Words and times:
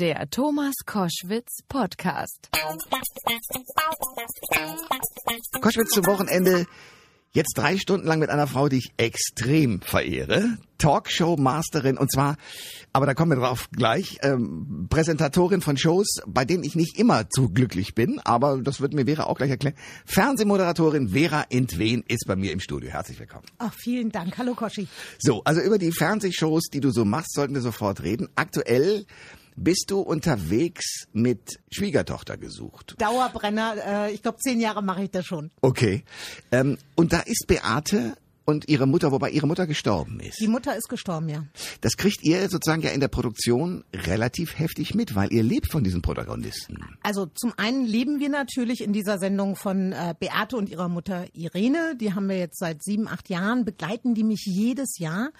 Der 0.00 0.30
Thomas 0.30 0.72
Koschwitz 0.86 1.58
Podcast. 1.68 2.48
Koschwitz 5.60 5.90
zum 5.90 6.06
Wochenende. 6.06 6.64
Jetzt 7.32 7.52
drei 7.54 7.76
Stunden 7.76 8.06
lang 8.06 8.18
mit 8.18 8.30
einer 8.30 8.46
Frau, 8.46 8.70
die 8.70 8.78
ich 8.78 8.94
extrem 8.96 9.82
verehre. 9.82 10.56
Talkshow-Masterin 10.78 11.98
und 11.98 12.10
zwar, 12.10 12.38
aber 12.94 13.04
da 13.04 13.12
kommen 13.12 13.32
wir 13.32 13.36
drauf 13.36 13.68
gleich, 13.72 14.16
ähm, 14.22 14.86
Präsentatorin 14.88 15.60
von 15.60 15.76
Shows, 15.76 16.22
bei 16.26 16.46
denen 16.46 16.64
ich 16.64 16.74
nicht 16.74 16.98
immer 16.98 17.28
zu 17.28 17.50
glücklich 17.50 17.94
bin, 17.94 18.20
aber 18.20 18.62
das 18.62 18.80
wird 18.80 18.94
mir 18.94 19.04
Vera 19.04 19.24
auch 19.24 19.36
gleich 19.36 19.50
erklären. 19.50 19.76
Fernsehmoderatorin 20.06 21.10
Vera 21.10 21.44
Entwen 21.50 22.04
ist 22.08 22.24
bei 22.26 22.36
mir 22.36 22.52
im 22.52 22.60
Studio. 22.60 22.88
Herzlich 22.88 23.20
willkommen. 23.20 23.44
Ach, 23.58 23.74
vielen 23.74 24.10
Dank. 24.10 24.38
Hallo 24.38 24.54
Koschi. 24.54 24.88
So, 25.18 25.44
also 25.44 25.60
über 25.60 25.76
die 25.76 25.92
Fernsehshows, 25.92 26.70
die 26.72 26.80
du 26.80 26.90
so 26.90 27.04
machst, 27.04 27.34
sollten 27.34 27.52
wir 27.52 27.60
sofort 27.60 28.02
reden. 28.02 28.30
Aktuell 28.34 29.04
bist 29.60 29.90
du 29.90 30.00
unterwegs 30.00 31.06
mit 31.12 31.60
Schwiegertochter 31.70 32.36
gesucht. 32.36 32.94
Dauerbrenner, 32.98 34.06
äh, 34.06 34.12
ich 34.12 34.22
glaube 34.22 34.38
zehn 34.38 34.58
Jahre 34.58 34.82
mache 34.82 35.04
ich 35.04 35.10
das 35.10 35.26
schon. 35.26 35.50
Okay. 35.60 36.02
Ähm, 36.50 36.78
und 36.96 37.12
da 37.12 37.20
ist 37.20 37.46
Beate 37.46 38.16
und 38.46 38.68
ihre 38.68 38.86
Mutter, 38.86 39.12
wobei 39.12 39.30
ihre 39.30 39.46
Mutter 39.46 39.66
gestorben 39.66 40.18
ist. 40.20 40.40
Die 40.40 40.48
Mutter 40.48 40.76
ist 40.76 40.88
gestorben, 40.88 41.28
ja. 41.28 41.44
Das 41.82 41.96
kriegt 41.96 42.22
ihr 42.22 42.48
sozusagen 42.48 42.82
ja 42.82 42.90
in 42.90 43.00
der 43.00 43.08
Produktion 43.08 43.84
relativ 43.94 44.58
heftig 44.58 44.94
mit, 44.94 45.14
weil 45.14 45.32
ihr 45.32 45.42
lebt 45.42 45.70
von 45.70 45.84
diesen 45.84 46.02
Protagonisten. 46.02 46.78
Also 47.02 47.26
zum 47.26 47.52
einen 47.56 47.86
leben 47.86 48.18
wir 48.18 48.28
natürlich 48.28 48.82
in 48.82 48.92
dieser 48.92 49.18
Sendung 49.18 49.56
von 49.56 49.92
äh, 49.92 50.14
Beate 50.18 50.56
und 50.56 50.68
ihrer 50.68 50.88
Mutter 50.88 51.26
Irene. 51.32 51.96
Die 52.00 52.14
haben 52.14 52.28
wir 52.28 52.38
jetzt 52.38 52.58
seit 52.58 52.82
sieben, 52.82 53.08
acht 53.08 53.28
Jahren, 53.28 53.64
begleiten 53.64 54.14
die 54.14 54.24
mich 54.24 54.44
jedes 54.46 54.98
Jahr. 54.98 55.30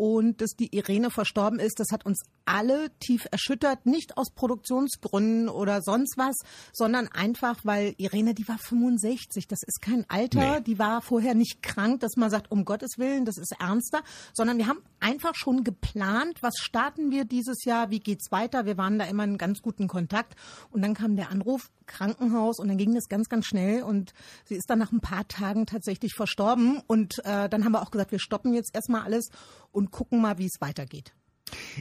Und 0.00 0.40
dass 0.40 0.52
die 0.52 0.74
Irene 0.74 1.10
verstorben 1.10 1.58
ist, 1.58 1.78
das 1.78 1.88
hat 1.92 2.06
uns 2.06 2.22
alle 2.46 2.88
tief 3.00 3.26
erschüttert. 3.30 3.84
Nicht 3.84 4.16
aus 4.16 4.30
Produktionsgründen 4.30 5.50
oder 5.50 5.82
sonst 5.82 6.16
was, 6.16 6.36
sondern 6.72 7.06
einfach, 7.08 7.60
weil 7.64 7.92
Irene, 7.98 8.32
die 8.32 8.48
war 8.48 8.56
65. 8.56 9.46
Das 9.46 9.58
ist 9.62 9.82
kein 9.82 10.06
Alter. 10.08 10.54
Nee. 10.54 10.60
Die 10.62 10.78
war 10.78 11.02
vorher 11.02 11.34
nicht 11.34 11.62
krank, 11.62 12.00
dass 12.00 12.16
man 12.16 12.30
sagt, 12.30 12.50
um 12.50 12.64
Gottes 12.64 12.96
Willen, 12.96 13.26
das 13.26 13.36
ist 13.36 13.52
ernster. 13.60 14.00
Sondern 14.32 14.56
wir 14.56 14.68
haben 14.68 14.80
einfach 15.00 15.34
schon 15.34 15.64
geplant, 15.64 16.38
was 16.42 16.54
starten 16.56 17.10
wir 17.10 17.26
dieses 17.26 17.66
Jahr, 17.66 17.90
wie 17.90 18.00
geht's 18.00 18.32
weiter. 18.32 18.64
Wir 18.64 18.78
waren 18.78 18.98
da 18.98 19.04
immer 19.04 19.24
in 19.24 19.36
ganz 19.36 19.60
guten 19.60 19.86
Kontakt. 19.86 20.34
Und 20.70 20.80
dann 20.80 20.94
kam 20.94 21.16
der 21.16 21.28
Anruf, 21.28 21.68
Krankenhaus 21.90 22.58
und 22.58 22.68
dann 22.68 22.78
ging 22.78 22.94
das 22.94 23.08
ganz, 23.08 23.28
ganz 23.28 23.46
schnell 23.46 23.82
und 23.82 24.14
sie 24.44 24.54
ist 24.54 24.70
dann 24.70 24.78
nach 24.78 24.92
ein 24.92 25.00
paar 25.00 25.26
Tagen 25.26 25.66
tatsächlich 25.66 26.14
verstorben 26.14 26.80
und 26.86 27.18
äh, 27.24 27.48
dann 27.48 27.64
haben 27.64 27.72
wir 27.72 27.82
auch 27.82 27.90
gesagt, 27.90 28.12
wir 28.12 28.20
stoppen 28.20 28.54
jetzt 28.54 28.74
erstmal 28.74 29.02
alles 29.02 29.30
und 29.72 29.90
gucken 29.90 30.20
mal, 30.20 30.38
wie 30.38 30.46
es 30.46 30.60
weitergeht. 30.60 31.12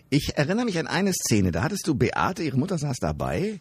Ich 0.09 0.37
erinnere 0.37 0.65
mich 0.65 0.79
an 0.79 0.87
eine 0.87 1.13
Szene, 1.13 1.51
da 1.51 1.63
hattest 1.63 1.87
du 1.87 1.95
Beate, 1.95 2.43
ihre 2.43 2.57
Mutter 2.57 2.77
saß 2.77 2.97
dabei 2.99 3.59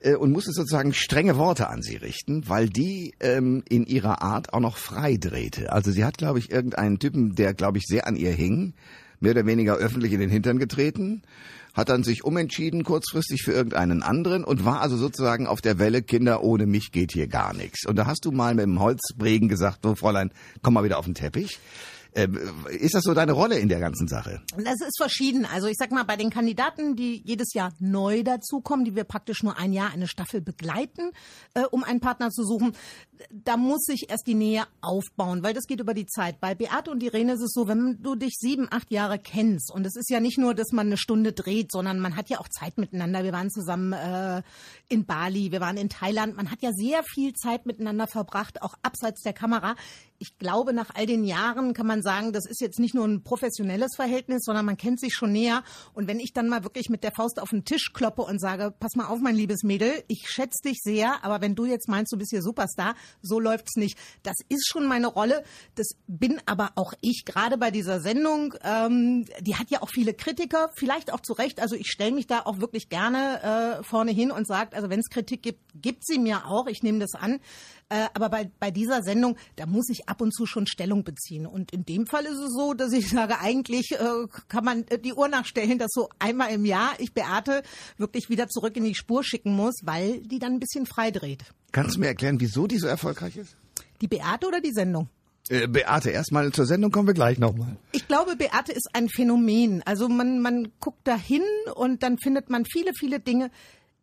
äh, 0.00 0.14
und 0.14 0.32
musste 0.32 0.52
sozusagen 0.52 0.92
strenge 0.92 1.36
Worte 1.36 1.68
an 1.68 1.82
sie 1.82 1.96
richten, 1.96 2.48
weil 2.48 2.68
die 2.68 3.14
ähm, 3.20 3.62
in 3.68 3.86
ihrer 3.86 4.22
Art 4.22 4.52
auch 4.52 4.60
noch 4.60 4.76
frei 4.76 5.16
drehte. 5.16 5.72
Also 5.72 5.90
sie 5.90 6.04
hat, 6.04 6.18
glaube 6.18 6.38
ich, 6.38 6.50
irgendeinen 6.50 6.98
Typen, 6.98 7.34
der, 7.34 7.54
glaube 7.54 7.78
ich, 7.78 7.84
sehr 7.86 8.06
an 8.06 8.16
ihr 8.16 8.32
hing, 8.32 8.74
mehr 9.20 9.32
oder 9.32 9.46
weniger 9.46 9.76
öffentlich 9.76 10.12
in 10.12 10.20
den 10.20 10.30
Hintern 10.30 10.58
getreten, 10.58 11.22
hat 11.74 11.88
dann 11.88 12.02
sich 12.02 12.24
umentschieden 12.24 12.82
kurzfristig 12.82 13.42
für 13.42 13.52
irgendeinen 13.52 14.02
anderen 14.02 14.44
und 14.44 14.64
war 14.64 14.80
also 14.80 14.96
sozusagen 14.96 15.46
auf 15.46 15.60
der 15.60 15.78
Welle, 15.78 16.02
Kinder, 16.02 16.42
ohne 16.42 16.66
mich 16.66 16.90
geht 16.92 17.12
hier 17.12 17.28
gar 17.28 17.54
nichts. 17.54 17.86
Und 17.86 17.96
da 17.96 18.06
hast 18.06 18.24
du 18.24 18.32
mal 18.32 18.54
mit 18.54 18.64
dem 18.64 18.80
Holzbregen 18.80 19.48
gesagt, 19.48 19.80
so 19.82 19.94
Fräulein, 19.94 20.32
komm 20.62 20.74
mal 20.74 20.84
wieder 20.84 20.98
auf 20.98 21.04
den 21.04 21.14
Teppich. 21.14 21.60
Ähm, 22.14 22.38
ist 22.70 22.94
das 22.94 23.04
so 23.04 23.14
deine 23.14 23.32
Rolle 23.32 23.58
in 23.58 23.68
der 23.68 23.80
ganzen 23.80 24.08
Sache? 24.08 24.42
Das 24.56 24.80
ist 24.80 24.96
verschieden. 24.98 25.46
Also 25.46 25.68
ich 25.68 25.76
sag 25.78 25.90
mal, 25.90 26.04
bei 26.04 26.16
den 26.16 26.30
Kandidaten, 26.30 26.96
die 26.96 27.22
jedes 27.24 27.52
Jahr 27.54 27.72
neu 27.78 28.22
dazukommen, 28.22 28.84
die 28.84 28.96
wir 28.96 29.04
praktisch 29.04 29.42
nur 29.42 29.58
ein 29.58 29.72
Jahr 29.72 29.90
eine 29.90 30.08
Staffel 30.08 30.40
begleiten, 30.40 31.10
äh, 31.54 31.62
um 31.70 31.84
einen 31.84 32.00
Partner 32.00 32.30
zu 32.30 32.44
suchen, 32.44 32.72
da 33.30 33.56
muss 33.56 33.82
sich 33.82 34.06
erst 34.08 34.26
die 34.26 34.34
Nähe 34.34 34.64
aufbauen, 34.80 35.42
weil 35.42 35.54
das 35.54 35.66
geht 35.66 35.80
über 35.80 35.94
die 35.94 36.06
Zeit. 36.06 36.40
Bei 36.40 36.54
Beate 36.54 36.90
und 36.90 37.02
Irene 37.02 37.34
ist 37.34 37.42
es 37.42 37.52
so, 37.52 37.68
wenn 37.68 37.98
du 38.02 38.14
dich 38.14 38.34
sieben, 38.38 38.68
acht 38.70 38.90
Jahre 38.90 39.18
kennst 39.18 39.72
und 39.72 39.86
es 39.86 39.96
ist 39.96 40.10
ja 40.10 40.20
nicht 40.20 40.38
nur, 40.38 40.54
dass 40.54 40.72
man 40.72 40.86
eine 40.86 40.96
Stunde 40.96 41.32
dreht, 41.32 41.72
sondern 41.72 42.00
man 42.00 42.16
hat 42.16 42.30
ja 42.30 42.38
auch 42.38 42.48
Zeit 42.48 42.78
miteinander. 42.78 43.24
Wir 43.24 43.32
waren 43.32 43.50
zusammen 43.50 43.92
äh, 43.92 44.42
in 44.88 45.04
Bali, 45.04 45.52
wir 45.52 45.60
waren 45.60 45.76
in 45.76 45.88
Thailand. 45.88 46.36
Man 46.36 46.50
hat 46.50 46.62
ja 46.62 46.70
sehr 46.72 47.02
viel 47.02 47.32
Zeit 47.34 47.66
miteinander 47.66 48.06
verbracht, 48.06 48.62
auch 48.62 48.74
abseits 48.82 49.22
der 49.22 49.32
Kamera. 49.32 49.74
Ich 50.20 50.36
glaube, 50.38 50.72
nach 50.72 50.90
all 50.94 51.06
den 51.06 51.22
Jahren 51.22 51.74
kann 51.74 51.86
man 51.86 52.02
sagen, 52.02 52.32
das 52.32 52.44
ist 52.44 52.60
jetzt 52.60 52.80
nicht 52.80 52.94
nur 52.94 53.06
ein 53.06 53.22
professionelles 53.22 53.94
Verhältnis, 53.94 54.42
sondern 54.44 54.64
man 54.64 54.76
kennt 54.76 54.98
sich 54.98 55.14
schon 55.14 55.32
näher. 55.32 55.62
Und 55.94 56.08
wenn 56.08 56.18
ich 56.18 56.32
dann 56.32 56.48
mal 56.48 56.64
wirklich 56.64 56.88
mit 56.88 57.04
der 57.04 57.12
Faust 57.12 57.40
auf 57.40 57.50
den 57.50 57.64
Tisch 57.64 57.92
kloppe 57.92 58.22
und 58.22 58.40
sage, 58.40 58.74
pass 58.78 58.96
mal 58.96 59.06
auf, 59.06 59.20
mein 59.20 59.36
liebes 59.36 59.62
Mädel, 59.62 60.02
ich 60.08 60.28
schätze 60.28 60.68
dich 60.68 60.78
sehr, 60.82 61.24
aber 61.24 61.40
wenn 61.40 61.54
du 61.54 61.66
jetzt 61.66 61.88
meinst, 61.88 62.12
du 62.12 62.18
bist 62.18 62.30
hier 62.30 62.42
Superstar, 62.42 62.96
so 63.22 63.38
läuft's 63.38 63.76
nicht. 63.76 63.96
Das 64.22 64.34
ist 64.48 64.66
schon 64.66 64.86
meine 64.86 65.06
Rolle. 65.06 65.44
Das 65.76 65.88
bin 66.08 66.40
aber 66.46 66.72
auch 66.74 66.94
ich, 67.00 67.24
gerade 67.24 67.56
bei 67.56 67.70
dieser 67.70 68.00
Sendung. 68.00 68.54
Ähm, 68.64 69.24
die 69.40 69.54
hat 69.54 69.70
ja 69.70 69.82
auch 69.82 69.90
viele 69.90 70.14
Kritiker, 70.14 70.70
vielleicht 70.74 71.12
auch 71.12 71.20
zu 71.20 71.32
Recht. 71.32 71.60
Also 71.60 71.76
ich 71.76 71.88
stelle 71.88 72.12
mich 72.12 72.26
da 72.26 72.40
auch 72.44 72.58
wirklich 72.58 72.88
gerne 72.88 73.78
äh, 73.80 73.84
vorne 73.84 74.10
hin 74.10 74.30
und 74.30 74.46
sage, 74.46 74.74
also 74.74 74.90
wenn 74.90 75.00
es 75.00 75.10
Kritik 75.10 75.42
gibt, 75.42 75.60
gibt 75.74 76.04
sie 76.04 76.18
mir 76.18 76.46
auch. 76.46 76.66
Ich 76.66 76.82
nehme 76.82 76.98
das 76.98 77.14
an. 77.14 77.38
Äh, 77.90 78.06
aber 78.12 78.28
bei, 78.28 78.50
bei 78.60 78.70
dieser 78.70 79.02
Sendung, 79.02 79.36
da 79.56 79.64
muss 79.64 79.88
ich 79.88 80.08
ab 80.08 80.20
und 80.20 80.34
zu 80.34 80.44
schon 80.44 80.66
Stellung 80.66 81.04
beziehen. 81.04 81.46
Und 81.46 81.72
in 81.72 81.84
dem 81.86 82.06
Fall 82.06 82.26
ist 82.26 82.38
es 82.38 82.52
so, 82.52 82.74
dass 82.74 82.92
ich 82.92 83.08
sage, 83.08 83.40
eigentlich 83.40 83.92
äh, 83.92 84.26
kann 84.48 84.64
man 84.64 84.84
äh, 84.88 84.98
die 84.98 85.14
Uhr 85.14 85.28
nachstellen, 85.28 85.78
dass 85.78 85.92
so 85.92 86.10
einmal 86.18 86.52
im 86.52 86.66
Jahr 86.66 86.92
ich 86.98 87.14
Beate 87.14 87.62
wirklich 87.96 88.28
wieder 88.28 88.48
zurück 88.48 88.76
in 88.76 88.84
die 88.84 88.94
Spur 88.94 89.24
schicken 89.24 89.54
muss, 89.54 89.74
weil 89.84 90.20
die 90.20 90.38
dann 90.38 90.54
ein 90.54 90.60
bisschen 90.60 90.84
frei 90.84 91.10
dreht. 91.10 91.44
Kannst 91.72 91.96
du 91.96 92.00
mir 92.00 92.08
erklären, 92.08 92.40
wieso 92.40 92.66
die 92.66 92.78
so 92.78 92.86
erfolgreich 92.86 93.36
ist? 93.36 93.56
Die 94.02 94.08
Beate 94.08 94.46
oder 94.46 94.60
die 94.60 94.72
Sendung? 94.72 95.08
Äh, 95.48 95.66
Beate, 95.66 96.10
erstmal 96.10 96.52
zur 96.52 96.66
Sendung 96.66 96.90
kommen 96.90 97.06
wir 97.06 97.14
gleich 97.14 97.38
nochmal. 97.38 97.78
Ich 97.92 98.06
glaube, 98.06 98.36
Beate 98.36 98.72
ist 98.72 98.90
ein 98.92 99.08
Phänomen. 99.08 99.82
Also 99.86 100.08
man, 100.08 100.40
man 100.40 100.68
guckt 100.78 101.00
da 101.04 101.16
hin 101.16 101.42
und 101.74 102.02
dann 102.02 102.18
findet 102.18 102.50
man 102.50 102.66
viele, 102.66 102.92
viele 102.92 103.18
Dinge, 103.18 103.50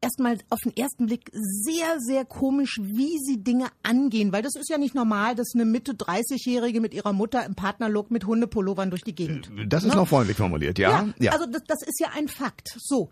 erstmal 0.05 0.37
auf 0.49 0.59
den 0.63 0.75
ersten 0.77 1.07
Blick 1.07 1.29
sehr, 1.33 1.99
sehr 1.99 2.23
komisch, 2.25 2.79
wie 2.81 3.17
sie 3.19 3.43
Dinge 3.43 3.67
angehen, 3.83 4.31
weil 4.31 4.41
das 4.41 4.55
ist 4.55 4.69
ja 4.69 4.77
nicht 4.77 4.95
normal, 4.95 5.35
dass 5.35 5.51
eine 5.53 5.65
Mitte 5.65 5.93
30-Jährige 5.93 6.79
mit 6.81 6.93
ihrer 6.93 7.13
Mutter 7.13 7.45
im 7.45 7.55
Partnerlook 7.55 8.11
mit 8.11 8.25
Hundepullovern 8.25 8.89
durch 8.89 9.03
die 9.03 9.15
Gegend. 9.15 9.51
Das 9.67 9.83
ist 9.83 9.89
Ne? 9.89 9.95
noch 9.95 10.07
freundlich 10.07 10.37
formuliert, 10.37 10.79
ja? 10.79 11.09
Ja, 11.19 11.31
also 11.33 11.45
das, 11.45 11.63
das 11.67 11.81
ist 11.81 11.99
ja 11.99 12.09
ein 12.15 12.27
Fakt. 12.27 12.75
So. 12.79 13.09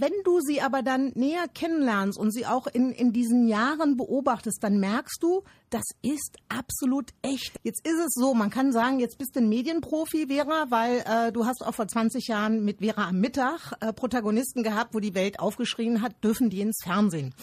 Wenn 0.00 0.12
du 0.24 0.40
sie 0.40 0.62
aber 0.62 0.80
dann 0.80 1.12
näher 1.14 1.46
kennenlernst 1.46 2.18
und 2.18 2.32
sie 2.32 2.46
auch 2.46 2.66
in, 2.66 2.90
in 2.90 3.12
diesen 3.12 3.46
Jahren 3.46 3.98
beobachtest, 3.98 4.64
dann 4.64 4.80
merkst 4.80 5.22
du, 5.22 5.42
das 5.68 5.84
ist 6.00 6.38
absolut 6.48 7.10
echt. 7.20 7.60
Jetzt 7.64 7.86
ist 7.86 7.98
es 7.98 8.14
so, 8.14 8.32
man 8.32 8.48
kann 8.48 8.72
sagen, 8.72 8.98
jetzt 8.98 9.18
bist 9.18 9.36
du 9.36 9.40
ein 9.40 9.50
Medienprofi, 9.50 10.28
Vera, 10.28 10.70
weil 10.70 11.04
äh, 11.04 11.32
du 11.32 11.44
hast 11.44 11.62
auch 11.62 11.74
vor 11.74 11.86
20 11.86 12.28
Jahren 12.28 12.64
mit 12.64 12.78
Vera 12.78 13.08
am 13.08 13.20
Mittag 13.20 13.72
äh, 13.80 13.92
Protagonisten 13.92 14.62
gehabt, 14.62 14.94
wo 14.94 15.00
die 15.00 15.14
Welt 15.14 15.38
aufgeschrien 15.38 16.00
hat, 16.00 16.24
dürfen 16.24 16.48
die 16.48 16.62
ins 16.62 16.80
Fernsehen. 16.82 17.34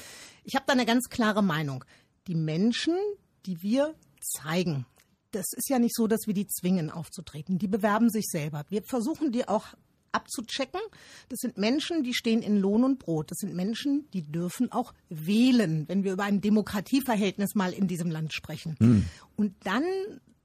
Ich 0.43 0.55
habe 0.55 0.65
da 0.65 0.73
eine 0.73 0.87
ganz 0.87 1.09
klare 1.09 1.43
Meinung. 1.43 1.85
Die 2.25 2.35
Menschen, 2.35 2.95
die 3.45 3.61
wir 3.61 3.93
zeigen, 4.19 4.87
das 5.29 5.45
ist 5.55 5.69
ja 5.69 5.77
nicht 5.77 5.95
so, 5.95 6.07
dass 6.07 6.25
wir 6.25 6.33
die 6.33 6.47
zwingen 6.47 6.89
aufzutreten. 6.89 7.59
Die 7.59 7.67
bewerben 7.67 8.09
sich 8.09 8.25
selber. 8.25 8.63
Wir 8.69 8.81
versuchen 8.81 9.31
die 9.31 9.47
auch 9.47 9.67
abzuchecken. 10.11 10.81
Das 11.29 11.39
sind 11.39 11.57
Menschen, 11.57 12.03
die 12.03 12.13
stehen 12.13 12.41
in 12.41 12.57
Lohn 12.57 12.83
und 12.83 12.99
Brot. 12.99 13.31
Das 13.31 13.39
sind 13.39 13.55
Menschen, 13.55 14.07
die 14.13 14.23
dürfen 14.23 14.71
auch 14.71 14.93
wählen, 15.09 15.87
wenn 15.87 16.03
wir 16.03 16.13
über 16.13 16.23
ein 16.23 16.41
Demokratieverhältnis 16.41 17.55
mal 17.55 17.73
in 17.73 17.87
diesem 17.87 18.11
Land 18.11 18.33
sprechen. 18.33 18.75
Und 19.35 19.55
dann 19.63 19.83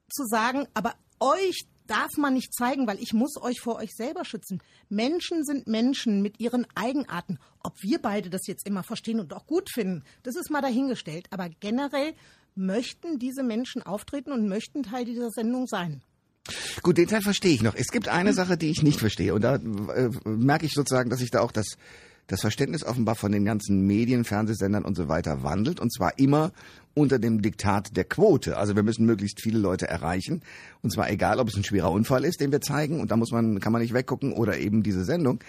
zu 0.08 0.24
sagen, 0.26 0.66
aber 0.74 0.94
euch 1.20 1.66
darf 1.86 2.16
man 2.16 2.34
nicht 2.34 2.54
zeigen, 2.54 2.86
weil 2.86 3.00
ich 3.00 3.12
muss 3.12 3.36
euch 3.40 3.60
vor 3.60 3.76
euch 3.76 3.92
selber 3.94 4.24
schützen. 4.24 4.62
Menschen 4.88 5.44
sind 5.44 5.66
Menschen 5.66 6.22
mit 6.22 6.40
ihren 6.40 6.66
Eigenarten. 6.74 7.38
Ob 7.62 7.74
wir 7.82 8.00
beide 8.00 8.30
das 8.30 8.46
jetzt 8.46 8.66
immer 8.66 8.82
verstehen 8.82 9.20
und 9.20 9.32
auch 9.34 9.46
gut 9.46 9.70
finden, 9.70 10.04
das 10.22 10.36
ist 10.36 10.50
mal 10.50 10.62
dahingestellt. 10.62 11.26
Aber 11.30 11.48
generell 11.60 12.14
möchten 12.54 13.18
diese 13.18 13.42
Menschen 13.42 13.82
auftreten 13.82 14.32
und 14.32 14.48
möchten 14.48 14.82
Teil 14.82 15.04
dieser 15.04 15.30
Sendung 15.30 15.66
sein. 15.66 16.02
Gut, 16.82 16.98
den 16.98 17.06
Teil 17.06 17.22
verstehe 17.22 17.54
ich 17.54 17.62
noch. 17.62 17.74
Es 17.74 17.88
gibt 17.88 18.08
eine 18.08 18.32
Sache, 18.32 18.56
die 18.56 18.70
ich 18.70 18.82
nicht 18.82 18.98
verstehe. 18.98 19.34
Und 19.34 19.42
da 19.42 19.56
äh, 19.56 20.10
merke 20.24 20.66
ich 20.66 20.72
sozusagen, 20.72 21.10
dass 21.10 21.20
sich 21.20 21.30
da 21.30 21.40
auch 21.40 21.52
das, 21.52 21.76
das 22.26 22.40
Verständnis 22.40 22.84
offenbar 22.84 23.14
von 23.14 23.30
den 23.30 23.44
ganzen 23.44 23.86
Medien, 23.86 24.24
Fernsehsendern 24.24 24.84
und 24.84 24.96
so 24.96 25.08
weiter 25.08 25.42
wandelt. 25.44 25.78
Und 25.78 25.92
zwar 25.92 26.18
immer 26.18 26.52
unter 26.94 27.18
dem 27.18 27.42
Diktat 27.42 27.96
der 27.96 28.04
Quote. 28.04 28.56
Also 28.56 28.74
wir 28.74 28.82
müssen 28.82 29.06
möglichst 29.06 29.40
viele 29.40 29.58
Leute 29.58 29.86
erreichen. 29.86 30.42
Und 30.82 30.92
zwar 30.92 31.10
egal, 31.10 31.38
ob 31.38 31.48
es 31.48 31.56
ein 31.56 31.64
schwerer 31.64 31.92
Unfall 31.92 32.24
ist, 32.24 32.40
den 32.40 32.50
wir 32.50 32.60
zeigen. 32.60 33.00
Und 33.00 33.10
da 33.10 33.16
muss 33.16 33.30
man, 33.30 33.60
kann 33.60 33.72
man 33.72 33.80
nicht 33.80 33.94
weggucken 33.94 34.32
oder 34.32 34.58
eben 34.58 34.82
diese 34.82 35.04
Sendung. 35.04 35.40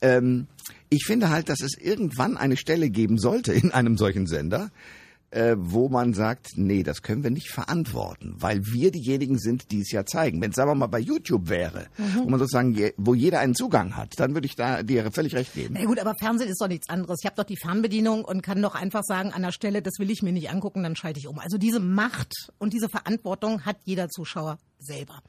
Ähm, 0.00 0.46
ich 0.88 1.04
finde 1.04 1.30
halt, 1.30 1.48
dass 1.48 1.60
es 1.60 1.76
irgendwann 1.76 2.36
eine 2.36 2.56
Stelle 2.56 2.90
geben 2.90 3.18
sollte 3.18 3.52
in 3.52 3.72
einem 3.72 3.98
solchen 3.98 4.26
Sender, 4.26 4.70
äh, 5.30 5.56
wo 5.58 5.88
man 5.88 6.14
sagt, 6.14 6.52
nee, 6.56 6.82
das 6.82 7.02
können 7.02 7.22
wir 7.22 7.30
nicht 7.30 7.50
verantworten, 7.50 8.34
weil 8.38 8.64
wir 8.66 8.90
diejenigen 8.90 9.38
sind, 9.38 9.70
die 9.70 9.80
es 9.80 9.90
ja 9.90 10.06
zeigen. 10.06 10.40
Wenn 10.40 10.50
es 10.50 10.56
sagen 10.56 10.70
wir 10.70 10.74
mal 10.74 10.86
bei 10.86 11.00
YouTube 11.00 11.48
wäre, 11.48 11.86
mhm. 11.98 12.24
wo 12.24 12.28
man 12.30 12.38
sozusagen, 12.38 12.74
je, 12.74 12.92
wo 12.96 13.14
jeder 13.14 13.40
einen 13.40 13.54
Zugang 13.54 13.96
hat, 13.96 14.18
dann 14.18 14.34
würde 14.34 14.46
ich 14.46 14.56
da 14.56 14.82
dir 14.82 15.10
völlig 15.12 15.34
recht 15.34 15.54
geben. 15.54 15.76
Na 15.78 15.84
gut, 15.84 15.98
aber 15.98 16.14
Fernsehen 16.18 16.48
ist 16.48 16.60
doch 16.60 16.68
nichts 16.68 16.88
anderes. 16.88 17.18
Ich 17.22 17.26
habe 17.26 17.36
doch 17.36 17.44
die 17.44 17.56
Fernbedienung 17.56 18.24
und 18.24 18.42
kann 18.42 18.62
doch 18.62 18.74
einfach 18.74 19.02
sagen, 19.04 19.32
an 19.32 19.42
der 19.42 19.52
Stelle, 19.52 19.82
das 19.82 19.94
will 19.98 20.10
ich 20.10 20.22
mir 20.22 20.32
nicht 20.32 20.50
angucken, 20.50 20.82
dann 20.82 20.96
schalte 20.96 21.18
ich 21.18 21.28
um. 21.28 21.38
Also 21.38 21.58
diese 21.58 21.80
Macht 21.80 22.32
und 22.58 22.72
diese 22.72 22.88
Verantwortung 22.88 23.64
hat 23.64 23.76
jeder 23.84 24.08
Zuschauer 24.08 24.58
selber. 24.78 25.22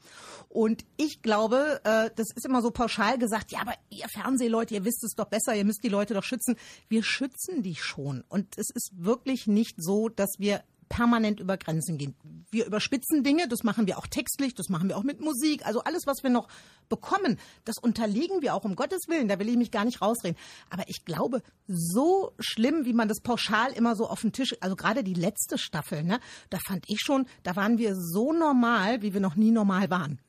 Und 0.48 0.84
ich 0.96 1.22
glaube, 1.22 1.80
äh, 1.84 2.10
das 2.16 2.28
ist 2.34 2.44
immer 2.44 2.62
so 2.62 2.70
pauschal 2.70 3.18
gesagt, 3.18 3.52
ja, 3.52 3.60
aber 3.60 3.74
ihr 3.90 4.08
Fernsehleute, 4.08 4.74
ihr 4.74 4.84
wisst 4.84 5.04
es 5.04 5.14
doch 5.14 5.26
besser, 5.26 5.54
ihr 5.54 5.64
müsst 5.64 5.84
die 5.84 5.88
Leute 5.88 6.14
doch 6.14 6.24
schützen. 6.24 6.56
Wir 6.88 7.02
schützen 7.02 7.62
die 7.62 7.76
schon. 7.76 8.24
Und 8.28 8.58
es 8.58 8.70
ist 8.74 8.90
wirklich 8.96 9.46
nicht 9.46 9.82
so, 9.82 10.08
dass 10.08 10.30
wir 10.38 10.62
permanent 10.90 11.40
über 11.40 11.56
Grenzen 11.56 11.96
gehen. 11.96 12.14
Wir 12.50 12.66
überspitzen 12.66 13.24
Dinge, 13.24 13.48
das 13.48 13.62
machen 13.62 13.86
wir 13.86 13.96
auch 13.96 14.06
textlich, 14.06 14.54
das 14.54 14.68
machen 14.68 14.88
wir 14.88 14.98
auch 14.98 15.04
mit 15.04 15.20
Musik. 15.20 15.64
Also 15.64 15.82
alles, 15.84 16.02
was 16.06 16.22
wir 16.22 16.28
noch 16.28 16.48
bekommen, 16.90 17.38
das 17.64 17.78
unterlegen 17.78 18.42
wir 18.42 18.54
auch 18.54 18.64
um 18.64 18.76
Gottes 18.76 19.08
Willen. 19.08 19.28
Da 19.28 19.38
will 19.38 19.48
ich 19.48 19.56
mich 19.56 19.70
gar 19.70 19.86
nicht 19.86 20.02
rausreden. 20.02 20.36
Aber 20.68 20.82
ich 20.88 21.06
glaube, 21.06 21.42
so 21.66 22.32
schlimm, 22.38 22.84
wie 22.84 22.92
man 22.92 23.08
das 23.08 23.20
pauschal 23.20 23.72
immer 23.72 23.96
so 23.96 24.08
auf 24.08 24.20
den 24.20 24.32
Tisch, 24.32 24.54
also 24.60 24.76
gerade 24.76 25.02
die 25.02 25.14
letzte 25.14 25.56
Staffel, 25.56 26.02
ne, 26.02 26.20
da 26.50 26.58
fand 26.58 26.84
ich 26.88 26.98
schon, 27.00 27.26
da 27.44 27.56
waren 27.56 27.78
wir 27.78 27.94
so 27.96 28.32
normal, 28.32 29.00
wie 29.00 29.14
wir 29.14 29.20
noch 29.20 29.36
nie 29.36 29.52
normal 29.52 29.88
waren. 29.88 30.20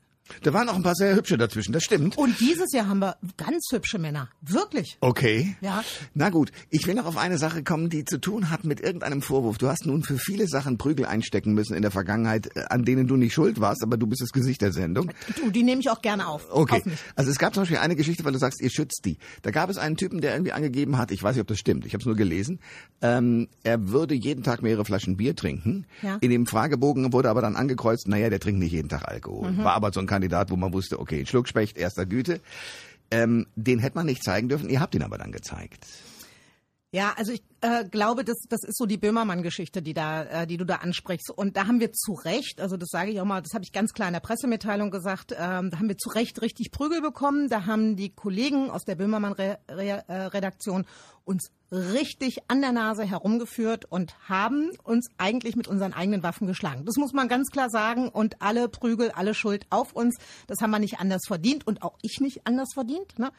Da 0.42 0.52
waren 0.52 0.68
auch 0.68 0.74
ein 0.74 0.82
paar 0.82 0.94
sehr 0.94 1.14
hübsche 1.14 1.36
dazwischen, 1.36 1.72
das 1.72 1.82
stimmt. 1.84 2.16
Und 2.16 2.38
dieses 2.40 2.72
Jahr 2.72 2.88
haben 2.88 3.00
wir 3.00 3.16
ganz 3.36 3.68
hübsche 3.70 3.98
Männer. 3.98 4.28
Wirklich. 4.40 4.96
Okay. 5.00 5.56
Ja. 5.60 5.84
Na 6.14 6.30
gut, 6.30 6.52
ich 6.70 6.86
will 6.86 6.94
noch 6.94 7.06
auf 7.06 7.16
eine 7.16 7.38
Sache 7.38 7.62
kommen, 7.62 7.90
die 7.90 8.04
zu 8.04 8.18
tun 8.18 8.50
hat 8.50 8.64
mit 8.64 8.80
irgendeinem 8.80 9.22
Vorwurf. 9.22 9.58
Du 9.58 9.68
hast 9.68 9.86
nun 9.86 10.02
für 10.02 10.18
viele 10.18 10.46
Sachen 10.46 10.78
Prügel 10.78 11.06
einstecken 11.06 11.52
müssen 11.54 11.74
in 11.74 11.82
der 11.82 11.90
Vergangenheit, 11.90 12.56
äh, 12.56 12.64
an 12.70 12.84
denen 12.84 13.06
du 13.06 13.16
nicht 13.16 13.34
schuld 13.34 13.60
warst, 13.60 13.82
aber 13.82 13.96
du 13.96 14.06
bist 14.06 14.22
das 14.22 14.30
Gesicht 14.30 14.62
der 14.62 14.72
Sendung. 14.72 15.10
Du, 15.36 15.50
die 15.50 15.62
nehme 15.62 15.80
ich 15.80 15.90
auch 15.90 16.02
gerne 16.02 16.26
auf. 16.26 16.46
Okay. 16.50 16.82
Auf. 16.86 16.92
Also 17.16 17.30
es 17.30 17.38
gab 17.38 17.54
zum 17.54 17.62
Beispiel 17.62 17.78
eine 17.78 17.96
Geschichte, 17.96 18.24
weil 18.24 18.32
du 18.32 18.38
sagst, 18.38 18.60
ihr 18.60 18.70
schützt 18.70 19.02
die. 19.04 19.18
Da 19.42 19.50
gab 19.50 19.70
es 19.70 19.78
einen 19.78 19.96
Typen, 19.96 20.20
der 20.20 20.32
irgendwie 20.32 20.52
angegeben 20.52 20.98
hat, 20.98 21.10
ich 21.10 21.22
weiß 21.22 21.34
nicht, 21.34 21.42
ob 21.42 21.48
das 21.48 21.58
stimmt, 21.58 21.84
ich 21.84 21.94
habe 21.94 22.00
es 22.00 22.06
nur 22.06 22.16
gelesen, 22.16 22.60
ähm, 23.00 23.48
er 23.64 23.88
würde 23.88 24.14
jeden 24.14 24.42
Tag 24.42 24.62
mehrere 24.62 24.84
Flaschen 24.84 25.16
Bier 25.16 25.36
trinken. 25.36 25.86
Ja. 26.02 26.18
In 26.20 26.30
dem 26.30 26.46
Fragebogen 26.46 27.12
wurde 27.12 27.28
aber 27.28 27.42
dann 27.42 27.56
angekreuzt, 27.56 28.08
naja, 28.08 28.30
der 28.30 28.40
trinkt 28.40 28.60
nicht 28.60 28.72
jeden 28.72 28.88
Tag 28.88 29.08
Alkohol. 29.08 29.56
War 29.58 29.74
aber 29.74 29.92
so 29.92 30.00
ein 30.00 30.06
Kandidat, 30.12 30.50
wo 30.50 30.56
man 30.56 30.74
wusste, 30.74 31.00
okay, 31.00 31.24
Schluckspecht 31.24 31.78
erster 31.78 32.04
Güte. 32.04 32.40
Ähm, 33.10 33.46
den 33.56 33.78
hätte 33.78 33.96
man 33.96 34.04
nicht 34.04 34.22
zeigen 34.22 34.50
dürfen, 34.50 34.68
ihr 34.68 34.80
habt 34.80 34.94
ihn 34.94 35.02
aber 35.02 35.16
dann 35.16 35.32
gezeigt. 35.32 35.86
Ja, 36.92 37.14
also 37.16 37.32
ich 37.32 37.42
äh, 37.62 37.84
glaube, 37.84 38.24
das, 38.24 38.36
das 38.48 38.64
ist 38.64 38.76
so 38.76 38.86
die 38.86 38.98
Böhmermann-Geschichte, 38.98 39.82
die 39.82 39.94
da, 39.94 40.24
äh, 40.24 40.46
die 40.46 40.56
du 40.56 40.66
da 40.66 40.76
ansprichst. 40.76 41.30
Und 41.30 41.56
da 41.56 41.66
haben 41.66 41.80
wir 41.80 41.92
zu 41.92 42.12
Recht, 42.12 42.60
also 42.60 42.76
das 42.76 42.88
sage 42.90 43.12
ich 43.12 43.20
auch 43.20 43.24
mal, 43.24 43.40
das 43.40 43.54
habe 43.54 43.64
ich 43.64 43.72
ganz 43.72 43.92
klar 43.92 44.08
in 44.08 44.14
der 44.14 44.20
Pressemitteilung 44.20 44.90
gesagt, 44.90 45.32
ähm, 45.32 45.70
da 45.70 45.78
haben 45.78 45.88
wir 45.88 45.96
zu 45.96 46.10
Recht 46.10 46.42
richtig 46.42 46.72
Prügel 46.72 47.00
bekommen. 47.00 47.48
Da 47.48 47.64
haben 47.66 47.96
die 47.96 48.10
Kollegen 48.10 48.68
aus 48.70 48.84
der 48.84 48.96
Böhmermann-Redaktion 48.96 50.86
uns 51.24 51.50
richtig 51.72 52.38
an 52.48 52.60
der 52.60 52.72
Nase 52.72 53.04
herumgeführt 53.04 53.86
und 53.86 54.14
haben 54.28 54.70
uns 54.84 55.08
eigentlich 55.16 55.56
mit 55.56 55.68
unseren 55.68 55.94
eigenen 55.94 56.22
Waffen 56.22 56.46
geschlagen. 56.46 56.84
Das 56.84 56.96
muss 56.96 57.12
man 57.12 57.28
ganz 57.28 57.50
klar 57.50 57.70
sagen. 57.70 58.08
Und 58.08 58.42
alle 58.42 58.68
Prügel, 58.68 59.10
alle 59.12 59.34
Schuld 59.34 59.66
auf 59.70 59.92
uns. 59.94 60.16
Das 60.46 60.60
haben 60.60 60.70
wir 60.70 60.78
nicht 60.78 61.00
anders 61.00 61.22
verdient 61.26 61.66
und 61.66 61.82
auch 61.82 61.96
ich 62.02 62.20
nicht 62.20 62.46
anders 62.46 62.70
verdient. 62.74 63.18
Ne? 63.18 63.32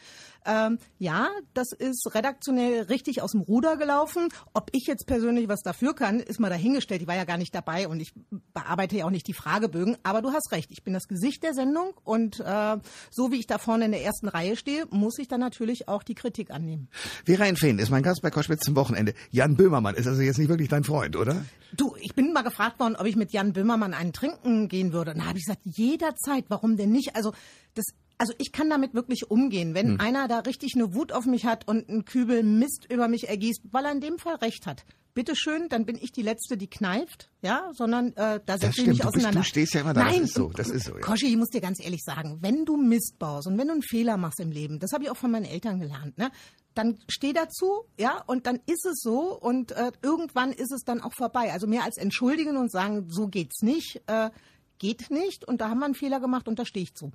Ähm, 0.45 0.79
ja, 0.97 1.29
das 1.53 1.73
ist 1.77 2.15
redaktionell 2.15 2.83
richtig 2.83 3.21
aus 3.21 3.31
dem 3.31 3.41
Ruder 3.41 3.77
gelaufen. 3.77 4.12
Ob 4.53 4.69
ich 4.71 4.85
jetzt 4.87 5.05
persönlich 5.05 5.47
was 5.47 5.61
dafür 5.61 5.93
kann, 5.93 6.19
ist 6.19 6.39
mal 6.39 6.49
dahingestellt. 6.49 7.01
Ich 7.01 7.07
war 7.07 7.15
ja 7.15 7.25
gar 7.25 7.37
nicht 7.37 7.53
dabei 7.53 7.87
und 7.87 7.99
ich 7.99 8.13
bearbeite 8.53 8.97
ja 8.97 9.05
auch 9.05 9.09
nicht 9.09 9.27
die 9.27 9.33
Fragebögen. 9.33 9.97
Aber 10.03 10.21
du 10.21 10.31
hast 10.31 10.51
recht. 10.51 10.71
Ich 10.71 10.83
bin 10.83 10.93
das 10.93 11.07
Gesicht 11.07 11.43
der 11.43 11.53
Sendung 11.53 11.93
und 12.03 12.39
äh, 12.39 12.77
so 13.09 13.31
wie 13.31 13.39
ich 13.39 13.47
da 13.47 13.57
vorne 13.57 13.85
in 13.85 13.91
der 13.91 14.03
ersten 14.03 14.27
Reihe 14.27 14.55
stehe, 14.55 14.85
muss 14.89 15.17
ich 15.19 15.27
dann 15.27 15.39
natürlich 15.39 15.87
auch 15.87 16.03
die 16.03 16.15
Kritik 16.15 16.51
annehmen. 16.51 16.89
Vera 17.25 17.45
Fehn 17.55 17.79
ist 17.79 17.89
mein 17.89 18.03
Gast 18.03 18.21
bei 18.21 18.31
Koschwitz 18.31 18.61
zum 18.61 18.75
Wochenende. 18.75 19.13
Jan 19.31 19.55
Böhmermann 19.55 19.95
ist 19.95 20.07
also 20.07 20.21
jetzt 20.21 20.37
nicht 20.37 20.49
wirklich 20.49 20.69
dein 20.69 20.83
Freund, 20.83 21.15
oder? 21.15 21.45
Du, 21.75 21.95
ich 21.99 22.13
bin 22.13 22.33
mal 22.33 22.43
gefragt 22.43 22.79
worden, 22.79 22.95
ob 22.95 23.05
ich 23.05 23.15
mit 23.15 23.31
Jan 23.31 23.53
Böhmermann 23.53 23.93
einen 23.93 24.13
trinken 24.13 24.67
gehen 24.67 24.93
würde. 24.93 25.13
Na, 25.15 25.25
habe 25.25 25.37
ich 25.37 25.45
gesagt, 25.45 25.61
jederzeit. 25.65 26.45
Warum 26.49 26.77
denn 26.77 26.91
nicht? 26.91 27.15
Also 27.15 27.33
das 27.73 27.85
also 28.17 28.33
ich 28.37 28.51
kann 28.51 28.69
damit 28.69 28.93
wirklich 28.93 29.29
umgehen, 29.29 29.73
wenn 29.73 29.93
hm. 29.93 29.99
einer 29.99 30.27
da 30.27 30.39
richtig 30.39 30.73
eine 30.75 30.93
Wut 30.93 31.11
auf 31.11 31.25
mich 31.25 31.45
hat 31.45 31.67
und 31.67 31.89
einen 31.89 32.05
Kübel 32.05 32.43
Mist 32.43 32.87
über 32.89 33.07
mich 33.07 33.29
ergießt, 33.29 33.61
weil 33.71 33.85
er 33.85 33.91
in 33.91 34.01
dem 34.01 34.19
Fall 34.19 34.35
recht 34.35 34.65
hat. 34.65 34.85
Bitteschön, 35.13 35.69
dann 35.69 35.85
bin 35.85 35.95
ich 36.01 36.11
die 36.11 36.23
Letzte, 36.23 36.57
die 36.57 36.67
kneift, 36.67 37.29
ja, 37.43 37.69
sondern 37.73 38.13
äh, 38.15 38.39
da 38.43 38.57
setze 38.57 38.81
ich 38.81 38.87
mich 38.87 39.05
auseinander. 39.05 39.39
Bist, 39.39 39.49
du 39.49 39.49
stehst 39.49 39.73
ja 39.75 39.81
immer 39.81 39.93
da, 39.93 40.05
Nein, 40.05 40.21
das 40.21 40.29
ist 40.29 40.35
so, 40.35 40.49
das 40.49 40.69
ist 40.69 40.85
so. 40.85 40.93
Ja. 40.95 41.01
Koschi, 41.01 41.27
ich 41.27 41.37
muss 41.37 41.49
dir 41.49 41.61
ganz 41.61 41.79
ehrlich 41.79 42.01
sagen, 42.03 42.39
wenn 42.41 42.65
du 42.65 42.77
Mist 42.77 43.19
baust 43.19 43.45
und 43.47 43.57
wenn 43.59 43.67
du 43.67 43.73
einen 43.73 43.83
Fehler 43.83 44.17
machst 44.17 44.39
im 44.39 44.51
Leben, 44.51 44.79
das 44.79 44.91
habe 44.91 45.03
ich 45.03 45.11
auch 45.11 45.17
von 45.17 45.29
meinen 45.29 45.45
Eltern 45.45 45.79
gelernt, 45.79 46.17
ne, 46.17 46.31
dann 46.73 46.97
steh 47.07 47.31
dazu, 47.31 47.83
ja, 47.99 48.23
und 48.25 48.47
dann 48.47 48.59
ist 48.65 48.85
es 48.85 49.01
so 49.01 49.37
und 49.39 49.71
äh, 49.73 49.91
irgendwann 50.01 50.51
ist 50.51 50.71
es 50.71 50.81
dann 50.83 50.99
auch 50.99 51.13
vorbei. 51.15 51.53
Also 51.53 51.67
mehr 51.67 51.83
als 51.83 51.97
entschuldigen 51.97 52.57
und 52.57 52.71
sagen, 52.71 53.05
so 53.09 53.27
geht's 53.27 53.61
nicht, 53.61 54.01
äh, 54.07 54.31
geht 54.79 55.11
nicht 55.11 55.47
und 55.47 55.61
da 55.61 55.69
haben 55.69 55.79
wir 55.79 55.85
einen 55.85 55.95
Fehler 55.95 56.19
gemacht 56.19 56.47
und 56.47 56.57
da 56.57 56.65
stehe 56.65 56.83
ich 56.83 56.95
zu. 56.95 57.11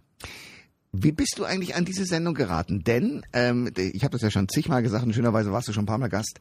Wie 1.03 1.13
bist 1.13 1.39
du 1.39 1.45
eigentlich 1.45 1.75
an 1.75 1.85
diese 1.85 2.05
Sendung 2.05 2.35
geraten? 2.35 2.83
Denn, 2.83 3.23
ähm, 3.33 3.71
ich 3.77 4.03
habe 4.05 4.13
das 4.13 4.23
ja 4.23 4.31
schon 4.31 4.49
zigmal 4.49 4.83
gesagt 4.83 5.05
und 5.05 5.15
schönerweise 5.15 5.53
warst 5.53 5.69
du 5.69 5.73
schon 5.73 5.85
ein 5.85 5.87
paar 5.87 5.99
Mal 5.99 6.09
Gast 6.09 6.41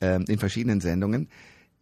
ähm, 0.00 0.24
in 0.28 0.38
verschiedenen 0.38 0.80
Sendungen. 0.80 1.28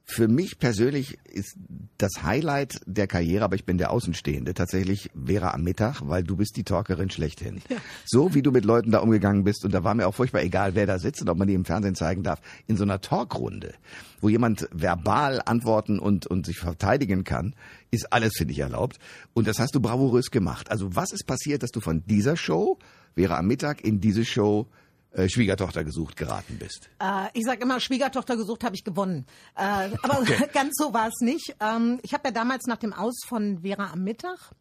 Für 0.08 0.28
mich 0.28 0.60
persönlich 0.60 1.18
ist 1.24 1.56
das 1.98 2.22
Highlight 2.22 2.80
der 2.86 3.08
Karriere, 3.08 3.44
aber 3.44 3.56
ich 3.56 3.64
bin 3.64 3.76
der 3.76 3.90
Außenstehende, 3.90 4.54
tatsächlich 4.54 5.10
Vera 5.26 5.50
am 5.50 5.64
Mittag, 5.64 6.00
weil 6.02 6.22
du 6.22 6.36
bist 6.36 6.56
die 6.56 6.62
Talkerin 6.62 7.10
schlechthin. 7.10 7.60
Ja. 7.68 7.78
So 8.04 8.32
wie 8.32 8.40
du 8.40 8.52
mit 8.52 8.64
Leuten 8.64 8.92
da 8.92 9.00
umgegangen 9.00 9.42
bist, 9.42 9.64
und 9.64 9.74
da 9.74 9.82
war 9.82 9.94
mir 9.94 10.06
auch 10.06 10.14
furchtbar 10.14 10.42
egal, 10.42 10.76
wer 10.76 10.86
da 10.86 11.00
sitzt 11.00 11.22
und 11.22 11.28
ob 11.28 11.36
man 11.36 11.48
die 11.48 11.54
im 11.54 11.64
Fernsehen 11.64 11.96
zeigen 11.96 12.22
darf, 12.22 12.40
in 12.68 12.76
so 12.76 12.84
einer 12.84 13.00
Talkrunde, 13.00 13.74
wo 14.20 14.28
jemand 14.28 14.68
verbal 14.70 15.42
antworten 15.44 15.98
und, 15.98 16.28
und 16.28 16.46
sich 16.46 16.58
verteidigen 16.58 17.24
kann, 17.24 17.56
ist 17.90 18.12
alles, 18.12 18.34
finde 18.36 18.52
ich, 18.52 18.60
erlaubt. 18.60 19.00
Und 19.34 19.48
das 19.48 19.58
hast 19.58 19.74
du 19.74 19.80
bravourös 19.80 20.30
gemacht. 20.30 20.70
Also 20.70 20.94
was 20.94 21.12
ist 21.12 21.26
passiert, 21.26 21.64
dass 21.64 21.72
du 21.72 21.80
von 21.80 22.04
dieser 22.06 22.36
Show, 22.36 22.78
Vera 23.16 23.38
am 23.38 23.48
Mittag, 23.48 23.82
in 23.82 24.00
diese 24.00 24.24
Show 24.24 24.68
äh, 25.16 25.28
Schwiegertochter 25.28 25.84
gesucht 25.84 26.16
geraten 26.16 26.58
bist? 26.58 26.90
Äh, 27.00 27.28
ich 27.32 27.44
sage 27.44 27.62
immer, 27.62 27.80
Schwiegertochter 27.80 28.36
gesucht 28.36 28.64
habe 28.64 28.74
ich 28.74 28.84
gewonnen. 28.84 29.26
Äh, 29.56 29.90
aber 30.02 30.20
okay. 30.20 30.48
ganz 30.52 30.74
so 30.76 30.92
war 30.92 31.08
es 31.08 31.20
nicht. 31.20 31.56
Ähm, 31.60 31.98
ich 32.02 32.12
habe 32.12 32.28
ja 32.28 32.30
damals 32.32 32.66
nach 32.66 32.76
dem 32.76 32.92
Aus 32.92 33.20
von 33.26 33.60
Vera 33.62 33.92
am 33.92 34.04
Mittag 34.04 34.52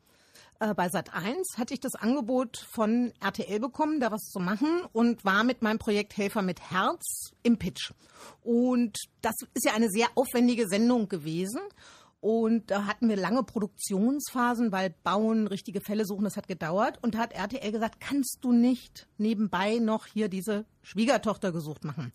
äh, 0.59 0.73
bei 0.73 0.89
Sat 0.89 1.13
1 1.13 1.57
hatte 1.57 1.73
ich 1.73 1.79
das 1.79 1.95
Angebot 1.95 2.65
von 2.71 3.11
RTL 3.19 3.59
bekommen, 3.59 3.99
da 3.99 4.11
was 4.11 4.29
zu 4.29 4.39
machen 4.39 4.83
und 4.93 5.25
war 5.25 5.43
mit 5.43 5.61
meinem 5.61 5.79
Projekt 5.79 6.15
Helfer 6.17 6.41
mit 6.41 6.71
Herz 6.71 7.31
im 7.43 7.57
Pitch. 7.57 7.91
Und 8.41 8.97
das 9.21 9.35
ist 9.53 9.65
ja 9.65 9.73
eine 9.73 9.89
sehr 9.89 10.07
aufwendige 10.15 10.67
Sendung 10.67 11.09
gewesen. 11.09 11.59
Und 12.19 12.71
da 12.71 12.85
hatten 12.85 13.07
wir 13.07 13.17
lange 13.17 13.43
Produktionsphasen, 13.43 14.71
weil 14.71 14.95
Bauen, 15.03 15.47
richtige 15.47 15.81
Fälle 15.81 16.05
suchen, 16.05 16.23
das 16.23 16.37
hat 16.37 16.47
gedauert. 16.47 16.97
Und 17.01 17.15
da 17.15 17.19
hat 17.19 17.33
RTL 17.33 17.71
gesagt, 17.71 17.99
kannst 17.99 18.39
du 18.41 18.51
nicht 18.51 19.07
nebenbei 19.17 19.77
noch 19.77 20.07
hier 20.07 20.27
diese 20.27 20.65
Schwiegertochter 20.81 21.51
gesucht 21.51 21.83
machen? 21.83 22.11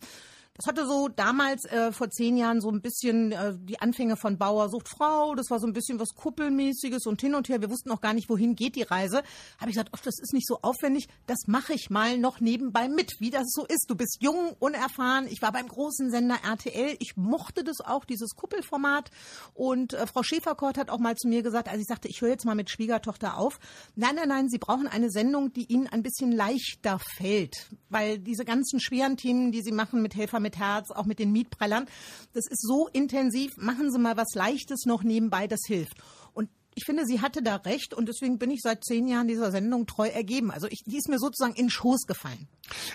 Das 0.55 0.67
hatte 0.67 0.85
so 0.85 1.07
damals 1.07 1.63
äh, 1.65 1.93
vor 1.93 2.09
zehn 2.09 2.35
Jahren 2.35 2.59
so 2.59 2.69
ein 2.69 2.81
bisschen 2.81 3.31
äh, 3.31 3.53
die 3.57 3.79
Anfänge 3.79 4.17
von 4.17 4.37
Bauer 4.37 4.67
sucht 4.67 4.89
Frau. 4.89 5.33
Das 5.33 5.49
war 5.49 5.59
so 5.59 5.65
ein 5.65 5.71
bisschen 5.71 5.97
was 5.97 6.09
Kuppelmäßiges 6.13 7.05
und 7.05 7.21
hin 7.21 7.35
und 7.35 7.47
her. 7.47 7.61
Wir 7.61 7.69
wussten 7.69 7.89
auch 7.89 8.01
gar 8.01 8.13
nicht, 8.13 8.29
wohin 8.29 8.55
geht 8.55 8.75
die 8.75 8.83
Reise. 8.83 9.23
Habe 9.59 9.69
ich 9.69 9.75
gesagt, 9.75 9.91
oh, 9.93 9.99
das 10.03 10.19
ist 10.19 10.33
nicht 10.33 10.45
so 10.45 10.59
aufwendig. 10.61 11.07
Das 11.25 11.47
mache 11.47 11.73
ich 11.73 11.89
mal 11.89 12.17
noch 12.17 12.41
nebenbei 12.41 12.89
mit, 12.89 13.13
wie 13.19 13.29
das 13.29 13.47
so 13.47 13.65
ist. 13.65 13.85
Du 13.89 13.95
bist 13.95 14.17
jung, 14.19 14.53
unerfahren. 14.59 15.25
Ich 15.27 15.41
war 15.41 15.53
beim 15.53 15.69
großen 15.69 16.11
Sender 16.11 16.39
RTL. 16.43 16.97
Ich 16.99 17.15
mochte 17.15 17.63
das 17.63 17.79
auch, 17.79 18.03
dieses 18.03 18.35
Kuppelformat. 18.35 19.09
Und 19.53 19.93
äh, 19.93 20.05
Frau 20.05 20.21
Schäferkort 20.21 20.77
hat 20.77 20.89
auch 20.89 20.99
mal 20.99 21.15
zu 21.15 21.29
mir 21.29 21.43
gesagt, 21.43 21.69
als 21.69 21.79
ich 21.79 21.87
sagte, 21.87 22.09
ich 22.09 22.19
höre 22.19 22.29
jetzt 22.29 22.45
mal 22.45 22.55
mit 22.55 22.69
Schwiegertochter 22.69 23.37
auf. 23.37 23.57
Nein, 23.95 24.15
nein, 24.15 24.27
nein, 24.27 24.49
Sie 24.49 24.57
brauchen 24.57 24.87
eine 24.87 25.11
Sendung, 25.11 25.53
die 25.53 25.71
Ihnen 25.71 25.87
ein 25.87 26.03
bisschen 26.03 26.33
leichter 26.33 26.99
fällt, 26.99 27.69
weil 27.87 28.19
diese 28.19 28.43
ganzen 28.43 28.81
schweren 28.81 29.15
Themen, 29.15 29.53
die 29.53 29.61
Sie 29.61 29.71
machen 29.71 30.01
mit 30.01 30.13
Helfer 30.13 30.40
mit 30.41 30.57
Herz, 30.57 30.91
auch 30.91 31.05
mit 31.05 31.19
den 31.19 31.31
Mietprellern. 31.31 31.85
Das 32.33 32.45
ist 32.47 32.61
so 32.61 32.87
intensiv. 32.87 33.51
Machen 33.57 33.91
Sie 33.91 33.99
mal 33.99 34.17
was 34.17 34.33
Leichtes 34.33 34.85
noch 34.85 35.03
nebenbei, 35.03 35.47
das 35.47 35.61
hilft. 35.65 35.97
Und 36.33 36.49
ich 36.75 36.85
finde, 36.85 37.05
sie 37.05 37.21
hatte 37.21 37.41
da 37.41 37.57
recht 37.57 37.93
und 37.93 38.07
deswegen 38.07 38.37
bin 38.37 38.49
ich 38.49 38.61
seit 38.61 38.83
zehn 38.83 39.07
Jahren 39.07 39.27
dieser 39.27 39.51
Sendung 39.51 39.87
treu 39.87 40.07
ergeben. 40.07 40.51
Also 40.51 40.67
ich, 40.69 40.83
die 40.85 40.97
ist 40.97 41.09
mir 41.09 41.19
sozusagen 41.19 41.53
in 41.53 41.69
Schoß 41.69 42.05
gefallen. 42.07 42.47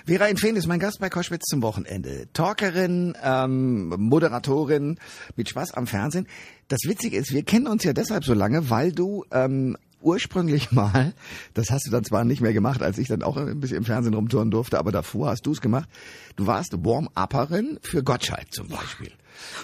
Vera 0.07 0.27
Infeen 0.27 0.57
ist 0.57 0.67
mein 0.67 0.81
Gast 0.81 0.99
bei 0.99 1.11
Koschwitz 1.11 1.45
zum 1.45 1.63
Wochenende. 1.63 2.29
Talkerin, 2.33 3.17
ähm, 3.23 3.89
Moderatorin 3.89 4.99
mit 5.37 5.49
Spaß 5.51 5.73
am 5.73 5.87
Fernsehen. 5.87 6.27
Das 6.69 6.81
Witzige 6.85 7.19
ist, 7.19 7.33
wir 7.33 7.43
kennen 7.43 7.67
uns 7.67 7.85
ja 7.85 7.93
deshalb 7.93 8.25
so 8.25 8.33
lange, 8.33 8.71
weil 8.71 8.93
du 8.93 9.25
ähm, 9.31 9.77
ursprünglich 10.07 10.71
mal, 10.73 11.13
das 11.55 11.71
hast 11.71 11.87
du 11.87 11.91
dann 11.91 12.05
zwar 12.05 12.25
nicht 12.25 12.41
mehr 12.41 12.53
gemacht, 12.53 12.81
als 12.83 12.97
ich 12.99 13.09
dann 13.09 13.23
auch 13.23 13.37
ein 13.37 13.61
bisschen 13.61 13.79
im 13.79 13.85
Fernsehen 13.85 14.15
rumtouren 14.15 14.51
durfte, 14.51 14.79
aber 14.79 14.93
davor 14.93 15.31
hast 15.31 15.45
du 15.45 15.53
es 15.53 15.61
gemacht. 15.61 15.89
Du 16.37 16.47
warst 16.47 16.73
Warm-Upperin 16.85 17.79
für 17.83 18.03
Gottschalk 18.03 18.53
zum 18.53 18.69
Beispiel. 18.69 19.13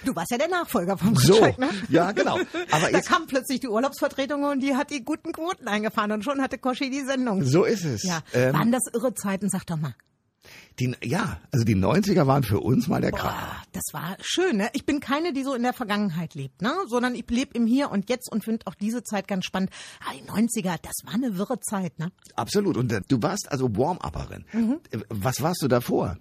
Du 0.05 0.15
warst 0.15 0.31
ja 0.31 0.37
der 0.39 0.49
Nachfolger 0.49 0.99
So, 1.15 1.33
Gottschalk, 1.35 1.59
ne? 1.59 1.69
ja, 1.89 2.13
genau. 2.13 2.39
Aber 2.71 2.81
da 2.91 2.99
jetzt, 2.99 3.09
kam 3.09 3.27
plötzlich 3.27 3.61
die 3.61 3.69
Urlaubsvertretung 3.69 4.45
und 4.45 4.61
die 4.61 4.75
hat 4.75 4.91
die 4.91 5.03
guten 5.05 5.33
Quoten 5.33 5.67
eingefahren 5.69 6.13
und 6.13 6.25
schon 6.25 6.43
hatte 6.43 6.59
Koschi 6.59 6.91
die 6.91 7.01
Sendung. 7.01 7.43
so 7.45 7.65
ist 7.65 7.85
es. 7.85 8.03
Ja, 8.03 8.21
Ähm, 8.35 8.53
waren 8.55 8.73
das 8.73 8.83
irre 8.93 9.15
Zeiten, 9.15 9.49
sag 9.49 9.65
doch 9.67 9.79
mal. 9.79 9.95
Die, 10.79 10.95
ja, 11.03 11.41
also 11.51 11.65
die 11.65 11.77
90er 11.77 12.27
waren 12.27 12.43
für 12.43 12.61
uns 12.61 12.89
mal 12.89 13.01
der 13.01 13.13
Kracher. 13.13 13.63
Das 13.73 13.85
war 13.93 14.17
schön, 14.21 14.57
ne? 14.57 14.71
Ich 14.73 14.87
bin 14.87 15.01
keine, 15.01 15.33
die 15.33 15.45
so 15.45 15.55
in 15.55 15.63
der 15.63 15.73
Vergangenheit 15.73 16.35
lebt, 16.35 16.63
ne? 16.63 16.73
Sondern 16.89 17.15
ich 17.15 17.29
lebe 17.29 17.55
im 17.55 17.67
Hier 17.67 17.91
und 17.91 18.09
Jetzt 18.09 18.31
und 18.31 18.45
finde 18.45 18.67
auch 18.67 18.75
diese 18.75 19.03
Zeit 19.03 19.29
ganz 19.29 19.45
spannend. 19.45 19.71
Ah, 20.01 20.13
die 20.15 20.29
90er, 20.29 20.79
das 20.83 20.95
war 21.05 21.15
eine 21.15 21.37
wirre 21.37 21.61
Zeit, 21.61 21.99
ne? 21.99 22.11
Absolut. 22.37 22.77
Und 22.77 22.93
äh, 22.93 23.01
du 23.07 23.23
warst 23.23 23.51
also 23.51 23.77
Warm-Upperin. 23.77 24.45
Mhm. 24.53 24.81
Äh, 24.91 24.99
Was 25.09 25.43
warst 25.43 25.63
du 25.63 25.69
davor? 25.69 26.19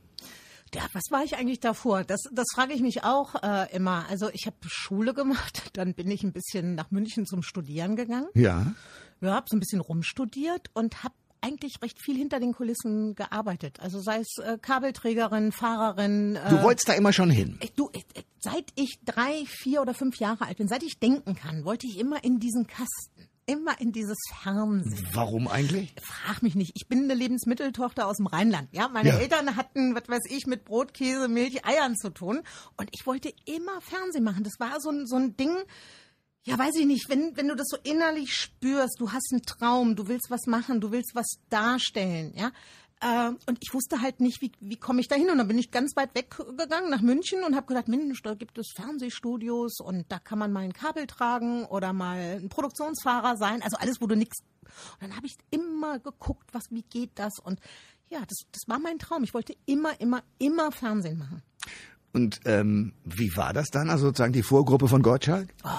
Ja, 0.74 0.84
was 0.94 1.04
war 1.10 1.24
ich 1.24 1.36
eigentlich 1.36 1.60
davor? 1.60 2.06
Das, 2.06 2.22
das 2.32 2.46
frage 2.54 2.74
ich 2.74 2.82
mich 2.82 3.04
auch 3.04 3.36
äh, 3.44 3.76
immer. 3.76 4.06
Also 4.10 4.30
ich 4.32 4.46
habe 4.46 4.56
Schule 4.68 5.14
gemacht, 5.14 5.70
dann 5.74 5.94
bin 5.94 6.10
ich 6.10 6.24
ein 6.24 6.32
bisschen 6.32 6.76
nach 6.76 6.92
München 6.92 7.26
zum 7.26 7.44
Studieren 7.44 7.96
gegangen. 7.96 8.28
Ja. 8.34 8.74
Ja, 9.20 9.36
habe 9.36 9.46
so 9.50 9.56
ein 9.56 9.60
bisschen 9.60 9.82
rumstudiert 9.82 10.70
und 10.74 11.04
habe 11.04 11.14
eigentlich 11.42 11.76
recht 11.82 12.00
viel 12.02 12.16
hinter 12.18 12.40
den 12.40 12.54
Kulissen 12.54 13.16
gearbeitet. 13.16 13.80
Also 13.80 14.00
sei 14.00 14.20
es 14.20 14.38
äh, 14.44 14.58
Kabelträgerin, 14.62 15.52
Fahrerin. 15.52 16.36
Äh, 16.36 16.50
Du 16.50 16.62
wolltest 16.62 16.88
da 16.90 16.94
immer 16.94 17.14
schon 17.14 17.30
hin. 17.30 17.58
ich- 17.62 17.74
du, 17.74 17.90
ich- 17.94 18.06
ich- 18.16 18.26
seit 18.40 18.66
ich 18.76 19.00
drei, 19.06 19.44
vier 19.48 19.82
oder 19.82 19.94
fünf 19.94 20.18
Jahre 20.18 20.46
alt 20.46 20.58
bin, 20.58 20.68
seit 20.68 20.84
ich 20.84 21.00
denken 21.00 21.36
kann, 21.36 21.66
wollte 21.66 21.88
ich 21.88 21.98
immer 22.00 22.24
in 22.24 22.40
diesen 22.40 22.68
Kasten, 22.68 23.28
immer 23.48 23.80
in 23.82 23.92
dieses 23.92 24.18
Fernsehen. 24.44 25.08
Warum 25.14 25.48
eigentlich? 25.48 25.94
Frag 26.02 26.42
mich 26.44 26.56
nicht. 26.56 26.72
Ich 26.76 26.88
bin 26.88 27.04
eine 27.04 27.16
Lebensmitteltochter 27.16 28.08
aus 28.08 28.18
dem 28.18 28.28
Rheinland. 28.28 28.70
Ja, 28.72 28.88
meine 28.88 29.10
Ja. 29.10 29.18
Eltern 29.18 29.56
hatten, 29.56 29.96
was 29.96 30.08
weiß 30.08 30.22
ich, 30.30 30.46
mit 30.46 30.64
Brot, 30.64 30.94
Käse, 30.94 31.28
Milch, 31.28 31.66
Eiern 31.66 31.96
zu 31.96 32.12
tun. 32.12 32.42
Und 32.78 32.90
ich 32.94 33.06
wollte 33.08 33.34
immer 33.46 33.82
Fernsehen 33.82 34.24
machen. 34.24 34.44
Das 34.44 34.54
war 34.60 34.80
so 34.80 34.90
ein, 34.92 35.06
so 35.08 35.16
ein 35.18 35.36
Ding. 35.38 35.56
Ja, 36.44 36.58
weiß 36.58 36.76
ich 36.78 36.86
nicht. 36.88 37.08
Wenn, 37.10 37.38
wenn 37.38 37.48
du 37.48 37.56
das 37.56 37.68
so 37.70 37.78
innerlich 37.84 38.34
spürst, 38.34 38.96
du 39.00 39.12
hast 39.12 39.32
einen 39.32 39.44
Traum, 39.44 39.96
du 39.96 40.08
willst 40.08 40.32
was 40.32 40.48
machen, 40.48 40.82
du 40.82 40.92
willst 40.92 41.12
was 41.14 41.28
darstellen, 41.50 42.34
ja. 42.36 42.52
Äh, 43.04 43.32
Und 43.48 43.58
ich 43.62 43.74
wusste 43.74 44.02
halt 44.02 44.20
nicht, 44.20 44.42
wie, 44.42 44.52
wie 44.60 44.78
komme 44.78 45.02
ich 45.02 45.08
da 45.08 45.16
hin. 45.16 45.30
Und 45.30 45.38
dann 45.40 45.48
bin 45.48 45.58
ich 45.58 45.72
ganz 45.72 45.96
weit 45.96 46.14
weggegangen 46.16 46.90
nach 46.90 47.02
München 47.02 47.44
und 47.44 47.56
habe 47.56 47.66
gedacht, 47.68 47.88
Mensch, 47.88 48.22
da 48.24 48.34
gibt 48.36 48.58
es 48.58 48.72
Fernsehstudios 48.76 49.80
und 49.80 50.12
da 50.12 50.20
kann 50.20 50.38
man 50.40 50.52
mal 50.52 50.64
ein 50.64 50.74
Kabel 50.74 51.08
tragen 51.08 51.66
oder 51.66 51.94
mal 51.94 52.38
ein 52.40 52.50
Produktionsfahrer 52.50 53.38
sein. 53.38 53.62
Also 53.64 53.78
alles, 53.78 54.02
wo 54.02 54.08
du 54.08 54.16
nichts. 54.16 54.40
Und 55.00 55.02
dann 55.10 55.16
habe 55.16 55.26
ich 55.28 55.36
immer 55.52 56.00
geguckt, 56.00 56.50
was, 56.54 56.66
wie 56.70 56.84
geht 56.84 57.12
das? 57.16 57.40
Und 57.40 57.60
ja, 58.10 58.20
das, 58.20 58.40
das 58.52 58.64
war 58.68 58.78
mein 58.80 59.00
Traum. 59.00 59.24
Ich 59.24 59.34
wollte 59.34 59.56
immer, 59.66 60.00
immer, 60.00 60.22
immer 60.38 60.72
Fernsehen 60.72 61.18
machen. 61.18 61.42
Und 62.14 62.40
ähm, 62.46 62.94
wie 63.04 63.36
war 63.36 63.54
das 63.54 63.70
dann? 63.70 63.90
Also 63.90 64.08
sozusagen 64.08 64.34
die 64.34 64.44
Vorgruppe 64.44 64.88
von 64.88 65.02
Gottschalk? 65.02 65.50
Oh, 65.64 65.70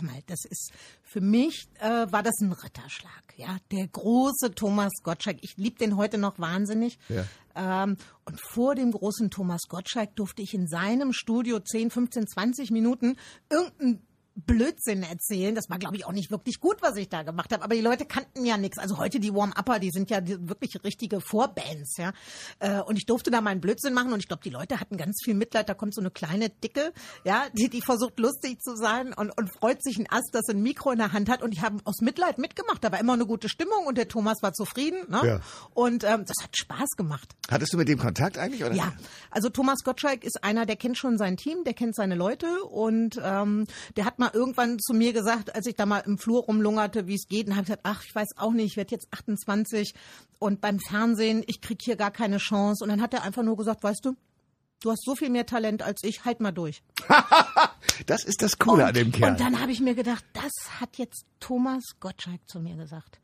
hör 0.00 0.08
mal, 0.08 0.22
das 0.26 0.44
ist 0.44 0.72
für 1.02 1.20
mich 1.20 1.68
äh, 1.80 2.06
war 2.10 2.22
das 2.22 2.40
ein 2.40 2.52
Ritterschlag. 2.52 3.34
Ja, 3.36 3.58
der 3.70 3.86
große 3.88 4.54
Thomas 4.54 4.92
Gottschalk. 5.02 5.38
Ich 5.42 5.56
liebe 5.56 5.78
den 5.78 5.96
heute 5.96 6.18
noch 6.18 6.38
wahnsinnig. 6.38 6.98
Ja. 7.08 7.24
Ähm, 7.54 7.96
und 8.24 8.40
vor 8.40 8.74
dem 8.74 8.92
großen 8.92 9.30
Thomas 9.30 9.62
Gottschalk 9.68 10.14
durfte 10.16 10.42
ich 10.42 10.54
in 10.54 10.68
seinem 10.68 11.12
Studio 11.12 11.58
10, 11.58 11.90
15, 11.90 12.26
20 12.26 12.70
Minuten 12.70 13.16
irgendein 13.48 14.02
Blödsinn 14.34 15.02
erzählen. 15.02 15.54
Das 15.54 15.68
war, 15.68 15.78
glaube 15.78 15.96
ich, 15.96 16.06
auch 16.06 16.12
nicht 16.12 16.30
wirklich 16.30 16.60
gut, 16.60 16.82
was 16.82 16.96
ich 16.96 17.08
da 17.08 17.22
gemacht 17.22 17.52
habe. 17.52 17.62
Aber 17.62 17.74
die 17.74 17.80
Leute 17.80 18.04
kannten 18.04 18.44
ja 18.44 18.56
nichts. 18.56 18.78
Also 18.78 18.98
heute 18.98 19.20
die 19.20 19.34
Warm-Upper, 19.34 19.78
die 19.78 19.90
sind 19.90 20.10
ja 20.10 20.20
wirklich 20.24 20.82
richtige 20.84 21.20
Vorbands, 21.20 21.96
ja. 21.96 22.12
Äh, 22.58 22.80
und 22.80 22.96
ich 22.96 23.06
durfte 23.06 23.30
da 23.30 23.40
meinen 23.40 23.60
Blödsinn 23.60 23.92
machen 23.92 24.12
und 24.12 24.20
ich 24.20 24.28
glaube, 24.28 24.42
die 24.42 24.50
Leute 24.50 24.80
hatten 24.80 24.96
ganz 24.96 25.20
viel 25.24 25.34
Mitleid. 25.34 25.68
Da 25.68 25.74
kommt 25.74 25.94
so 25.94 26.00
eine 26.00 26.10
kleine 26.10 26.48
Dicke, 26.48 26.92
ja, 27.24 27.44
die, 27.52 27.68
die 27.68 27.82
versucht 27.82 28.18
lustig 28.18 28.60
zu 28.62 28.76
sein 28.76 29.12
und, 29.12 29.36
und 29.36 29.52
freut 29.52 29.82
sich 29.82 29.98
ein 29.98 30.06
Ast, 30.10 30.30
das 30.32 30.48
ein 30.48 30.62
Mikro 30.62 30.92
in 30.92 30.98
der 30.98 31.12
Hand 31.12 31.28
hat. 31.28 31.42
Und 31.42 31.54
die 31.54 31.60
haben 31.60 31.80
aus 31.84 32.00
Mitleid 32.00 32.38
mitgemacht. 32.38 32.82
Da 32.84 32.92
war 32.92 33.00
immer 33.00 33.14
eine 33.14 33.26
gute 33.26 33.48
Stimmung 33.48 33.86
und 33.86 33.98
der 33.98 34.08
Thomas 34.08 34.42
war 34.42 34.52
zufrieden. 34.52 34.98
Ne? 35.08 35.20
Ja. 35.24 35.40
Und 35.74 36.04
ähm, 36.04 36.24
das 36.26 36.36
hat 36.42 36.56
Spaß 36.56 36.90
gemacht. 36.96 37.34
Hattest 37.50 37.72
du 37.72 37.76
mit 37.76 37.88
dem 37.88 37.98
Kontakt 37.98 38.38
eigentlich? 38.38 38.64
Oder? 38.64 38.74
Ja, 38.74 38.92
also 39.30 39.48
Thomas 39.48 39.80
Gottschalk 39.84 40.24
ist 40.24 40.44
einer, 40.44 40.66
der 40.66 40.76
kennt 40.76 40.96
schon 40.96 41.18
sein 41.18 41.36
Team, 41.36 41.64
der 41.64 41.74
kennt 41.74 41.94
seine 41.96 42.14
Leute 42.14 42.62
und 42.64 43.20
ähm, 43.22 43.66
der 43.96 44.04
hat 44.04 44.18
mal 44.20 44.30
irgendwann 44.32 44.78
zu 44.78 44.94
mir 44.94 45.12
gesagt, 45.12 45.54
als 45.54 45.66
ich 45.66 45.74
da 45.74 45.86
mal 45.86 45.98
im 46.00 46.18
Flur 46.18 46.44
rumlungerte, 46.44 47.08
wie 47.08 47.16
es 47.16 47.26
geht, 47.26 47.48
und 47.48 47.54
habe 47.54 47.62
ich 47.62 47.66
gesagt, 47.68 47.82
ach, 47.84 48.04
ich 48.04 48.14
weiß 48.14 48.28
auch 48.36 48.52
nicht, 48.52 48.66
ich 48.66 48.76
werde 48.76 48.94
jetzt 48.94 49.08
28 49.12 49.94
und 50.38 50.60
beim 50.60 50.78
Fernsehen, 50.78 51.42
ich 51.48 51.60
krieg 51.60 51.82
hier 51.82 51.96
gar 51.96 52.12
keine 52.12 52.38
Chance. 52.38 52.84
Und 52.84 52.90
dann 52.90 53.02
hat 53.02 53.12
er 53.12 53.24
einfach 53.24 53.42
nur 53.42 53.56
gesagt, 53.56 53.82
weißt 53.82 54.04
du, 54.04 54.14
du 54.82 54.90
hast 54.90 55.04
so 55.04 55.16
viel 55.16 55.30
mehr 55.30 55.46
Talent 55.46 55.82
als 55.82 56.02
ich, 56.04 56.24
halt 56.24 56.40
mal 56.40 56.52
durch. 56.52 56.82
Das 58.06 58.24
ist 58.24 58.40
das 58.40 58.58
Coole 58.58 58.86
an 58.86 58.94
dem 58.94 59.12
Kerl. 59.12 59.32
Und 59.32 59.40
dann 59.40 59.60
habe 59.60 59.72
ich 59.72 59.80
mir 59.80 59.94
gedacht, 59.94 60.24
das 60.32 60.80
hat 60.80 60.96
jetzt 60.96 61.26
Thomas 61.38 61.84
Gottschalk 62.00 62.40
zu 62.48 62.58
mir 62.58 62.74
gesagt. 62.74 63.20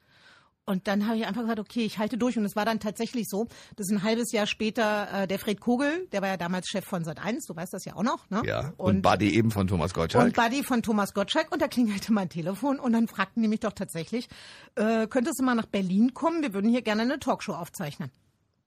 Und 0.67 0.89
dann 0.89 1.07
habe 1.07 1.17
ich 1.17 1.27
einfach 1.27 1.43
gesagt, 1.43 1.61
okay, 1.61 1.85
ich 1.85 1.99
halte 1.99 2.19
durch. 2.19 2.37
Und 2.37 2.45
es 2.45 2.57
war 2.57 2.65
dann 2.65 2.81
tatsächlich 2.81 3.27
so, 3.29 3.47
dass 3.77 3.89
ein 3.89 4.03
halbes 4.03 4.33
Jahr 4.33 4.47
später 4.47 5.23
äh, 5.23 5.27
der 5.29 5.39
Fred 5.39 5.61
Kogel, 5.61 6.09
der 6.13 6.23
war 6.23 6.29
ja 6.29 6.37
damals 6.37 6.69
Chef 6.69 6.85
von 6.85 7.05
Sat1, 7.05 7.47
du 7.47 7.55
weißt 7.55 7.73
das 7.73 7.85
ja 7.85 7.95
auch 7.95 8.03
noch, 8.03 8.29
ne? 8.31 8.43
ja. 8.45 8.73
Und, 8.77 8.97
Und, 8.97 9.03
Buddy 9.03 9.33
eben 9.35 9.51
von 9.53 9.69
Thomas 9.69 9.95
Gottschalk. 9.95 10.25
und 10.27 10.37
Buddy 10.37 10.65
von 10.65 10.83
Thomas 10.83 11.15
Gottschalk. 11.15 11.53
Und 11.53 11.63
da 11.63 11.69
klingelte 11.69 12.13
mein 12.13 12.29
Telefon. 12.29 12.81
Und 12.81 12.93
dann 12.93 13.07
fragten 13.07 13.43
die 13.43 13.49
mich 13.49 13.61
doch 13.61 13.73
tatsächlich, 13.73 14.29
äh, 14.75 15.07
könntest 15.07 15.39
du 15.39 15.45
mal 15.45 15.55
nach 15.55 15.67
Berlin 15.67 16.15
kommen? 16.15 16.43
Wir 16.43 16.53
würden 16.53 16.69
hier 16.69 16.83
gerne 16.83 17.03
eine 17.03 17.21
Talkshow 17.21 17.55
aufzeichnen. 17.55 18.11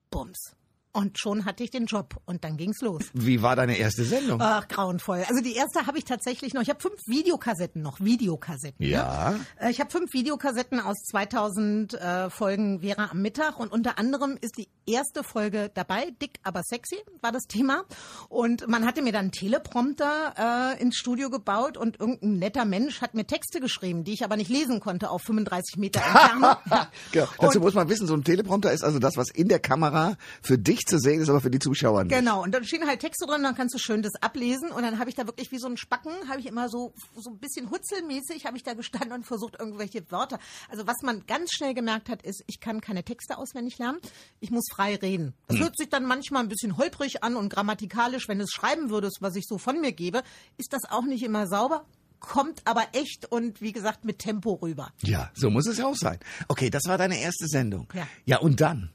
Bums. 0.10 0.56
Und 0.91 1.19
schon 1.19 1.46
hatte 1.46 1.63
ich 1.63 1.69
den 1.69 1.86
Job. 1.86 2.19
Und 2.25 2.43
dann 2.43 2.58
ging's 2.58 2.81
los. 2.81 3.03
Wie 3.13 3.41
war 3.41 3.55
deine 3.55 3.77
erste 3.77 4.03
Sendung? 4.03 4.41
Ach, 4.41 4.67
grauenvoll. 4.67 5.24
Also 5.27 5.41
die 5.41 5.53
erste 5.53 5.86
habe 5.86 6.00
ich 6.00 6.05
tatsächlich 6.05 6.53
noch. 6.53 6.62
Ich 6.62 6.69
habe 6.69 6.79
fünf 6.81 7.00
Videokassetten 7.05 7.81
noch. 7.81 8.00
Videokassetten. 8.00 8.86
Ja. 8.86 9.36
Ne? 9.60 9.69
Ich 9.69 9.79
habe 9.79 9.91
fünf 9.91 10.13
Videokassetten 10.13 10.79
aus 10.79 10.98
2000 11.12 11.93
äh, 11.93 12.29
Folgen 12.31 12.79
Vera 12.81 13.10
am 13.12 13.22
Mittag 13.22 13.60
und 13.60 13.72
unter 13.72 14.00
anderem 14.00 14.38
ist 14.41 14.58
die 14.58 14.67
erste 14.88 15.24
Folge 15.24 15.69
dabei, 15.74 16.12
dick 16.22 16.39
aber 16.43 16.63
sexy 16.63 16.98
war 17.22 17.31
das 17.31 17.43
Thema. 17.43 17.84
Und 18.27 18.67
man 18.67 18.86
hatte 18.86 19.01
mir 19.01 19.12
dann 19.12 19.19
einen 19.19 19.31
Teleprompter 19.31 20.75
äh, 20.75 20.81
ins 20.81 20.96
Studio 20.96 21.29
gebaut 21.29 21.77
und 21.77 22.00
irgendein 22.00 22.39
netter 22.39 22.65
Mensch 22.65 23.01
hat 23.01 23.13
mir 23.13 23.25
Texte 23.25 23.60
geschrieben, 23.60 24.03
die 24.03 24.13
ich 24.13 24.24
aber 24.24 24.38
nicht 24.38 24.50
lesen 24.50 24.79
konnte 24.79 25.10
auf 25.10 25.22
35 25.22 25.77
Meter 25.77 26.01
Entfernung. 26.05 26.55
Ja. 26.69 26.91
Genau. 27.12 27.27
Dazu 27.39 27.60
muss 27.60 27.74
man 27.74 27.89
wissen, 27.89 28.08
so 28.08 28.13
ein 28.15 28.24
Teleprompter 28.24 28.72
ist 28.72 28.84
also 28.84 29.00
das, 29.00 29.17
was 29.17 29.29
in 29.29 29.48
der 29.48 29.60
Kamera 29.60 30.17
für 30.41 30.58
dich 30.58 30.78
zu 30.86 31.00
sehen 31.00 31.21
ist, 31.21 31.29
aber 31.29 31.41
für 31.41 31.50
die 31.50 31.59
Zuschauer 31.59 32.03
nicht. 32.03 32.15
Genau, 32.15 32.43
und 32.43 32.51
dann 32.53 32.63
stehen 32.63 32.86
halt 32.88 33.00
Texte 33.00 33.25
drin, 33.25 33.43
dann 33.43 33.55
kannst 33.55 33.75
du 33.75 33.79
schön 33.79 34.01
das 34.01 34.13
ablesen 34.21 34.71
und 34.71 34.83
dann 34.83 35.00
habe 35.00 35.09
ich 35.09 35.15
da 35.15 35.25
wirklich 35.25 35.51
wie 35.51 35.59
so 35.59 35.67
ein 35.67 35.77
Spacken, 35.77 36.12
habe 36.27 36.39
ich 36.39 36.45
immer 36.45 36.69
so 36.69 36.93
so 37.15 37.29
ein 37.29 37.38
bisschen 37.38 37.69
hutzelmäßig 37.69 38.45
habe 38.45 38.57
ich 38.57 38.63
da 38.63 38.74
gestanden 38.74 39.12
und 39.13 39.25
versucht 39.25 39.57
irgendwelche 39.59 40.09
Wörter. 40.12 40.39
Also 40.69 40.88
was 40.88 40.98
man 41.03 41.25
ganz 41.27 41.51
schnell 41.51 41.74
gemerkt 41.74 42.09
hat, 42.09 42.24
ist, 42.24 42.43
ich 42.48 42.59
kann 42.59 42.81
keine 42.81 43.03
Texte 43.03 43.38
auswendig 43.38 43.77
lernen, 43.77 44.00
ich 44.39 44.51
muss 44.51 44.65
frei 44.71 44.95
reden. 44.95 45.33
Das 45.48 45.59
hört 45.59 45.77
sich 45.77 45.89
dann 45.89 46.05
manchmal 46.05 46.43
ein 46.43 46.50
bisschen 46.50 46.77
holprig 46.77 47.24
an 47.24 47.36
und 47.36 47.50
grammatikalisch, 47.50 48.27
wenn 48.27 48.39
du 48.39 48.43
es 48.45 48.51
schreiben 48.51 48.89
würdest, 48.89 49.17
was 49.21 49.36
ich 49.36 49.45
so 49.48 49.57
von 49.57 49.79
mir 49.81 49.91
gebe, 49.91 50.24
ist 50.57 50.74
das 50.74 50.83
auch 50.89 51.03
nicht 51.05 51.24
immer 51.24 51.48
sauber. 51.48 51.86
Kommt 52.19 52.62
aber 52.65 52.83
echt 52.91 53.31
und 53.31 53.62
wie 53.62 53.71
gesagt 53.71 54.03
mit 54.03 54.19
Tempo 54.19 54.55
rüber. 54.55 54.91
Ja, 55.03 55.31
so 55.36 55.50
muss 55.50 55.67
es 55.67 55.77
ja 55.77 55.88
auch 55.88 55.95
sein. 55.95 56.19
Okay, 56.50 56.69
das 56.69 56.83
war 56.86 56.98
deine 56.98 57.17
erste 57.17 57.48
Sendung. 57.48 57.88
Ja. 57.93 58.07
Ja, 58.25 58.39
und 58.39 58.59
dann? 58.59 58.91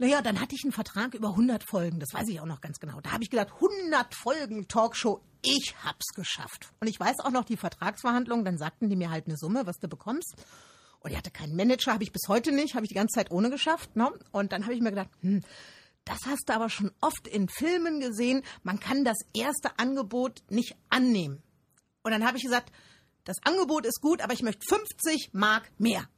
Naja, 0.00 0.22
dann 0.22 0.40
hatte 0.40 0.54
ich 0.54 0.62
einen 0.62 0.72
Vertrag 0.72 1.14
über 1.14 1.30
100 1.30 1.64
Folgen, 1.64 1.98
das 1.98 2.14
weiß 2.14 2.28
ich 2.28 2.40
auch 2.40 2.46
noch 2.46 2.60
ganz 2.60 2.78
genau. 2.78 3.00
Da 3.00 3.10
habe 3.10 3.24
ich 3.24 3.30
gedacht, 3.30 3.52
100 3.52 4.14
Folgen 4.14 4.68
Talkshow, 4.68 5.20
ich 5.42 5.74
hab's 5.84 6.14
geschafft. 6.14 6.72
Und 6.80 6.86
ich 6.86 7.00
weiß 7.00 7.18
auch 7.20 7.32
noch 7.32 7.44
die 7.44 7.56
Vertragsverhandlungen, 7.56 8.44
dann 8.44 8.58
sagten 8.58 8.88
die 8.88 8.96
mir 8.96 9.10
halt 9.10 9.26
eine 9.26 9.36
Summe, 9.36 9.66
was 9.66 9.80
du 9.80 9.88
bekommst. 9.88 10.36
Und 11.00 11.10
ich 11.10 11.16
hatte 11.16 11.32
keinen 11.32 11.56
Manager, 11.56 11.92
habe 11.92 12.04
ich 12.04 12.12
bis 12.12 12.28
heute 12.28 12.52
nicht, 12.52 12.74
habe 12.74 12.84
ich 12.84 12.90
die 12.90 12.94
ganze 12.94 13.16
Zeit 13.16 13.32
ohne 13.32 13.50
geschafft. 13.50 13.96
Ne? 13.96 14.10
Und 14.30 14.52
dann 14.52 14.64
habe 14.64 14.74
ich 14.74 14.80
mir 14.80 14.90
gedacht, 14.90 15.10
hm, 15.20 15.42
das 16.04 16.18
hast 16.26 16.48
du 16.48 16.54
aber 16.54 16.70
schon 16.70 16.92
oft 17.00 17.26
in 17.26 17.48
Filmen 17.48 18.00
gesehen, 18.00 18.42
man 18.62 18.78
kann 18.78 19.04
das 19.04 19.18
erste 19.34 19.78
Angebot 19.80 20.42
nicht 20.48 20.76
annehmen. 20.90 21.42
Und 22.02 22.12
dann 22.12 22.24
habe 22.24 22.36
ich 22.36 22.44
gesagt, 22.44 22.72
das 23.24 23.36
Angebot 23.42 23.84
ist 23.84 24.00
gut, 24.00 24.22
aber 24.22 24.32
ich 24.32 24.42
möchte 24.42 24.64
50 24.68 25.30
Mark 25.32 25.70
mehr. 25.76 26.08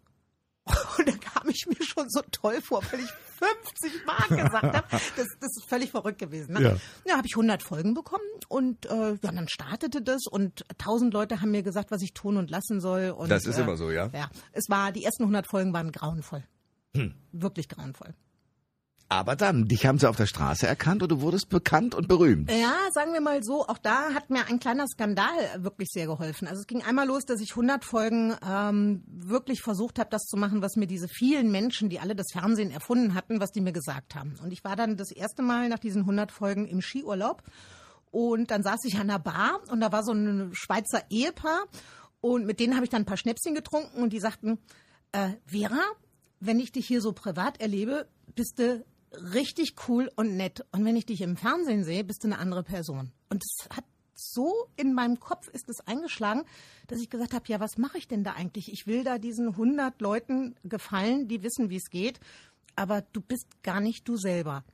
Und 0.99 1.09
da 1.09 1.17
kam 1.17 1.49
ich 1.49 1.67
mir 1.67 1.83
schon 1.85 2.09
so 2.11 2.21
toll 2.31 2.61
vor, 2.63 2.83
weil 2.91 3.01
ich 3.01 3.11
50 3.41 4.07
Mark 4.07 4.29
gesagt 4.29 4.63
habe. 4.63 4.87
Das, 5.17 5.27
das 5.41 5.57
ist 5.57 5.69
völlig 5.69 5.91
verrückt 5.91 6.19
gewesen. 6.19 6.55
Ne? 6.55 6.63
Ja. 6.63 6.77
Ja, 7.07 7.17
habe 7.17 7.27
ich 7.27 7.35
100 7.35 7.63
Folgen 7.63 7.95
bekommen 7.95 8.23
und 8.49 8.87
äh, 8.87 9.11
ja, 9.11 9.33
dann 9.33 9.49
startete 9.49 10.03
das 10.03 10.27
und 10.31 10.65
1000 10.79 11.13
Leute 11.13 11.41
haben 11.41 11.51
mir 11.51 11.63
gesagt, 11.63 11.91
was 11.91 12.03
ich 12.03 12.13
tun 12.13 12.37
und 12.37 12.51
lassen 12.51 12.81
soll. 12.81 13.11
Und, 13.11 13.31
Das 13.31 13.47
ist 13.47 13.59
äh, 13.59 13.63
immer 13.63 13.77
so, 13.77 13.91
ja? 13.91 14.11
Ja, 14.13 14.31
es 14.53 14.69
war, 14.69 14.93
die 14.93 15.05
ersten 15.05 15.25
100 15.25 15.47
Folgen 15.47 15.73
waren 15.73 15.93
grauenvoll. 15.93 16.45
Hm. 16.95 17.15
Wirklich 17.33 17.69
grauenvoll. 17.69 18.15
Aber 19.13 19.35
dann, 19.35 19.67
dich 19.67 19.87
haben 19.87 19.99
sie 19.99 20.09
auf 20.09 20.15
der 20.15 20.27
Straße 20.27 20.69
erkannt 20.69 21.03
und 21.03 21.11
du 21.11 21.21
wurdest 21.21 21.49
bekannt 21.49 21.97
und 21.97 22.07
berühmt. 22.07 22.49
Ja, 22.49 22.77
sagen 22.93 23.13
wir 23.13 23.21
mal 23.21 23.43
so, 23.43 23.67
auch 23.67 23.79
da 23.79 24.15
hat 24.15 24.31
mir 24.31 24.47
ein 24.47 24.61
kleiner 24.61 24.87
Skandal 24.87 25.27
wirklich 25.59 25.89
sehr 25.91 26.07
geholfen. 26.07 26.47
Also 26.47 26.61
es 26.61 26.69
ging 26.69 26.85
einmal 26.85 27.09
los, 27.09 27.25
dass 27.25 27.41
ich 27.41 27.51
100 27.51 27.85
Folgen 27.85 28.37
ähm, 28.49 29.03
wirklich 29.09 29.63
versucht 29.63 29.99
habe, 29.99 30.11
das 30.11 30.23
zu 30.27 30.37
machen, 30.37 30.63
was 30.63 30.77
mir 30.77 30.87
diese 30.87 31.09
vielen 31.09 31.51
Menschen, 31.51 31.89
die 31.89 31.99
alle 31.99 32.15
das 32.15 32.29
Fernsehen 32.31 32.71
erfunden 32.71 33.15
hatten, 33.15 33.41
was 33.41 33.51
die 33.51 33.61
mir 33.61 33.73
gesagt 33.73 34.15
haben. 34.15 34.37
Und 34.45 34.53
ich 34.53 34.63
war 34.63 34.77
dann 34.77 34.97
das 34.97 35.11
erste 35.11 35.43
Mal 35.43 35.69
nach 35.69 35.81
diesen 35.81 36.03
100 36.03 36.31
Folgen 36.31 36.69
im 36.69 36.81
Skiurlaub 36.81 37.43
Und 38.13 38.53
dann 38.53 38.63
saß 38.63 38.85
ich 38.85 38.97
an 39.01 39.09
der 39.09 39.19
Bar 39.19 39.61
und 39.73 39.81
da 39.81 39.91
war 39.91 40.05
so 40.05 40.13
ein 40.13 40.51
Schweizer 40.53 41.03
Ehepaar 41.11 41.65
und 42.21 42.47
mit 42.47 42.61
denen 42.61 42.77
habe 42.77 42.85
ich 42.85 42.91
dann 42.91 43.03
ein 43.03 43.07
paar 43.07 43.17
Schnäpschen 43.17 43.57
getrunken 43.57 44.05
und 44.05 44.13
die 44.13 44.21
sagten, 44.21 44.59
äh, 45.11 45.31
Vera, 45.47 45.83
wenn 46.39 46.61
ich 46.61 46.71
dich 46.71 46.87
hier 46.87 47.01
so 47.01 47.13
privat 47.13 47.61
erlebe, 47.61 48.07
bist 48.37 48.61
du 48.61 48.85
richtig 49.13 49.75
cool 49.89 50.11
und 50.17 50.37
nett. 50.37 50.65
Und 50.73 50.85
wenn 50.85 50.97
ich 50.97 51.07
dich 51.07 51.21
im 51.21 51.37
Fernsehen 51.37 51.85
sehe, 51.85 52.05
bist 52.05 52.25
du 52.25 52.29
eine 52.29 52.39
andere 52.39 52.63
Person. 52.63 53.13
Und 53.29 53.43
es 53.45 53.69
hat 53.71 53.85
so 54.15 54.69
in 54.77 54.93
meinem 54.93 55.19
Kopf 55.19 55.49
ist 55.49 55.69
es 55.69 55.81
eingeschlagen, 55.87 56.45
dass 56.89 57.01
ich 57.01 57.11
gesagt 57.11 57.33
habe, 57.33 57.45
ja, 57.49 57.59
was 57.59 57.79
mache 57.79 57.99
ich 57.99 58.07
denn 58.07 58.25
da 58.25 58.33
eigentlich? 58.33 58.71
Ich 58.73 58.87
will 58.87 59.03
da 59.03 59.19
diesen 59.19 59.49
100 59.49 60.01
Leuten 60.01 60.55
gefallen, 60.63 61.27
die 61.27 61.43
wissen, 61.43 61.71
wie 61.71 61.77
es 61.77 61.91
geht, 61.91 62.21
aber 62.77 63.03
du 63.13 63.21
bist 63.21 63.63
gar 63.63 63.81
nicht 63.81 64.07
du 64.07 64.17
selber. 64.17 64.65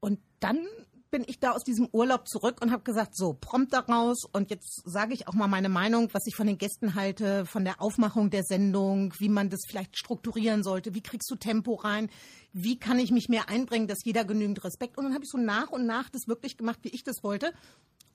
Und 0.00 0.18
dann 0.40 0.66
bin 1.10 1.24
ich 1.26 1.38
da 1.40 1.52
aus 1.52 1.64
diesem 1.64 1.88
Urlaub 1.92 2.28
zurück 2.28 2.58
und 2.60 2.70
habe 2.70 2.82
gesagt, 2.82 3.16
so, 3.16 3.36
prompt 3.38 3.72
da 3.72 3.80
raus. 3.80 4.24
Und 4.32 4.50
jetzt 4.50 4.82
sage 4.84 5.14
ich 5.14 5.28
auch 5.28 5.34
mal 5.34 5.48
meine 5.48 5.68
Meinung, 5.68 6.08
was 6.12 6.26
ich 6.26 6.36
von 6.36 6.46
den 6.46 6.58
Gästen 6.58 6.94
halte, 6.94 7.46
von 7.46 7.64
der 7.64 7.80
Aufmachung 7.80 8.30
der 8.30 8.44
Sendung, 8.44 9.12
wie 9.18 9.28
man 9.28 9.50
das 9.50 9.60
vielleicht 9.66 9.98
strukturieren 9.98 10.62
sollte, 10.62 10.94
wie 10.94 11.02
kriegst 11.02 11.30
du 11.30 11.36
Tempo 11.36 11.74
rein, 11.74 12.08
wie 12.52 12.78
kann 12.78 12.98
ich 12.98 13.10
mich 13.10 13.28
mehr 13.28 13.48
einbringen, 13.48 13.88
dass 13.88 14.04
jeder 14.04 14.24
genügend 14.24 14.64
Respekt? 14.64 14.98
Und 14.98 15.04
dann 15.04 15.14
habe 15.14 15.24
ich 15.24 15.30
so 15.30 15.38
nach 15.38 15.70
und 15.70 15.86
nach 15.86 16.08
das 16.10 16.28
wirklich 16.28 16.56
gemacht, 16.56 16.78
wie 16.82 16.90
ich 16.90 17.04
das 17.04 17.22
wollte. 17.22 17.52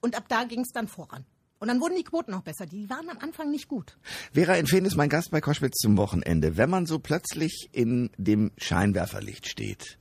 Und 0.02 0.16
ab 0.16 0.25
da 0.28 0.44
ging 0.44 0.62
es 0.62 0.72
dann 0.72 0.88
voran. 0.88 1.25
Und 1.60 1.70
dann 1.70 1.80
wurden 1.80 1.96
die 1.96 2.04
Quoten 2.04 2.32
noch 2.32 2.42
besser. 2.42 2.66
Die 2.66 2.90
waren 2.90 3.10
am 3.10 3.18
Anfang 3.20 3.50
nicht 3.50 3.68
gut. 3.68 3.98
Vera 4.34 4.56
Infeen 4.56 4.86
ist 4.86 4.98
mein 4.98 5.10
Gast 5.10 5.32
bei 5.32 5.40
Koschwitz 5.40 5.78
zum 5.78 5.98
Wochenende. 5.98 6.58
Wenn 6.58 6.70
man 6.70 6.86
so 6.86 7.00
plötzlich 7.00 7.70
in 7.72 8.10
dem 8.18 8.52
Scheinwerferlicht 8.58 9.48
steht 9.48 9.98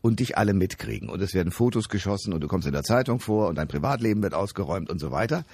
und 0.00 0.20
dich 0.20 0.38
alle 0.38 0.54
mitkriegen 0.54 1.10
und 1.10 1.20
es 1.20 1.34
werden 1.34 1.52
Fotos 1.52 1.88
geschossen 1.88 2.32
und 2.32 2.40
du 2.40 2.48
kommst 2.48 2.66
in 2.66 2.72
der 2.72 2.84
Zeitung 2.84 3.20
vor 3.20 3.48
und 3.48 3.56
dein 3.56 3.68
Privatleben 3.68 4.22
wird 4.22 4.34
ausgeräumt 4.34 4.90
und 4.90 4.98
so 4.98 5.10
weiter, 5.10 5.44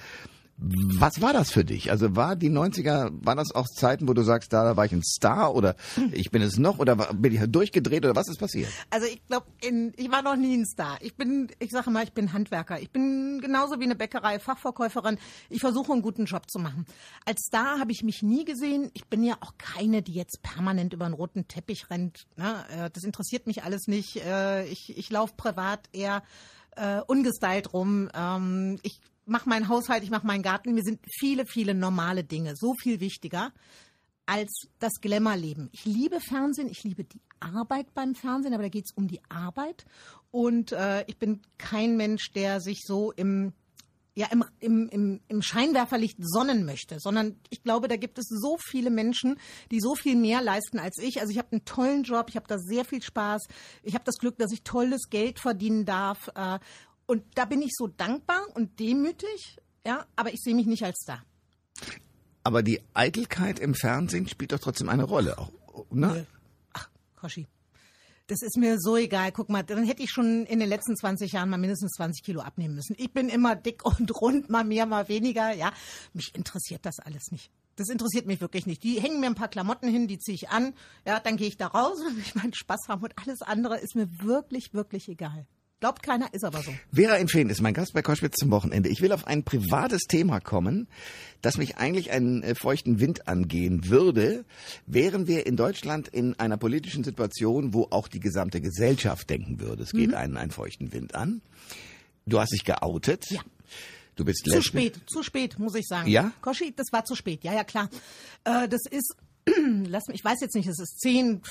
was 0.63 1.21
war 1.21 1.33
das 1.33 1.51
für 1.51 1.65
dich? 1.65 1.89
Also 1.89 2.15
war 2.15 2.35
die 2.35 2.51
90er, 2.51 3.11
waren 3.25 3.37
das 3.37 3.51
auch 3.51 3.67
Zeiten, 3.67 4.07
wo 4.07 4.13
du 4.13 4.21
sagst, 4.21 4.53
da 4.53 4.77
war 4.77 4.85
ich 4.85 4.91
ein 4.91 5.01
Star 5.03 5.55
oder 5.55 5.75
ich 6.11 6.29
bin 6.29 6.43
es 6.43 6.57
noch 6.57 6.77
oder 6.77 6.95
bin 6.95 7.33
ich 7.33 7.41
durchgedreht 7.51 8.05
oder 8.05 8.15
was 8.15 8.27
ist 8.27 8.37
passiert? 8.37 8.69
Also 8.91 9.07
ich 9.07 9.25
glaube, 9.25 9.47
ich 9.59 10.11
war 10.11 10.21
noch 10.21 10.35
nie 10.35 10.55
ein 10.55 10.65
Star. 10.65 10.99
Ich 11.01 11.15
bin, 11.15 11.47
ich 11.57 11.71
sage 11.71 11.89
mal, 11.89 12.03
ich 12.03 12.13
bin 12.13 12.31
Handwerker. 12.31 12.79
Ich 12.79 12.91
bin 12.91 13.41
genauso 13.41 13.79
wie 13.79 13.85
eine 13.85 13.95
Bäckerei, 13.95 14.37
Fachverkäuferin. 14.37 15.17
Ich 15.49 15.61
versuche 15.61 15.93
einen 15.93 16.03
guten 16.03 16.25
Job 16.25 16.49
zu 16.49 16.59
machen. 16.59 16.85
Als 17.25 17.41
Star 17.47 17.79
habe 17.79 17.91
ich 17.91 18.03
mich 18.03 18.21
nie 18.21 18.45
gesehen. 18.45 18.91
Ich 18.93 19.07
bin 19.07 19.23
ja 19.23 19.37
auch 19.41 19.53
keine, 19.57 20.03
die 20.03 20.13
jetzt 20.13 20.43
permanent 20.43 20.93
über 20.93 21.05
einen 21.05 21.15
roten 21.15 21.47
Teppich 21.47 21.89
rennt. 21.89 22.27
Ne? 22.37 22.63
Äh, 22.69 22.89
das 22.91 23.03
interessiert 23.03 23.47
mich 23.47 23.63
alles 23.63 23.87
nicht. 23.87 24.17
Äh, 24.17 24.65
ich, 24.65 24.95
ich 24.95 25.09
laufe 25.09 25.33
privat 25.35 25.89
eher 25.91 26.21
äh, 26.75 27.01
ungestylt 27.07 27.73
rum. 27.73 28.09
Ähm, 28.13 28.79
ich 28.83 28.99
mache 29.31 29.49
meinen 29.49 29.67
Haushalt, 29.67 30.03
ich 30.03 30.11
mache 30.11 30.27
meinen 30.27 30.43
Garten. 30.43 30.73
Mir 30.73 30.83
sind 30.83 30.99
viele, 31.09 31.45
viele 31.45 31.73
normale 31.73 32.23
Dinge 32.23 32.55
so 32.55 32.75
viel 32.75 32.99
wichtiger 32.99 33.51
als 34.27 34.67
das 34.79 34.93
Glamour-Leben. 35.01 35.69
Ich 35.71 35.85
liebe 35.85 36.19
Fernsehen, 36.19 36.69
ich 36.69 36.83
liebe 36.83 37.03
die 37.03 37.21
Arbeit 37.39 37.93
beim 37.93 38.13
Fernsehen, 38.13 38.53
aber 38.53 38.63
da 38.63 38.69
geht 38.69 38.85
es 38.85 38.95
um 38.95 39.07
die 39.07 39.21
Arbeit. 39.29 39.85
Und 40.29 40.71
äh, 40.73 41.03
ich 41.07 41.17
bin 41.17 41.41
kein 41.57 41.97
Mensch, 41.97 42.31
der 42.31 42.61
sich 42.61 42.83
so 42.85 43.11
im 43.11 43.53
ja, 44.13 44.27
im, 44.29 44.43
im, 44.59 44.89
im, 44.89 45.21
im 45.29 45.41
Scheinwerferlicht 45.41 46.17
sonnen 46.19 46.65
möchte, 46.65 46.99
sondern 46.99 47.37
ich 47.49 47.63
glaube, 47.63 47.87
da 47.87 47.95
gibt 47.95 48.19
es 48.19 48.25
so 48.27 48.57
viele 48.59 48.89
Menschen, 48.89 49.39
die 49.71 49.79
so 49.79 49.95
viel 49.95 50.17
mehr 50.17 50.41
leisten 50.41 50.79
als 50.79 50.97
ich. 50.97 51.21
Also 51.21 51.31
ich 51.31 51.37
habe 51.37 51.53
einen 51.53 51.63
tollen 51.63 52.03
Job, 52.03 52.25
ich 52.27 52.35
habe 52.35 52.47
da 52.47 52.57
sehr 52.57 52.83
viel 52.83 53.01
Spaß, 53.01 53.47
ich 53.83 53.93
habe 53.93 54.03
das 54.03 54.17
Glück, 54.17 54.37
dass 54.37 54.51
ich 54.51 54.63
tolles 54.63 55.09
Geld 55.09 55.39
verdienen 55.39 55.85
darf. 55.85 56.29
Äh, 56.35 56.59
und 57.11 57.25
da 57.35 57.43
bin 57.43 57.61
ich 57.61 57.71
so 57.73 57.87
dankbar 57.87 58.41
und 58.53 58.79
demütig, 58.79 59.57
ja, 59.85 60.05
aber 60.15 60.33
ich 60.33 60.39
sehe 60.39 60.55
mich 60.55 60.65
nicht 60.65 60.85
als 60.85 61.03
da. 61.05 61.21
Aber 62.41 62.63
die 62.63 62.79
Eitelkeit 62.93 63.59
im 63.59 63.75
Fernsehen 63.75 64.29
spielt 64.29 64.53
doch 64.53 64.59
trotzdem 64.59 64.87
eine 64.87 65.03
Rolle. 65.03 65.37
Auch, 65.37 65.51
ne? 65.89 66.25
Ach, 66.71 66.89
Koschi. 67.17 67.49
Das 68.27 68.41
ist 68.41 68.55
mir 68.55 68.77
so 68.79 68.95
egal. 68.95 69.33
Guck 69.33 69.49
mal, 69.49 69.61
dann 69.61 69.83
hätte 69.83 70.01
ich 70.01 70.09
schon 70.09 70.45
in 70.45 70.61
den 70.61 70.69
letzten 70.69 70.95
20 70.95 71.33
Jahren 71.33 71.49
mal 71.49 71.57
mindestens 71.57 71.91
20 71.97 72.23
Kilo 72.23 72.39
abnehmen 72.39 72.75
müssen. 72.75 72.95
Ich 72.97 73.11
bin 73.11 73.27
immer 73.27 73.57
dick 73.57 73.83
und 73.99 74.09
rund, 74.21 74.49
mal 74.49 74.63
mehr, 74.63 74.85
mal 74.85 75.09
weniger. 75.09 75.51
Ja, 75.53 75.73
mich 76.13 76.33
interessiert 76.33 76.85
das 76.85 76.99
alles 76.99 77.29
nicht. 77.29 77.51
Das 77.75 77.89
interessiert 77.89 78.25
mich 78.25 78.39
wirklich 78.39 78.67
nicht. 78.67 78.83
Die 78.83 79.01
hängen 79.01 79.19
mir 79.19 79.27
ein 79.27 79.35
paar 79.35 79.49
Klamotten 79.49 79.89
hin, 79.89 80.07
die 80.07 80.17
ziehe 80.17 80.35
ich 80.35 80.47
an. 80.47 80.73
Ja, 81.05 81.19
dann 81.19 81.35
gehe 81.35 81.49
ich 81.49 81.57
da 81.57 81.67
raus 81.67 81.99
und 82.07 82.17
ich 82.19 82.35
meinen 82.35 82.53
Spaß 82.53 82.87
haben 82.87 83.03
und 83.03 83.11
alles 83.17 83.41
andere 83.41 83.79
ist 83.79 83.97
mir 83.97 84.07
wirklich, 84.21 84.73
wirklich 84.73 85.09
egal. 85.09 85.45
Glaubt 85.81 86.03
keiner, 86.03 86.31
ist 86.31 86.45
aber 86.45 86.61
so. 86.61 86.71
Vera 86.93 87.15
Infeen 87.15 87.49
ist 87.49 87.59
mein 87.59 87.73
Gast 87.73 87.93
bei 87.93 88.03
Koschwitz 88.03 88.35
zum 88.35 88.51
Wochenende. 88.51 88.87
Ich 88.87 89.01
will 89.01 89.11
auf 89.11 89.25
ein 89.25 89.43
privates 89.43 90.03
Thema 90.03 90.39
kommen, 90.39 90.87
das 91.41 91.57
mich 91.57 91.77
eigentlich 91.77 92.11
einen 92.11 92.43
äh, 92.43 92.53
feuchten 92.53 92.99
Wind 92.99 93.27
angehen 93.27 93.89
würde, 93.89 94.45
wären 94.85 95.25
wir 95.25 95.47
in 95.47 95.57
Deutschland 95.57 96.07
in 96.07 96.39
einer 96.39 96.57
politischen 96.57 97.03
Situation, 97.03 97.73
wo 97.73 97.87
auch 97.89 98.07
die 98.07 98.19
gesamte 98.19 98.61
Gesellschaft 98.61 99.27
denken 99.31 99.59
würde, 99.59 99.81
es 99.81 99.91
geht 99.91 100.09
mhm. 100.09 100.17
einen 100.17 100.37
einen 100.37 100.51
feuchten 100.51 100.93
Wind 100.93 101.15
an. 101.15 101.41
Du 102.27 102.39
hast 102.39 102.53
dich 102.53 102.63
geoutet. 102.63 103.25
Ja. 103.31 103.41
Du 104.15 104.23
bist 104.23 104.45
Zu 104.45 104.61
spät, 104.61 104.99
zu 105.07 105.23
spät, 105.23 105.57
muss 105.57 105.73
ich 105.73 105.87
sagen. 105.87 106.07
Ja? 106.07 106.31
Koschi, 106.41 106.75
das 106.75 106.91
war 106.91 107.05
zu 107.05 107.15
spät. 107.15 107.43
Ja, 107.43 107.53
ja, 107.53 107.63
klar. 107.63 107.89
Äh, 108.43 108.67
das 108.67 108.81
ist, 108.87 109.15
lass 109.87 110.07
mich, 110.09 110.17
ich 110.19 110.23
weiß 110.23 110.41
jetzt 110.41 110.53
nicht, 110.53 110.67
es 110.67 110.79
ist 110.79 110.99
zehn, 110.99 111.41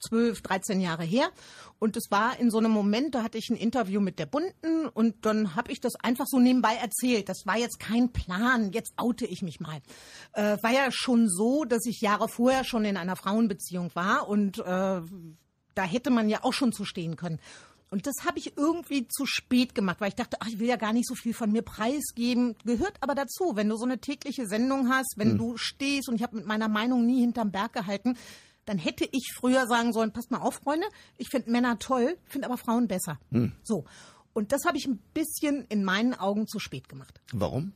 12, 0.00 0.42
13 0.42 0.80
Jahre 0.80 1.04
her. 1.04 1.30
Und 1.78 1.96
es 1.96 2.10
war 2.10 2.38
in 2.38 2.50
so 2.50 2.58
einem 2.58 2.72
Moment, 2.72 3.14
da 3.14 3.22
hatte 3.22 3.38
ich 3.38 3.50
ein 3.50 3.56
Interview 3.56 4.00
mit 4.00 4.18
der 4.18 4.26
Bunden 4.26 4.86
und 4.86 5.24
dann 5.24 5.54
habe 5.54 5.70
ich 5.70 5.80
das 5.80 5.94
einfach 5.96 6.26
so 6.26 6.38
nebenbei 6.38 6.74
erzählt. 6.74 7.28
Das 7.28 7.42
war 7.44 7.56
jetzt 7.56 7.78
kein 7.78 8.12
Plan, 8.12 8.72
jetzt 8.72 8.94
oute 8.96 9.26
ich 9.26 9.42
mich 9.42 9.60
mal. 9.60 9.80
Äh, 10.32 10.56
war 10.62 10.72
ja 10.72 10.90
schon 10.90 11.28
so, 11.28 11.64
dass 11.64 11.86
ich 11.86 12.00
Jahre 12.00 12.28
vorher 12.28 12.64
schon 12.64 12.84
in 12.84 12.96
einer 12.96 13.16
Frauenbeziehung 13.16 13.90
war 13.94 14.28
und 14.28 14.58
äh, 14.58 14.62
da 14.64 15.82
hätte 15.84 16.10
man 16.10 16.28
ja 16.28 16.42
auch 16.42 16.52
schon 16.52 16.72
zu 16.72 16.84
stehen 16.84 17.16
können. 17.16 17.38
Und 17.90 18.06
das 18.06 18.26
habe 18.26 18.38
ich 18.38 18.56
irgendwie 18.56 19.08
zu 19.08 19.24
spät 19.24 19.74
gemacht, 19.74 20.00
weil 20.00 20.08
ich 20.08 20.14
dachte, 20.14 20.36
ach, 20.40 20.48
ich 20.48 20.58
will 20.58 20.68
ja 20.68 20.76
gar 20.76 20.92
nicht 20.92 21.08
so 21.08 21.14
viel 21.14 21.32
von 21.32 21.50
mir 21.50 21.62
preisgeben. 21.62 22.54
Gehört 22.64 22.94
aber 23.00 23.14
dazu, 23.14 23.52
wenn 23.54 23.68
du 23.68 23.76
so 23.76 23.84
eine 23.84 23.98
tägliche 23.98 24.46
Sendung 24.46 24.90
hast, 24.90 25.14
wenn 25.16 25.30
hm. 25.30 25.38
du 25.38 25.56
stehst 25.56 26.08
und 26.08 26.16
ich 26.16 26.22
habe 26.22 26.36
mit 26.36 26.46
meiner 26.46 26.68
Meinung 26.68 27.06
nie 27.06 27.20
hinterm 27.20 27.50
Berg 27.50 27.72
gehalten, 27.72 28.18
dann 28.68 28.78
hätte 28.78 29.08
ich 29.10 29.32
früher 29.34 29.66
sagen 29.66 29.92
sollen, 29.92 30.12
passt 30.12 30.30
mal 30.30 30.38
auf, 30.38 30.56
Freunde, 30.56 30.86
ich 31.16 31.28
finde 31.30 31.50
Männer 31.50 31.78
toll, 31.78 32.18
finde 32.26 32.46
aber 32.46 32.58
Frauen 32.58 32.86
besser. 32.86 33.18
Hm. 33.30 33.52
So. 33.62 33.84
Und 34.34 34.52
das 34.52 34.64
habe 34.66 34.76
ich 34.76 34.86
ein 34.86 34.98
bisschen 35.14 35.64
in 35.68 35.84
meinen 35.84 36.14
Augen 36.14 36.46
zu 36.46 36.58
spät 36.58 36.88
gemacht. 36.88 37.20
Warum? 37.32 37.72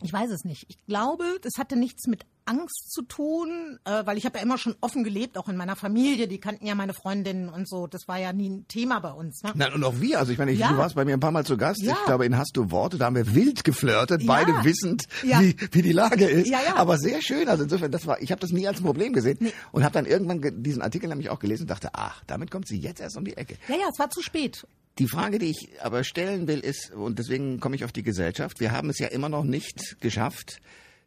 Ich 0.00 0.12
weiß 0.12 0.30
es 0.30 0.44
nicht. 0.44 0.64
Ich 0.68 0.84
glaube, 0.86 1.24
das 1.42 1.52
hatte 1.58 1.76
nichts 1.76 2.06
mit 2.06 2.24
Angst 2.44 2.92
zu 2.92 3.02
tun, 3.02 3.78
äh, 3.84 4.04
weil 4.04 4.18
ich 4.18 4.24
habe 4.24 4.38
ja 4.38 4.44
immer 4.44 4.58
schon 4.58 4.74
offen 4.80 5.04
gelebt, 5.04 5.38
auch 5.38 5.48
in 5.48 5.56
meiner 5.56 5.76
Familie. 5.76 6.28
Die 6.28 6.38
kannten 6.38 6.66
ja 6.66 6.74
meine 6.74 6.94
Freundinnen 6.94 7.48
und 7.48 7.68
so. 7.68 7.86
Das 7.86 8.08
war 8.08 8.18
ja 8.18 8.32
nie 8.32 8.48
ein 8.48 8.68
Thema 8.68 9.00
bei 9.00 9.12
uns. 9.12 9.42
Ne? 9.42 9.52
Nein, 9.54 9.72
und 9.72 9.84
auch 9.84 10.00
wir. 10.00 10.18
Also 10.18 10.32
ich 10.32 10.38
meine, 10.38 10.52
ich, 10.52 10.58
ja. 10.58 10.70
du 10.70 10.78
warst 10.78 10.94
bei 10.94 11.04
mir 11.04 11.14
ein 11.14 11.20
paar 11.20 11.32
Mal 11.32 11.44
zu 11.44 11.56
Gast. 11.56 11.82
Ja. 11.82 11.92
Ich 11.92 12.04
glaube, 12.04 12.26
in 12.26 12.36
Hast 12.36 12.56
du 12.56 12.70
Worte, 12.70 12.98
da 12.98 13.06
haben 13.06 13.16
wir 13.16 13.34
wild 13.34 13.64
geflirtet, 13.64 14.22
ja. 14.22 14.26
beide 14.26 14.64
wissend, 14.64 15.04
wie, 15.22 15.56
wie 15.70 15.82
die 15.82 15.92
Lage 15.92 16.26
ist. 16.26 16.48
Ja, 16.48 16.60
ja. 16.64 16.76
Aber 16.76 16.98
sehr 16.98 17.22
schön. 17.22 17.48
Also 17.48 17.64
insofern, 17.64 17.90
das 17.90 18.06
war, 18.06 18.20
ich 18.20 18.30
habe 18.30 18.40
das 18.40 18.50
nie 18.50 18.66
als 18.66 18.80
ein 18.80 18.84
Problem 18.84 19.12
gesehen 19.12 19.38
nee. 19.40 19.52
und 19.70 19.84
habe 19.84 19.92
dann 19.92 20.06
irgendwann 20.06 20.62
diesen 20.62 20.82
Artikel 20.82 21.08
nämlich 21.08 21.30
auch 21.30 21.38
gelesen 21.38 21.62
und 21.62 21.70
dachte, 21.70 21.90
ach, 21.92 22.22
damit 22.26 22.50
kommt 22.50 22.66
sie 22.68 22.78
jetzt 22.78 23.00
erst 23.00 23.16
um 23.16 23.24
die 23.24 23.36
Ecke. 23.36 23.56
Ja, 23.68 23.76
ja, 23.76 23.86
es 23.90 23.98
war 23.98 24.10
zu 24.10 24.22
spät. 24.22 24.66
Die 24.98 25.08
Frage, 25.08 25.38
die 25.38 25.46
ich 25.46 25.70
aber 25.80 26.04
stellen 26.04 26.46
will, 26.48 26.60
ist, 26.60 26.92
und 26.92 27.18
deswegen 27.18 27.60
komme 27.60 27.76
ich 27.76 27.84
auf 27.84 27.92
die 27.92 28.02
Gesellschaft, 28.02 28.60
wir 28.60 28.72
haben 28.72 28.90
es 28.90 28.98
ja 28.98 29.08
immer 29.08 29.30
noch 29.30 29.44
nicht 29.44 30.00
geschafft, 30.00 30.60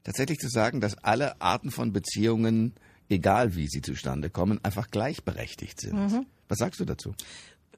tatsächlich 0.05 0.39
zu 0.39 0.47
sagen, 0.47 0.79
dass 0.79 0.97
alle 1.03 1.41
Arten 1.41 1.71
von 1.71 1.91
Beziehungen, 1.91 2.73
egal 3.09 3.55
wie 3.55 3.67
sie 3.67 3.81
zustande 3.81 4.29
kommen, 4.29 4.63
einfach 4.63 4.89
gleichberechtigt 4.89 5.81
sind. 5.81 5.95
Mhm. 5.95 6.25
Was 6.47 6.59
sagst 6.59 6.79
du 6.79 6.85
dazu? 6.85 7.13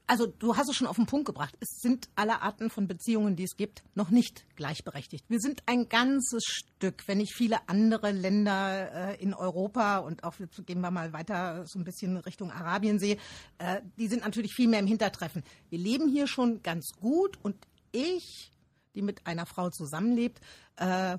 Also 0.09 0.25
du 0.25 0.55
hast 0.55 0.69
es 0.69 0.75
schon 0.75 0.87
auf 0.87 0.95
den 0.95 1.05
Punkt 1.05 1.25
gebracht. 1.25 1.57
Es 1.59 1.81
sind 1.81 2.07
alle 2.15 2.41
Arten 2.41 2.69
von 2.69 2.87
Beziehungen, 2.87 3.35
die 3.35 3.43
es 3.43 3.57
gibt, 3.57 3.83
noch 3.93 4.09
nicht 4.09 4.45
gleichberechtigt. 4.55 5.25
Wir 5.27 5.41
sind 5.41 5.63
ein 5.65 5.89
ganzes 5.89 6.43
Stück, 6.45 7.03
wenn 7.07 7.19
ich 7.19 7.33
viele 7.35 7.57
andere 7.67 8.11
Länder 8.11 9.15
äh, 9.15 9.21
in 9.21 9.33
Europa 9.33 9.97
und 9.97 10.23
auch 10.23 10.35
gehen 10.65 10.79
wir 10.79 10.91
mal 10.91 11.11
weiter 11.11 11.65
so 11.65 11.77
ein 11.77 11.83
bisschen 11.83 12.15
Richtung 12.15 12.51
Arabien 12.51 12.99
sehe, 12.99 13.17
äh, 13.57 13.81
die 13.97 14.07
sind 14.07 14.23
natürlich 14.23 14.53
viel 14.53 14.69
mehr 14.69 14.79
im 14.79 14.87
Hintertreffen. 14.87 15.43
Wir 15.69 15.79
leben 15.79 16.07
hier 16.07 16.27
schon 16.27 16.63
ganz 16.63 16.91
gut 17.01 17.37
und 17.43 17.55
ich, 17.91 18.53
die 18.95 19.01
mit 19.01 19.27
einer 19.27 19.45
Frau 19.45 19.69
zusammenlebt, 19.69 20.39
äh, 20.77 21.17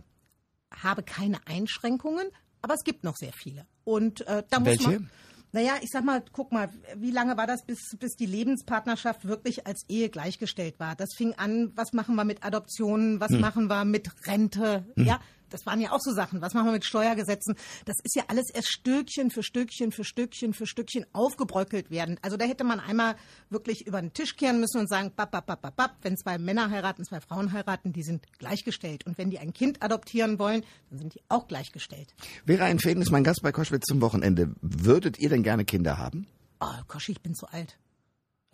habe 0.75 1.03
keine 1.03 1.39
Einschränkungen, 1.47 2.29
aber 2.63 2.75
es 2.75 2.85
gibt 2.85 3.05
noch 3.05 3.17
sehr 3.17 3.33
viele. 3.33 3.67
Und 3.85 4.27
äh, 4.27 4.43
da 4.51 4.61
muss 4.61 4.69
Welche? 4.69 4.91
man 4.91 5.11
naja, 5.53 5.77
ich 5.81 5.91
sag 5.91 6.05
mal, 6.05 6.23
guck 6.33 6.53
mal, 6.53 6.69
wie 6.97 7.11
lange 7.11 7.37
war 7.39 7.47
das, 7.47 7.65
bis, 7.65 7.97
bis 7.99 8.17
die 8.17 8.27
Lebenspartnerschaft 8.27 9.27
wirklich 9.27 9.67
als 9.67 9.83
Ehe 9.89 10.11
gleichgestellt 10.11 10.79
war? 10.79 10.95
Das 10.95 11.15
fing 11.17 11.35
an, 11.35 11.73
was 11.75 11.95
machen 11.95 12.17
wir 12.17 12.25
mit 12.25 12.45
Adoptionen, 12.45 13.19
was 13.19 13.31
hm. 13.31 13.41
machen 13.41 13.69
wir 13.69 13.85
mit 13.87 14.11
Rente? 14.27 14.85
Hm. 14.95 15.07
Ja, 15.07 15.21
das 15.51 15.67
waren 15.67 15.81
ja 15.81 15.93
auch 15.93 16.01
so 16.01 16.13
Sachen. 16.13 16.41
Was 16.41 16.55
machen 16.55 16.67
wir 16.67 16.73
mit 16.73 16.85
Steuergesetzen? 16.85 17.55
Das 17.85 17.97
ist 18.03 18.17
ja 18.17 18.25
alles 18.29 18.51
erst 18.53 18.69
Stückchen 18.69 19.31
für 19.31 19.43
Stückchen 19.43 19.93
für 19.93 20.05
Stückchen 20.05 20.55
für 20.55 20.67
Stückchen 20.67 21.07
aufgebröckelt 21.13 21.91
werden. 21.91 22.19
Also 22.23 22.37
da 22.37 22.45
hätte 22.45 22.65
man 22.65 22.81
einmal 22.81 23.17
wirklich 23.51 23.87
über 23.87 24.01
den 24.01 24.13
Tisch 24.13 24.37
kehren 24.37 24.61
müssen 24.61 24.79
und 24.81 24.89
sagen, 24.89 25.13
bap, 25.15 25.31
bap, 25.31 25.47
bap, 25.47 25.63
bap, 25.63 25.77
bap, 25.77 25.97
wenn 26.03 26.17
zwei 26.17 26.39
Männer 26.39 26.71
heiraten, 26.71 27.05
zwei 27.05 27.21
Frauen 27.21 27.53
heiraten, 27.53 27.93
die 27.93 28.03
sind 28.03 28.27
gleichgestellt. 28.39 29.07
Und 29.07 29.19
wenn 29.19 29.31
die 29.31 29.39
ein 29.39 29.53
Kind 29.53 29.83
adoptieren 29.83 30.39
wollen, 30.39 30.65
dann 30.91 30.99
sind 30.99 31.15
die 31.15 31.21
auch 31.29 31.49
gleichgestellt. 31.49 32.15
Vera 32.47 32.65
Einfäden 32.65 33.03
ist 33.03 33.11
mein 33.11 33.25
Gast 33.25 33.43
bei 33.43 33.53
Koschwitz 33.53 33.87
zum 33.87 34.01
Wochenende. 34.01 34.55
Würdet 34.61 35.19
ihr 35.19 35.29
denn 35.29 35.43
gerne 35.43 35.65
Kinder 35.65 35.99
haben? 35.99 36.27
Oh, 36.61 36.67
Koschi, 36.87 37.13
ich 37.13 37.21
bin 37.21 37.35
zu 37.35 37.47
alt. 37.47 37.79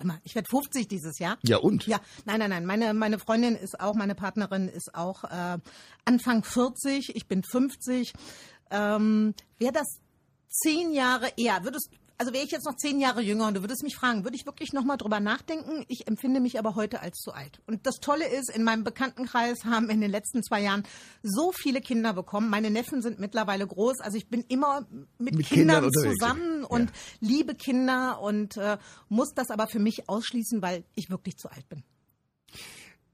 Immer. 0.00 0.20
Ich 0.24 0.34
werde 0.34 0.48
50 0.48 0.88
dieses 0.88 1.18
Jahr. 1.18 1.38
Ja, 1.44 1.58
und? 1.58 1.86
Ja, 1.86 2.00
nein, 2.24 2.40
nein, 2.40 2.50
nein. 2.50 2.66
Meine, 2.66 2.94
meine 2.94 3.18
Freundin 3.18 3.54
ist 3.54 3.78
auch, 3.80 3.94
meine 3.94 4.14
Partnerin 4.14 4.68
ist 4.68 4.94
auch 4.94 5.24
äh, 5.24 5.58
Anfang 6.04 6.42
40, 6.42 7.14
ich 7.14 7.28
bin 7.28 7.42
50. 7.44 8.12
Ähm, 8.70 9.34
Wäre 9.58 9.72
das 9.72 10.00
zehn 10.48 10.92
Jahre 10.92 11.30
eher, 11.36 11.62
würdest, 11.64 11.90
also 12.16 12.32
wäre 12.32 12.44
ich 12.44 12.50
jetzt 12.50 12.64
noch 12.64 12.76
zehn 12.76 13.00
Jahre 13.00 13.20
jünger 13.22 13.48
und 13.48 13.54
du 13.54 13.62
würdest 13.62 13.82
mich 13.82 13.96
fragen, 13.96 14.24
würde 14.24 14.36
ich 14.36 14.46
wirklich 14.46 14.72
nochmal 14.72 14.96
drüber 14.96 15.20
nachdenken? 15.20 15.84
Ich 15.88 16.06
empfinde 16.06 16.40
mich 16.40 16.58
aber 16.58 16.74
heute 16.74 17.00
als 17.00 17.16
zu 17.18 17.32
alt. 17.32 17.60
Und 17.66 17.86
das 17.86 17.96
Tolle 17.96 18.28
ist, 18.28 18.50
in 18.50 18.62
meinem 18.62 18.84
Bekanntenkreis 18.84 19.64
haben 19.64 19.90
in 19.90 20.00
den 20.00 20.10
letzten 20.10 20.42
zwei 20.42 20.62
Jahren 20.62 20.84
so 21.22 21.52
viele 21.52 21.80
Kinder 21.80 22.12
bekommen. 22.12 22.50
Meine 22.50 22.70
Neffen 22.70 23.02
sind 23.02 23.18
mittlerweile 23.18 23.66
groß. 23.66 24.00
Also 24.00 24.16
ich 24.16 24.28
bin 24.28 24.44
immer 24.48 24.86
mit, 25.18 25.34
Mit 25.34 25.46
Kindern, 25.46 25.90
Kindern 25.90 25.90
zusammen 25.92 26.60
ja. 26.62 26.66
und 26.68 26.92
liebe 27.20 27.54
Kinder 27.54 28.20
und 28.20 28.56
äh, 28.56 28.78
muss 29.08 29.34
das 29.34 29.50
aber 29.50 29.66
für 29.66 29.80
mich 29.80 30.08
ausschließen, 30.08 30.62
weil 30.62 30.84
ich 30.94 31.10
wirklich 31.10 31.36
zu 31.36 31.50
alt 31.50 31.68
bin. 31.68 31.82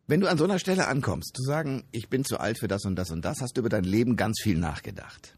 Wenn 0.07 0.21
du 0.21 0.29
an 0.29 0.39
so 0.39 0.45
einer 0.45 0.59
Stelle 0.59 0.89
ankommst, 0.89 1.37
zu 1.37 1.43
sagen, 1.43 1.85
ich 1.93 2.09
bin 2.09 2.25
zu 2.25 2.39
alt 2.39 2.59
für 2.59 2.69
das 2.69 2.85
und 2.85 2.97
das 2.97 3.11
und 3.11 3.25
das, 3.25 3.41
hast 3.41 3.57
du 3.57 3.61
über 3.61 3.69
dein 3.69 3.85
Leben 3.85 4.17
ganz 4.17 4.41
viel 4.43 4.59
nachgedacht. 4.59 5.37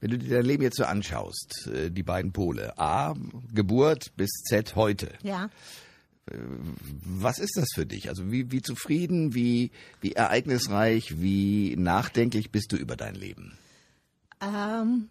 Wenn 0.00 0.10
du 0.10 0.18
dir 0.18 0.30
dein 0.36 0.44
Leben 0.44 0.62
jetzt 0.62 0.76
so 0.78 0.84
anschaust, 0.84 1.68
äh, 1.72 1.90
die 1.90 2.02
beiden 2.02 2.32
Pole, 2.32 2.78
A, 2.78 3.14
Geburt 3.52 4.16
bis 4.16 4.30
Z 4.48 4.76
heute, 4.76 5.12
Ja. 5.22 5.50
was 6.26 7.38
ist 7.38 7.56
das 7.56 7.68
für 7.74 7.84
dich? 7.86 8.08
Also 8.08 8.30
wie, 8.32 8.50
wie 8.50 8.62
zufrieden, 8.62 9.34
wie, 9.34 9.70
wie 10.00 10.12
ereignisreich, 10.12 11.20
wie 11.20 11.76
nachdenklich 11.76 12.50
bist 12.50 12.72
du 12.72 12.76
über 12.76 12.96
dein 12.96 13.14
Leben? 13.14 13.58
Ähm, 14.40 15.08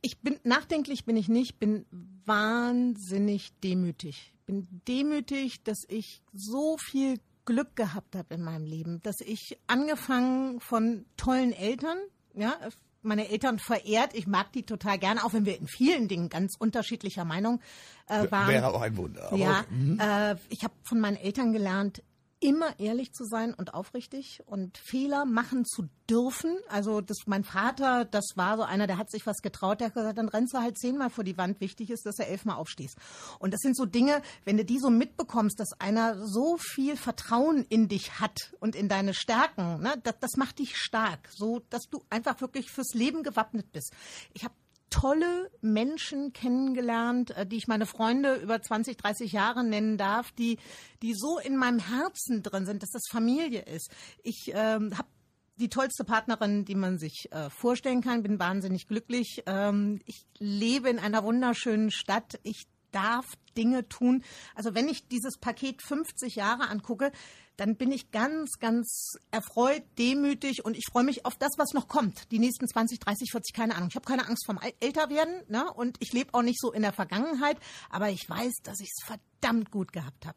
ich 0.00 0.18
bin 0.18 0.38
nachdenklich 0.44 1.04
bin 1.04 1.16
ich 1.16 1.28
nicht, 1.28 1.58
bin 1.58 1.84
wahnsinnig 2.24 3.52
demütig. 3.62 4.32
Bin 4.46 4.68
demütig, 4.86 5.62
dass 5.64 5.78
ich 5.88 6.22
so 6.32 6.76
viel 6.78 7.18
Glück 7.44 7.76
gehabt 7.76 8.14
habe 8.16 8.34
in 8.34 8.42
meinem 8.42 8.64
Leben, 8.64 9.02
dass 9.02 9.16
ich 9.20 9.58
angefangen 9.66 10.60
von 10.60 11.04
tollen 11.16 11.52
Eltern, 11.52 11.98
ja, 12.34 12.56
meine 13.04 13.28
Eltern 13.28 13.58
verehrt, 13.58 14.14
ich 14.14 14.26
mag 14.26 14.52
die 14.52 14.64
total 14.64 14.98
gerne, 14.98 15.24
auch 15.24 15.32
wenn 15.32 15.46
wir 15.46 15.58
in 15.58 15.66
vielen 15.66 16.08
Dingen 16.08 16.28
ganz 16.28 16.56
unterschiedlicher 16.58 17.24
Meinung 17.24 17.60
äh, 18.08 18.30
waren. 18.30 18.48
Wäre 18.48 18.68
auch 18.68 18.80
ein 18.80 18.96
Wunder. 18.96 19.34
Ja, 19.34 19.60
okay. 19.60 20.32
äh, 20.32 20.36
ich 20.48 20.64
habe 20.64 20.74
von 20.82 21.00
meinen 21.00 21.16
Eltern 21.16 21.52
gelernt, 21.52 22.02
immer 22.44 22.78
ehrlich 22.78 23.14
zu 23.14 23.24
sein 23.24 23.54
und 23.54 23.72
aufrichtig 23.72 24.42
und 24.44 24.76
Fehler 24.76 25.24
machen 25.24 25.64
zu 25.64 25.88
dürfen. 26.10 26.58
Also 26.68 27.00
das, 27.00 27.20
mein 27.24 27.42
Vater, 27.42 28.04
das 28.04 28.32
war 28.36 28.58
so 28.58 28.64
einer, 28.64 28.86
der 28.86 28.98
hat 28.98 29.10
sich 29.10 29.24
was 29.26 29.38
getraut, 29.40 29.80
der 29.80 29.86
hat 29.86 29.94
gesagt, 29.94 30.18
dann 30.18 30.28
rennst 30.28 30.52
du 30.52 30.58
halt 30.58 30.78
zehnmal 30.78 31.08
vor 31.08 31.24
die 31.24 31.38
Wand. 31.38 31.62
Wichtig 31.62 31.88
ist, 31.88 32.04
dass 32.04 32.16
du 32.16 32.26
elfmal 32.26 32.56
aufstehst. 32.56 32.98
Und 33.38 33.54
das 33.54 33.60
sind 33.60 33.74
so 33.74 33.86
Dinge, 33.86 34.20
wenn 34.44 34.58
du 34.58 34.64
die 34.64 34.78
so 34.78 34.90
mitbekommst, 34.90 35.58
dass 35.58 35.80
einer 35.80 36.26
so 36.26 36.58
viel 36.58 36.96
Vertrauen 36.96 37.64
in 37.70 37.88
dich 37.88 38.20
hat 38.20 38.52
und 38.60 38.76
in 38.76 38.90
deine 38.90 39.14
Stärken, 39.14 39.80
ne, 39.80 39.94
das, 40.02 40.16
das 40.20 40.36
macht 40.36 40.58
dich 40.58 40.76
stark, 40.76 41.30
so 41.34 41.62
dass 41.70 41.88
du 41.90 42.02
einfach 42.10 42.42
wirklich 42.42 42.70
fürs 42.70 42.92
Leben 42.92 43.22
gewappnet 43.22 43.72
bist. 43.72 43.94
Ich 44.34 44.44
habe 44.44 44.54
tolle 44.94 45.50
Menschen 45.60 46.32
kennengelernt, 46.32 47.32
äh, 47.32 47.46
die 47.46 47.56
ich 47.56 47.66
meine 47.66 47.86
Freunde 47.86 48.36
über 48.36 48.62
20, 48.62 48.96
30 48.96 49.32
Jahre 49.32 49.64
nennen 49.64 49.98
darf, 49.98 50.30
die, 50.32 50.58
die 51.02 51.14
so 51.14 51.38
in 51.38 51.56
meinem 51.56 51.80
Herzen 51.80 52.44
drin 52.44 52.64
sind, 52.64 52.82
dass 52.82 52.90
das 52.90 53.08
Familie 53.10 53.62
ist. 53.62 53.90
Ich 54.22 54.52
ähm, 54.54 54.96
habe 54.96 55.08
die 55.56 55.68
tollste 55.68 56.04
Partnerin, 56.04 56.64
die 56.64 56.76
man 56.76 56.98
sich 56.98 57.28
äh, 57.32 57.50
vorstellen 57.50 58.02
kann, 58.02 58.22
bin 58.22 58.38
wahnsinnig 58.38 58.86
glücklich. 58.86 59.42
Ähm, 59.46 60.00
ich 60.04 60.26
lebe 60.38 60.88
in 60.90 61.00
einer 61.00 61.24
wunderschönen 61.24 61.90
Stadt. 61.90 62.38
Ich 62.44 62.66
darf 62.94 63.26
Dinge 63.56 63.88
tun. 63.88 64.22
Also 64.54 64.74
wenn 64.74 64.88
ich 64.88 65.08
dieses 65.08 65.38
Paket 65.38 65.82
50 65.82 66.36
Jahre 66.36 66.68
angucke, 66.68 67.12
dann 67.56 67.76
bin 67.76 67.92
ich 67.92 68.10
ganz, 68.10 68.58
ganz 68.58 69.16
erfreut, 69.30 69.82
demütig 69.98 70.64
und 70.64 70.76
ich 70.76 70.84
freue 70.90 71.04
mich 71.04 71.24
auf 71.24 71.36
das, 71.36 71.52
was 71.56 71.72
noch 71.72 71.86
kommt. 71.86 72.30
Die 72.32 72.38
nächsten 72.38 72.66
20, 72.66 72.98
30, 72.98 73.30
40, 73.30 73.54
keine 73.54 73.76
Ahnung. 73.76 73.88
Ich 73.90 73.96
habe 73.96 74.06
keine 74.06 74.26
Angst 74.26 74.44
vom 74.46 74.58
Älterwerden 74.80 75.42
ne? 75.48 75.72
und 75.72 75.96
ich 76.00 76.12
lebe 76.12 76.34
auch 76.34 76.42
nicht 76.42 76.60
so 76.60 76.72
in 76.72 76.82
der 76.82 76.92
Vergangenheit, 76.92 77.58
aber 77.90 78.10
ich 78.10 78.28
weiß, 78.28 78.54
dass 78.64 78.80
ich 78.80 78.90
es 78.90 79.06
verdammt 79.06 79.70
gut 79.70 79.92
gehabt 79.92 80.26
habe. 80.26 80.36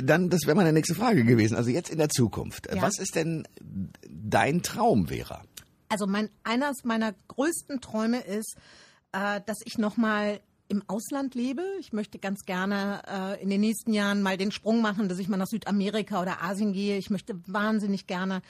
Dann, 0.00 0.30
das 0.30 0.46
wäre 0.46 0.54
meine 0.54 0.72
nächste 0.72 0.94
Frage 0.94 1.24
gewesen. 1.24 1.56
Also 1.56 1.70
jetzt 1.70 1.90
in 1.90 1.98
der 1.98 2.08
Zukunft. 2.08 2.72
Ja. 2.72 2.80
Was 2.80 2.98
ist 2.98 3.16
denn 3.16 3.46
dein 4.08 4.62
Traum, 4.62 5.08
Vera? 5.08 5.42
Also 5.88 6.06
mein, 6.06 6.30
einer 6.44 6.72
meiner 6.84 7.12
größten 7.28 7.80
Träume 7.80 8.20
ist, 8.20 8.56
äh, 9.12 9.40
dass 9.44 9.58
ich 9.64 9.76
noch 9.76 9.96
mal 9.96 10.40
im 10.72 10.82
Ausland 10.88 11.34
lebe. 11.34 11.62
Ich 11.80 11.92
möchte 11.92 12.18
ganz 12.18 12.46
gerne 12.46 13.02
äh, 13.06 13.42
in 13.42 13.50
den 13.50 13.60
nächsten 13.60 13.92
Jahren 13.92 14.22
mal 14.22 14.38
den 14.38 14.50
Sprung 14.50 14.80
machen, 14.80 15.06
dass 15.06 15.18
ich 15.18 15.28
mal 15.28 15.36
nach 15.36 15.46
Südamerika 15.46 16.22
oder 16.22 16.42
Asien 16.42 16.72
gehe. 16.72 16.96
Ich 16.96 17.10
möchte 17.10 17.38
wahnsinnig 17.46 18.06
gerne 18.06 18.40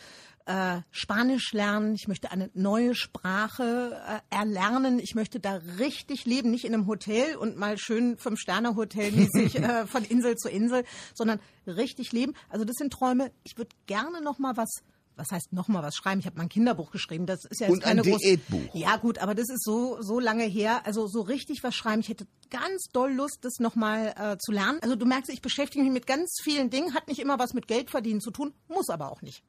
äh, 0.47 0.83
Spanisch 0.93 1.53
lernen. 1.53 1.97
Ich 1.97 2.07
möchte 2.07 2.31
eine 2.31 2.49
neue 2.55 2.95
Sprache 2.95 4.01
äh, 4.07 4.37
erlernen. 4.37 5.01
Ich 5.01 5.17
möchte 5.17 5.41
da 5.41 5.61
richtig 5.81 6.25
leben, 6.25 6.53
nicht 6.53 6.65
in 6.65 6.75
einem 6.75 6.87
Hotel 6.87 7.35
und 7.35 7.57
mal 7.57 7.77
schön 7.77 8.17
Fünf-Sterne-Hotel 8.17 9.11
mäßig 9.11 9.59
äh, 9.59 9.87
von 9.89 10.05
Insel 10.05 10.37
zu 10.37 10.49
Insel, 10.49 10.85
sondern 11.15 11.41
richtig 11.67 12.13
leben. 12.13 12.35
Also 12.51 12.65
das 12.65 12.77
sind 12.77 12.93
Träume. 12.93 13.33
Ich 13.43 13.59
würde 13.59 13.75
gerne 13.87 14.23
noch 14.23 14.39
mal 14.39 14.57
was 14.57 14.85
was 15.17 15.31
heißt 15.31 15.53
noch 15.53 15.69
mal 15.69 15.83
was 15.83 15.95
schreiben? 15.97 16.21
Ich 16.21 16.27
habe 16.27 16.37
mal 16.37 16.43
ein 16.45 16.49
Kinderbuch 16.49 16.91
geschrieben. 16.91 17.27
Das 17.27 17.45
ist 17.45 17.61
ja 17.61 17.67
jetzt 17.67 17.73
Und 17.75 17.85
ein 17.85 17.99
keine 17.99 18.03
große- 18.03 18.19
Diätbuch. 18.21 18.75
Ja 18.75 18.97
gut, 18.97 19.19
aber 19.19 19.35
das 19.35 19.49
ist 19.51 19.65
so 19.65 19.99
so 20.01 20.19
lange 20.21 20.45
her. 20.45 20.83
Also 20.85 21.07
so 21.07 21.21
richtig 21.21 21.63
was 21.63 21.75
schreiben. 21.75 22.01
Ich 22.01 22.09
hätte 22.09 22.27
ganz 22.51 22.85
doll 22.93 23.13
Lust, 23.13 23.39
das 23.43 23.59
noch 23.59 23.75
mal 23.75 24.15
äh, 24.17 24.37
zu 24.39 24.53
lernen. 24.53 24.79
Also 24.83 24.97
du 24.97 25.07
merkst, 25.07 25.31
ich 25.31 25.43
beschäftige 25.43 25.85
mich 25.85 25.93
mit 25.93 26.07
ganz 26.07 26.37
vielen 26.43 26.71
Dingen. 26.71 26.95
Hat 26.95 27.09
nicht 27.09 27.21
immer 27.21 27.39
was 27.39 27.53
mit 27.55 27.67
Geld 27.69 27.91
verdienen 27.91 28.21
zu 28.21 28.31
tun, 28.31 28.53
muss 28.69 28.89
aber 28.89 29.11
auch 29.13 29.23
nicht. 29.23 29.43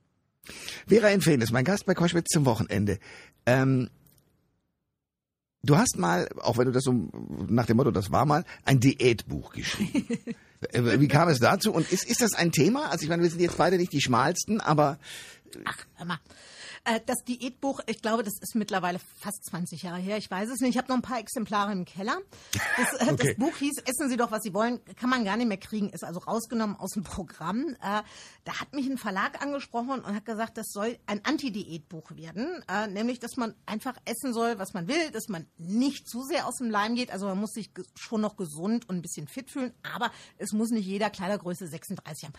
Vera 0.88 1.10
Infeen 1.10 1.42
ist 1.42 1.52
mein 1.52 1.64
Gast 1.66 1.86
bei 1.86 1.94
Koschwitz 1.94 2.30
zum 2.30 2.46
Wochenende. 2.46 3.00
Ähm, 3.46 3.90
du 5.64 5.78
hast 5.78 5.98
mal, 5.98 6.28
auch 6.42 6.58
wenn 6.58 6.66
du 6.66 6.72
das 6.72 6.84
so 6.84 6.92
nach 7.48 7.66
dem 7.66 7.78
Motto, 7.78 7.92
das 7.92 8.12
war 8.12 8.26
mal, 8.26 8.44
ein 8.66 8.80
Diätbuch 8.80 9.54
geschrieben. 9.54 10.08
Äh, 10.72 11.02
Wie 11.02 11.10
kam 11.10 11.28
es 11.28 11.40
dazu? 11.40 11.74
Und 11.74 11.92
ist, 11.92 12.06
ist 12.06 12.22
das 12.22 12.36
ein 12.36 12.54
Thema? 12.54 12.90
Also 12.90 13.04
ich 13.04 13.10
meine, 13.10 13.22
wir 13.22 13.30
sind 13.30 13.42
jetzt 13.42 13.58
beide 13.58 13.76
nicht 13.76 13.92
die 13.92 14.00
schmalsten, 14.00 14.62
aber 14.62 14.98
Ach, 15.66 15.78
hör 15.96 16.06
mal. 16.06 16.20
Äh, 16.86 17.00
Das 17.06 17.24
Diätbuch, 17.24 17.80
ich 17.88 18.02
glaube, 18.02 18.24
das 18.24 18.34
ist 18.42 18.56
mittlerweile 18.56 19.00
fast 19.20 19.46
20 19.46 19.84
Jahre 19.84 20.00
her. 20.00 20.18
Ich 20.18 20.30
weiß 20.30 20.50
es 20.50 20.60
nicht. 20.60 20.72
Ich 20.72 20.78
habe 20.78 20.88
noch 20.90 20.96
ein 20.98 21.02
paar 21.02 21.20
Exemplare 21.20 21.72
im 21.72 21.86
Keller. 21.86 22.18
Das, 22.78 23.02
äh, 23.02 23.06
Okay. 23.14 23.28
das 23.30 23.36
Buch 23.38 23.56
hieß 23.58 23.80
Essen 23.86 24.10
Sie 24.10 24.18
doch, 24.18 24.32
was 24.32 24.44
Sie 24.44 24.54
wollen. 24.54 24.80
Kann 24.96 25.10
man 25.10 25.24
gar 25.26 25.38
nicht 25.38 25.48
mehr 25.48 25.58
kriegen. 25.58 25.90
Ist 25.90 26.04
also 26.04 26.20
rausgenommen 26.20 26.76
aus 26.76 26.92
dem 26.92 27.04
Programm. 27.04 27.76
Äh, 27.82 28.02
Da 28.46 28.60
hat 28.60 28.74
mich 28.74 28.88
ein 28.90 28.98
Verlag 28.98 29.42
angesprochen 29.42 30.02
und 30.02 30.16
hat 30.16 30.26
gesagt, 30.26 30.58
das 30.58 30.68
soll 30.72 30.98
ein 31.06 31.24
Anti-Diätbuch 31.24 32.12
werden. 32.16 32.64
Nämlich, 32.92 33.20
dass 33.20 33.38
man 33.38 33.56
einfach 33.66 33.96
essen 34.06 34.34
soll, 34.34 34.60
was 34.60 34.74
man 34.74 34.88
will, 34.88 35.12
dass 35.12 35.28
man 35.30 35.48
nicht 35.58 36.10
zu 36.10 36.24
sehr 36.24 36.48
aus 36.48 36.58
dem 36.58 36.70
Leim 36.70 36.96
geht. 36.96 37.12
Also 37.12 37.28
man 37.28 37.40
muss 37.40 37.52
sich 37.54 37.70
schon 37.96 38.20
noch 38.22 38.36
gesund 38.36 38.90
und 38.90 38.98
ein 38.98 39.02
bisschen 39.02 39.28
fit 39.28 39.50
fühlen. 39.50 39.74
Aber 39.96 40.12
es 40.38 40.52
muss 40.52 40.70
nicht 40.72 40.86
jeder 40.86 41.10
Kleidergröße 41.10 41.68
36 41.68 42.26
haben 42.26 42.34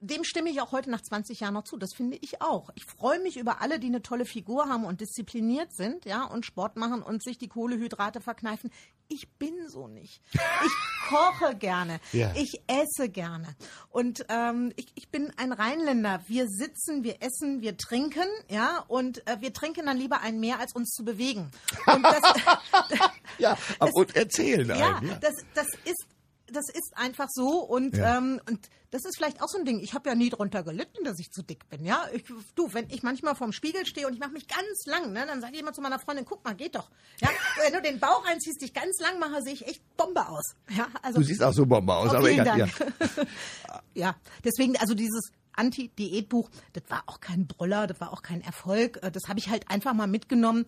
dem 0.00 0.24
stimme 0.24 0.50
ich 0.50 0.60
auch 0.60 0.72
heute 0.72 0.90
nach 0.90 1.00
20 1.00 1.40
Jahren 1.40 1.54
noch 1.54 1.64
zu. 1.64 1.76
Das 1.76 1.92
finde 1.94 2.16
ich 2.20 2.40
auch. 2.40 2.70
Ich 2.74 2.84
freue 2.84 3.20
mich 3.20 3.36
über 3.36 3.60
alle, 3.60 3.78
die 3.78 3.88
eine 3.88 4.02
tolle 4.02 4.24
Figur 4.24 4.68
haben 4.68 4.84
und 4.84 5.00
diszipliniert 5.00 5.74
sind, 5.74 6.04
ja, 6.04 6.24
und 6.24 6.46
Sport 6.46 6.76
machen 6.76 7.02
und 7.02 7.22
sich 7.22 7.38
die 7.38 7.48
Kohlehydrate 7.48 8.20
verkneifen. 8.20 8.70
Ich 9.08 9.28
bin 9.38 9.68
so 9.68 9.88
nicht. 9.88 10.20
Ich 10.32 10.38
koche 11.08 11.56
gerne. 11.56 11.98
Ja. 12.12 12.32
Ich 12.36 12.60
esse 12.66 13.08
gerne. 13.08 13.56
Und 13.88 14.24
ähm, 14.28 14.72
ich, 14.76 14.86
ich 14.94 15.08
bin 15.08 15.32
ein 15.36 15.52
Rheinländer. 15.52 16.22
Wir 16.28 16.46
sitzen, 16.46 17.02
wir 17.02 17.22
essen, 17.22 17.62
wir 17.62 17.76
trinken, 17.76 18.28
ja, 18.48 18.84
und 18.88 19.26
äh, 19.26 19.40
wir 19.40 19.52
trinken 19.52 19.86
dann 19.86 19.96
lieber 19.96 20.20
ein 20.20 20.38
mehr, 20.40 20.58
als 20.58 20.74
uns 20.74 20.90
zu 20.90 21.04
bewegen. 21.04 21.50
Und 21.86 22.02
das, 22.02 22.20
ja, 23.38 23.56
aber 23.78 23.94
und 23.94 24.14
erzählen 24.14 24.68
ja, 24.68 24.96
einen. 24.96 25.08
Ja. 25.08 25.14
das, 25.16 25.34
das 25.54 25.66
ist 25.84 26.06
das 26.52 26.68
ist 26.68 26.96
einfach 26.96 27.28
so 27.30 27.60
und 27.60 27.96
Ja. 27.96 28.18
ähm, 28.18 28.40
und 28.48 28.68
das 28.90 29.04
ist 29.04 29.16
vielleicht 29.16 29.42
auch 29.42 29.48
so 29.48 29.58
ein 29.58 29.64
Ding. 29.66 29.80
Ich 29.80 29.92
habe 29.92 30.08
ja 30.08 30.14
nie 30.14 30.30
drunter 30.30 30.62
gelitten, 30.62 31.04
dass 31.04 31.18
ich 31.18 31.30
zu 31.30 31.42
dick 31.42 31.68
bin. 31.68 31.84
Ja, 31.84 32.06
ich, 32.12 32.24
du, 32.54 32.72
wenn 32.72 32.88
ich 32.88 33.02
manchmal 33.02 33.34
vorm 33.34 33.52
Spiegel 33.52 33.84
stehe 33.86 34.06
und 34.06 34.14
ich 34.14 34.18
mache 34.20 34.30
mich 34.30 34.48
ganz 34.48 34.86
lang, 34.86 35.12
ne, 35.12 35.26
dann 35.26 35.40
sage 35.42 35.54
ich 35.54 35.60
immer 35.60 35.72
zu 35.74 35.80
meiner 35.82 35.98
Freundin, 35.98 36.24
guck 36.24 36.42
mal, 36.44 36.54
geht 36.54 36.74
doch. 36.74 36.90
Ja, 37.20 37.28
wenn 37.62 37.72
du 37.74 37.82
den 37.82 38.00
Bauch 38.00 38.24
reinziehst, 38.26 38.62
dich 38.62 38.72
ganz 38.72 38.98
lang 39.00 39.18
mache, 39.18 39.42
sehe 39.42 39.52
ich 39.52 39.66
echt 39.66 39.82
Bombe 39.96 40.26
aus. 40.26 40.54
Ja, 40.70 40.88
also 41.02 41.20
Du 41.20 41.26
siehst 41.26 41.42
auch 41.42 41.52
so 41.52 41.66
Bombe 41.66 41.94
aus, 41.94 42.14
aber 42.14 42.30
egal. 42.30 42.58
Ja. 42.58 42.66
Ja, 43.94 44.16
deswegen, 44.44 44.76
also 44.76 44.94
dieses 44.94 45.32
Anti-Diät-Buch, 45.54 46.48
das 46.72 46.84
war 46.88 47.02
auch 47.06 47.20
kein 47.20 47.46
Brüller, 47.48 47.86
das 47.88 48.00
war 48.00 48.12
auch 48.12 48.22
kein 48.22 48.40
Erfolg. 48.42 49.00
Das 49.12 49.24
habe 49.28 49.38
ich 49.40 49.48
halt 49.48 49.68
einfach 49.70 49.92
mal 49.92 50.06
mitgenommen. 50.06 50.66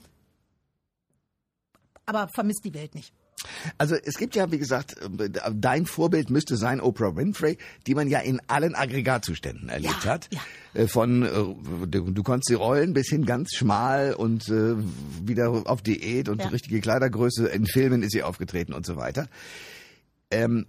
Aber 2.06 2.28
vermisst 2.34 2.64
die 2.64 2.74
Welt 2.74 2.94
nicht. 2.94 3.14
Also 3.79 3.94
es 3.94 4.16
gibt 4.18 4.35
ja, 4.35 4.50
wie 4.53 4.59
gesagt, 4.59 4.96
äh, 4.98 5.31
dein 5.55 5.87
Vorbild 5.87 6.31
müsste 6.31 6.57
sein 6.57 6.81
Oprah 6.81 7.16
Winfrey, 7.16 7.57
die 7.87 7.94
man 7.94 8.09
ja 8.09 8.18
in 8.20 8.40
allen 8.48 8.74
Aggregatzuständen 8.74 9.68
erlebt 9.68 10.05
Ja, 10.05 10.11
hat. 10.11 10.29
ja. 10.33 10.40
Äh, 10.74 10.88
Von 10.88 11.22
äh, 11.22 11.29
du, 11.88 12.11
du 12.11 12.22
konntest 12.22 12.48
sie 12.48 12.55
rollen 12.55 12.92
bis 12.92 13.09
hin 13.09 13.24
ganz 13.24 13.55
schmal 13.55 14.14
und 14.14 14.48
äh, 14.48 14.74
wieder 15.26 15.50
auf 15.70 15.83
Diät 15.83 16.29
und 16.29 16.40
Ja. 16.42 16.48
richtige 16.48 16.81
Kleidergröße. 16.81 17.46
In 17.48 17.66
Filmen 17.66 18.03
ist 18.03 18.12
sie 18.12 18.22
aufgetreten 18.22 18.72
und 18.72 18.85
so 18.87 18.96
weiter. 18.96 19.29
Ähm, 20.31 20.66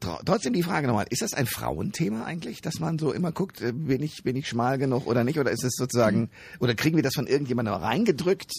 tro- 0.00 0.20
Trotzdem 0.24 0.52
die 0.52 0.62
Frage 0.62 0.86
nochmal, 0.86 1.06
ist 1.10 1.22
das 1.22 1.34
ein 1.34 1.46
Frauenthema 1.46 2.24
eigentlich, 2.24 2.60
dass 2.60 2.80
man 2.80 2.98
so 2.98 3.12
immer 3.12 3.32
guckt, 3.32 3.60
bin 3.60 4.02
ich, 4.02 4.22
bin 4.22 4.36
ich 4.36 4.48
schmal 4.48 4.78
genug 4.78 5.06
oder 5.06 5.24
nicht? 5.24 5.38
Oder 5.38 5.50
ist 5.50 5.64
es 5.64 5.72
sozusagen, 5.76 6.30
oder 6.60 6.74
kriegen 6.74 6.96
wir 6.96 7.02
das 7.02 7.14
von 7.14 7.26
irgendjemandem 7.26 7.74
reingedrückt? 7.74 8.52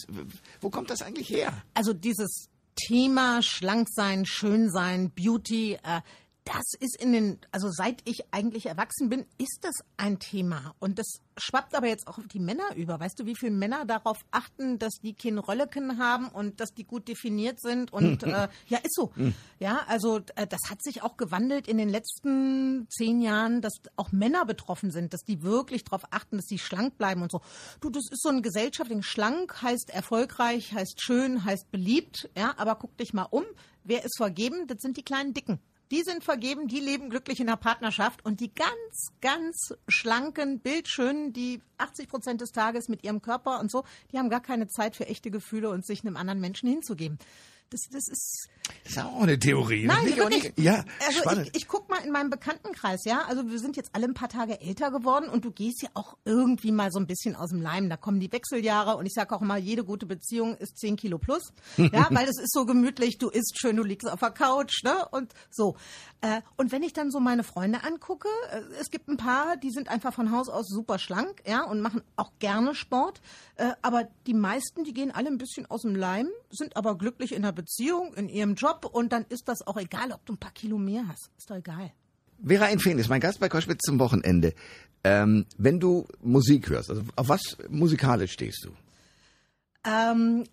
Wo 0.60 0.70
kommt 0.70 0.90
das 0.90 1.02
eigentlich 1.02 1.30
her? 1.30 1.52
Also 1.74 1.92
dieses 1.92 2.48
Thema 2.76 3.42
schlank 3.42 3.88
sein, 3.90 4.24
schön 4.26 4.70
sein, 4.70 5.10
Beauty, 5.10 5.74
äh, 5.82 6.00
das 6.46 6.74
ist 6.78 7.02
in 7.02 7.12
den, 7.12 7.38
also 7.50 7.70
seit 7.70 8.00
ich 8.04 8.32
eigentlich 8.32 8.66
erwachsen 8.66 9.08
bin, 9.08 9.26
ist 9.36 9.58
das 9.62 9.74
ein 9.96 10.20
Thema. 10.20 10.76
Und 10.78 11.00
das 11.00 11.20
schwappt 11.36 11.74
aber 11.74 11.88
jetzt 11.88 12.06
auch 12.06 12.18
auf 12.18 12.28
die 12.28 12.38
Männer 12.38 12.76
über. 12.76 13.00
Weißt 13.00 13.18
du, 13.18 13.26
wie 13.26 13.34
viele 13.34 13.50
Männer 13.50 13.84
darauf 13.84 14.18
achten, 14.30 14.78
dass 14.78 15.00
die 15.02 15.14
kein 15.14 15.38
Rölleken 15.38 15.98
haben 15.98 16.28
und 16.28 16.60
dass 16.60 16.72
die 16.72 16.84
gut 16.84 17.08
definiert 17.08 17.60
sind? 17.60 17.92
Und 17.92 18.22
äh, 18.22 18.48
ja, 18.68 18.78
ist 18.78 18.94
so. 18.94 19.12
Ja, 19.58 19.80
also 19.88 20.20
äh, 20.36 20.46
das 20.46 20.60
hat 20.70 20.84
sich 20.84 21.02
auch 21.02 21.16
gewandelt 21.16 21.66
in 21.66 21.78
den 21.78 21.88
letzten 21.88 22.86
zehn 22.90 23.20
Jahren, 23.20 23.60
dass 23.60 23.74
auch 23.96 24.12
Männer 24.12 24.46
betroffen 24.46 24.92
sind, 24.92 25.14
dass 25.14 25.24
die 25.24 25.42
wirklich 25.42 25.82
darauf 25.82 26.04
achten, 26.12 26.36
dass 26.36 26.46
sie 26.46 26.60
schlank 26.60 26.96
bleiben 26.96 27.22
und 27.22 27.32
so. 27.32 27.40
Du, 27.80 27.90
das 27.90 28.04
ist 28.08 28.22
so 28.22 28.28
ein 28.28 28.42
Gesellschaftling. 28.42 29.02
Schlank 29.02 29.62
heißt 29.62 29.90
erfolgreich, 29.90 30.72
heißt 30.72 31.02
schön, 31.02 31.44
heißt 31.44 31.72
beliebt. 31.72 32.30
Ja, 32.38 32.54
aber 32.56 32.76
guck 32.76 32.96
dich 32.98 33.12
mal 33.12 33.26
um. 33.28 33.44
Wer 33.82 34.04
ist 34.04 34.16
vergeben? 34.16 34.68
Das 34.68 34.78
sind 34.80 34.96
die 34.96 35.04
kleinen 35.04 35.34
Dicken. 35.34 35.58
Die 35.92 36.02
sind 36.02 36.24
vergeben, 36.24 36.66
die 36.66 36.80
leben 36.80 37.10
glücklich 37.10 37.38
in 37.38 37.46
der 37.46 37.56
Partnerschaft 37.56 38.24
und 38.24 38.40
die 38.40 38.52
ganz, 38.52 39.12
ganz 39.20 39.74
schlanken, 39.86 40.58
bildschönen, 40.58 41.32
die 41.32 41.62
80 41.78 42.08
Prozent 42.08 42.40
des 42.40 42.50
Tages 42.50 42.88
mit 42.88 43.04
ihrem 43.04 43.22
Körper 43.22 43.60
und 43.60 43.70
so, 43.70 43.84
die 44.10 44.18
haben 44.18 44.28
gar 44.28 44.40
keine 44.40 44.66
Zeit 44.66 44.96
für 44.96 45.06
echte 45.06 45.30
Gefühle 45.30 45.70
und 45.70 45.86
sich 45.86 46.04
einem 46.04 46.16
anderen 46.16 46.40
Menschen 46.40 46.68
hinzugeben. 46.68 47.18
Das, 47.70 47.80
das 47.90 48.06
ist, 48.08 48.48
Das 48.84 48.92
ist 48.92 48.98
auch 48.98 49.22
eine 49.22 49.38
Theorie. 49.38 49.86
Nein, 49.86 50.04
Nicht- 50.04 50.16
wirklich. 50.16 50.52
Ja, 50.56 50.84
also 51.04 51.18
spannend. 51.18 51.48
ich, 51.48 51.62
ich 51.62 51.68
guck 51.68 51.88
mal 51.90 51.98
in 52.04 52.12
meinem 52.12 52.30
Bekanntenkreis, 52.30 53.04
ja. 53.04 53.22
Also 53.26 53.50
wir 53.50 53.58
sind 53.58 53.76
jetzt 53.76 53.90
alle 53.92 54.06
ein 54.06 54.14
paar 54.14 54.28
Tage 54.28 54.60
älter 54.60 54.92
geworden 54.92 55.28
und 55.28 55.44
du 55.44 55.50
gehst 55.50 55.82
ja 55.82 55.88
auch 55.94 56.16
irgendwie 56.24 56.70
mal 56.70 56.92
so 56.92 57.00
ein 57.00 57.06
bisschen 57.08 57.34
aus 57.34 57.50
dem 57.50 57.60
Leim. 57.60 57.88
Da 57.90 57.96
kommen 57.96 58.20
die 58.20 58.30
Wechseljahre 58.30 58.96
und 58.96 59.06
ich 59.06 59.14
sage 59.14 59.34
auch 59.34 59.42
immer, 59.42 59.56
jede 59.56 59.82
gute 59.84 60.06
Beziehung 60.06 60.56
ist 60.56 60.78
10 60.78 60.94
Kilo 60.96 61.18
plus. 61.18 61.52
Ja, 61.76 62.06
weil 62.10 62.28
es 62.28 62.38
ist 62.38 62.52
so 62.52 62.66
gemütlich, 62.66 63.18
du 63.18 63.30
isst 63.30 63.58
schön, 63.60 63.74
du 63.76 63.82
liegst 63.82 64.08
auf 64.08 64.20
der 64.20 64.30
Couch, 64.30 64.84
ne? 64.84 65.08
Und 65.10 65.32
so. 65.50 65.76
Äh, 66.20 66.40
und 66.56 66.70
wenn 66.70 66.84
ich 66.84 66.92
dann 66.92 67.10
so 67.10 67.18
meine 67.18 67.42
Freunde 67.42 67.82
angucke, 67.82 68.28
äh, 68.52 68.60
es 68.80 68.90
gibt 68.90 69.08
ein 69.08 69.16
paar, 69.16 69.56
die 69.56 69.70
sind 69.72 69.88
einfach 69.88 70.14
von 70.14 70.30
Haus 70.30 70.48
aus 70.48 70.68
super 70.68 70.98
schlank, 71.00 71.42
ja, 71.46 71.64
und 71.64 71.80
machen 71.80 72.02
auch 72.14 72.30
gerne 72.38 72.76
Sport. 72.76 73.20
Äh, 73.56 73.72
aber 73.82 74.08
die 74.28 74.34
meisten, 74.34 74.84
die 74.84 74.92
gehen 74.94 75.10
alle 75.10 75.26
ein 75.28 75.38
bisschen 75.38 75.66
aus 75.66 75.82
dem 75.82 75.96
Leim, 75.96 76.28
sind 76.50 76.76
aber 76.76 76.96
glücklich 76.96 77.34
in 77.34 77.42
der 77.42 77.55
Beziehung, 77.56 78.14
in 78.14 78.28
ihrem 78.28 78.54
Job 78.54 78.88
und 78.92 79.12
dann 79.12 79.24
ist 79.28 79.48
das 79.48 79.66
auch 79.66 79.76
egal, 79.76 80.12
ob 80.12 80.24
du 80.24 80.34
ein 80.34 80.38
paar 80.38 80.52
Kilo 80.52 80.78
mehr 80.78 81.08
hast. 81.08 81.30
Ist 81.36 81.50
doch 81.50 81.56
egal. 81.56 81.92
Vera 82.44 82.66
Infeen 82.66 82.98
ist 82.98 83.08
mein 83.08 83.20
Gast 83.20 83.40
bei 83.40 83.48
Koschwitz 83.48 83.82
zum 83.82 83.98
Wochenende. 83.98 84.54
Ähm, 85.02 85.46
wenn 85.56 85.80
du 85.80 86.06
Musik 86.20 86.68
hörst, 86.70 86.90
also 86.90 87.02
auf 87.16 87.28
was 87.28 87.56
musikalisch 87.68 88.32
stehst 88.32 88.64
du? 88.64 88.70
Ähm, 89.84 90.44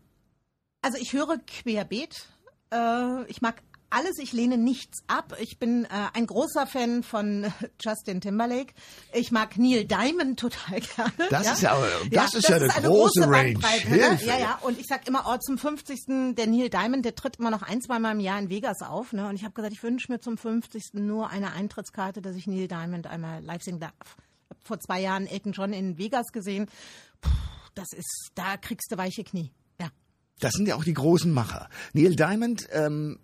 also 0.81 0.97
ich 0.99 1.13
höre 1.13 1.37
querbeet. 1.45 2.27
Äh, 2.71 3.25
ich 3.27 3.41
mag 3.41 3.61
alles, 3.93 4.17
ich 4.19 4.33
lehne 4.33 4.57
nichts 4.57 4.99
ab. 5.07 5.35
Ich 5.39 5.59
bin 5.59 5.85
äh, 5.85 5.87
ein 6.13 6.25
großer 6.27 6.67
Fan 6.67 7.03
von 7.03 7.51
Justin 7.81 8.21
Timberlake. 8.21 8.73
Ich 9.13 9.31
mag 9.31 9.57
Neil 9.57 9.85
Diamond 9.85 10.39
total 10.39 10.79
gerne. 10.95 11.13
Das 11.29 11.51
ist 11.53 11.61
ja- 11.61 11.77
das 12.11 12.33
ist 12.33 12.49
ja 12.49 12.55
eine 12.57 12.67
große 12.67 13.21
große 13.21 13.29
Range. 13.31 13.59
Ne? 13.89 14.19
Ja, 14.25 14.37
ja. 14.37 14.59
Und 14.61 14.79
ich 14.79 14.87
sag 14.87 15.07
immer, 15.07 15.23
oh, 15.27 15.37
zum 15.37 15.57
50. 15.57 16.33
der 16.35 16.47
Neil 16.47 16.69
Diamond, 16.69 17.05
der 17.05 17.15
tritt 17.15 17.37
immer 17.37 17.51
noch 17.51 17.61
ein, 17.61 17.81
zweimal 17.81 18.13
im 18.13 18.19
Jahr 18.19 18.39
in 18.39 18.49
Vegas 18.49 18.81
auf. 18.81 19.13
Ne? 19.13 19.27
Und 19.27 19.35
ich 19.35 19.43
habe 19.43 19.53
gesagt, 19.53 19.73
ich 19.73 19.83
wünsche 19.83 20.11
mir 20.11 20.19
zum 20.19 20.37
50. 20.37 20.93
nur 20.93 21.29
eine 21.29 21.51
Eintrittskarte, 21.53 22.21
dass 22.21 22.35
ich 22.35 22.47
Neil 22.47 22.67
Diamond 22.67 23.07
einmal 23.07 23.43
live 23.43 23.61
singen 23.63 23.79
darf. 23.79 24.17
Vor 24.63 24.79
zwei 24.79 25.01
Jahren 25.01 25.27
Elton 25.27 25.51
John 25.51 25.73
in 25.73 25.97
Vegas 25.97 26.27
gesehen. 26.31 26.67
Puh, 27.21 27.29
das 27.75 27.87
ist, 27.95 28.31
da 28.35 28.57
kriegst 28.57 28.91
du 28.91 28.97
weiche 28.97 29.23
Knie. 29.23 29.51
Ja. 30.39 30.47
Das 30.47 30.53
sind 30.53 30.67
ja 30.67 30.75
auch 30.75 30.83
die 30.83 30.93
großen 30.93 31.31
Macher. 31.31 31.69
Neil 31.93 32.15
Diamond 32.15 32.67
ähm, 32.71 33.19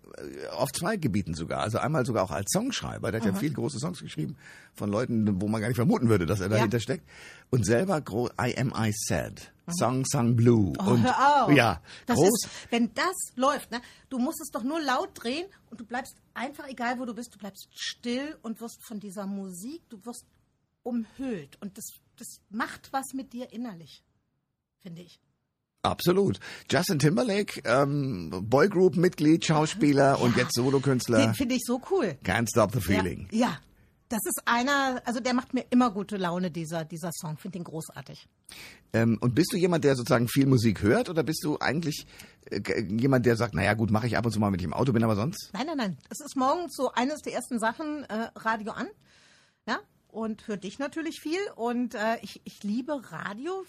auf 0.52 0.70
zwei 0.72 0.96
Gebieten 0.96 1.34
sogar. 1.34 1.60
Also 1.60 1.78
einmal 1.78 2.06
sogar 2.06 2.24
auch 2.24 2.30
als 2.30 2.50
Songschreiber. 2.52 3.10
Der 3.10 3.20
hat 3.20 3.26
ja 3.26 3.34
viele 3.34 3.54
große 3.54 3.78
Songs 3.78 4.00
geschrieben 4.00 4.36
von 4.74 4.90
Leuten, 4.90 5.40
wo 5.40 5.48
man 5.48 5.60
gar 5.60 5.68
nicht 5.68 5.76
vermuten 5.76 6.08
würde, 6.08 6.24
dass 6.24 6.40
er 6.40 6.48
dahinter 6.48 6.80
steckt. 6.80 7.06
Und 7.50 7.66
selber 7.66 8.00
gro 8.00 8.28
I 8.40 8.56
Am 8.56 8.72
I 8.76 8.92
Sad. 8.94 9.52
Song 9.78 10.04
Sung 10.04 10.36
Blue. 10.36 10.72
Oh, 10.78 10.90
und 10.90 11.02
hör 11.04 11.44
auf. 11.46 11.52
ja, 11.52 11.80
das 12.06 12.16
groß. 12.16 12.44
Ist, 12.44 12.48
wenn 12.70 12.92
das 12.94 13.14
läuft, 13.36 13.70
ne, 13.70 13.80
du 14.08 14.18
musst 14.18 14.40
es 14.40 14.50
doch 14.50 14.62
nur 14.62 14.80
laut 14.80 15.10
drehen 15.14 15.46
und 15.70 15.80
du 15.80 15.84
bleibst 15.84 16.16
einfach, 16.34 16.66
egal 16.68 16.98
wo 16.98 17.04
du 17.04 17.14
bist, 17.14 17.34
du 17.34 17.38
bleibst 17.38 17.68
still 17.72 18.36
und 18.42 18.60
wirst 18.60 18.82
von 18.82 18.98
dieser 19.00 19.26
Musik, 19.26 19.82
du 19.88 20.04
wirst 20.04 20.24
umhüllt. 20.82 21.56
Und 21.60 21.76
das, 21.78 21.84
das 22.16 22.40
macht 22.50 22.92
was 22.92 23.12
mit 23.14 23.32
dir 23.32 23.52
innerlich, 23.52 24.02
finde 24.80 25.02
ich. 25.02 25.20
Absolut. 25.82 26.38
Justin 26.70 26.98
Timberlake, 26.98 27.62
ähm, 27.64 28.30
Boygroup-Mitglied, 28.30 29.44
Schauspieler 29.44 30.20
und 30.20 30.36
jetzt 30.36 30.54
Solokünstler. 30.54 31.18
Den 31.18 31.34
finde 31.34 31.54
ich 31.54 31.62
so 31.64 31.80
cool. 31.90 32.18
Can't 32.22 32.48
Stop 32.50 32.72
the 32.72 32.80
Feeling. 32.80 33.28
Ja, 33.30 33.46
ja. 33.46 33.58
Das 34.10 34.18
ist 34.26 34.42
einer, 34.44 35.00
also 35.04 35.20
der 35.20 35.34
macht 35.34 35.54
mir 35.54 35.64
immer 35.70 35.92
gute 35.92 36.16
Laune, 36.16 36.50
dieser, 36.50 36.84
dieser 36.84 37.12
Song. 37.12 37.38
Finde 37.38 37.58
ihn 37.58 37.64
großartig. 37.64 38.28
Ähm, 38.92 39.18
und 39.20 39.36
bist 39.36 39.52
du 39.52 39.56
jemand, 39.56 39.84
der 39.84 39.94
sozusagen 39.94 40.26
viel 40.26 40.46
Musik 40.46 40.82
hört 40.82 41.08
oder 41.08 41.22
bist 41.22 41.44
du 41.44 41.58
eigentlich 41.60 42.08
äh, 42.50 42.82
jemand, 42.82 43.24
der 43.24 43.36
sagt, 43.36 43.54
naja 43.54 43.74
gut, 43.74 43.92
mache 43.92 44.08
ich 44.08 44.16
ab 44.16 44.26
und 44.26 44.32
zu 44.32 44.40
mal, 44.40 44.50
wenn 44.50 44.58
ich 44.58 44.64
im 44.64 44.74
Auto 44.74 44.92
bin, 44.92 45.04
aber 45.04 45.14
sonst? 45.14 45.50
Nein, 45.52 45.66
nein, 45.66 45.76
nein. 45.76 45.98
Es 46.10 46.18
ist 46.18 46.36
morgens 46.36 46.74
so 46.74 46.90
eines 46.92 47.22
der 47.22 47.34
ersten 47.34 47.60
Sachen, 47.60 48.02
äh, 48.02 48.30
Radio 48.34 48.72
an. 48.72 48.88
Ja, 49.68 49.78
und 50.08 50.42
für 50.42 50.58
dich 50.58 50.80
natürlich 50.80 51.20
viel. 51.20 51.38
Und 51.54 51.94
äh, 51.94 52.18
ich, 52.22 52.40
ich 52.44 52.64
liebe 52.64 53.12
Radio. 53.12 53.64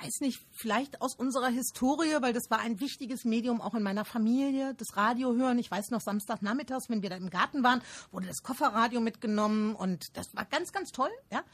Weiß 0.00 0.20
nicht, 0.20 0.40
vielleicht 0.52 1.00
aus 1.00 1.14
unserer 1.14 1.48
Historie, 1.48 2.16
weil 2.20 2.32
das 2.32 2.50
war 2.50 2.60
ein 2.60 2.80
wichtiges 2.80 3.24
Medium 3.24 3.60
auch 3.60 3.74
in 3.74 3.82
meiner 3.82 4.04
Familie, 4.04 4.74
das 4.74 4.96
Radio 4.96 5.34
hören. 5.34 5.58
Ich 5.58 5.70
weiß 5.70 5.90
noch, 5.90 6.00
Samstagnachmittags, 6.00 6.88
wenn 6.88 7.02
wir 7.02 7.10
da 7.10 7.16
im 7.16 7.30
Garten 7.30 7.62
waren, 7.62 7.82
wurde 8.10 8.26
das 8.26 8.42
Kofferradio 8.42 9.00
mitgenommen 9.00 9.74
und 9.74 10.16
das 10.16 10.34
war 10.34 10.44
ganz, 10.46 10.72
ganz 10.72 10.90
toll, 10.90 11.10
ja. 11.30 11.44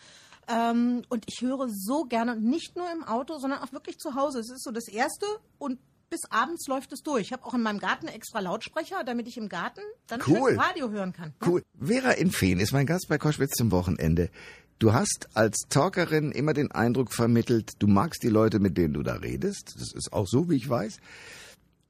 Ähm, 0.48 1.02
und 1.10 1.24
ich 1.26 1.42
höre 1.42 1.68
so 1.68 2.04
gerne, 2.04 2.36
nicht 2.36 2.76
nur 2.76 2.90
im 2.90 3.04
Auto, 3.04 3.38
sondern 3.38 3.60
auch 3.60 3.72
wirklich 3.72 3.98
zu 3.98 4.14
Hause. 4.14 4.38
Es 4.38 4.50
ist 4.50 4.64
so 4.64 4.70
das 4.70 4.88
Erste 4.88 5.26
und 5.58 5.78
bis 6.10 6.20
abends 6.30 6.66
läuft 6.68 6.92
es 6.92 7.02
durch. 7.02 7.22
Ich 7.22 7.32
habe 7.32 7.44
auch 7.44 7.52
in 7.52 7.62
meinem 7.62 7.78
Garten 7.78 8.08
extra 8.08 8.40
Lautsprecher, 8.40 9.04
damit 9.04 9.28
ich 9.28 9.36
im 9.36 9.48
Garten 9.48 9.82
dann 10.06 10.22
Cool. 10.26 10.56
Radio 10.58 10.90
hören 10.90 11.12
kann. 11.12 11.34
Cool. 11.44 11.62
Vera 11.78 12.12
Infeen 12.12 12.60
ist 12.60 12.72
mein 12.72 12.86
Gast 12.86 13.08
bei 13.08 13.18
Koschwitz 13.18 13.52
zum 13.56 13.70
Wochenende. 13.70 14.30
Du 14.78 14.92
hast 14.92 15.28
als 15.34 15.66
Talkerin 15.68 16.30
immer 16.30 16.54
den 16.54 16.70
Eindruck 16.70 17.12
vermittelt, 17.12 17.72
du 17.80 17.88
magst 17.88 18.22
die 18.22 18.28
Leute, 18.28 18.60
mit 18.60 18.78
denen 18.78 18.94
du 18.94 19.02
da 19.02 19.14
redest. 19.14 19.74
Das 19.74 19.92
ist 19.92 20.12
auch 20.12 20.26
so, 20.26 20.48
wie 20.48 20.56
ich 20.56 20.68
weiß. 20.68 20.98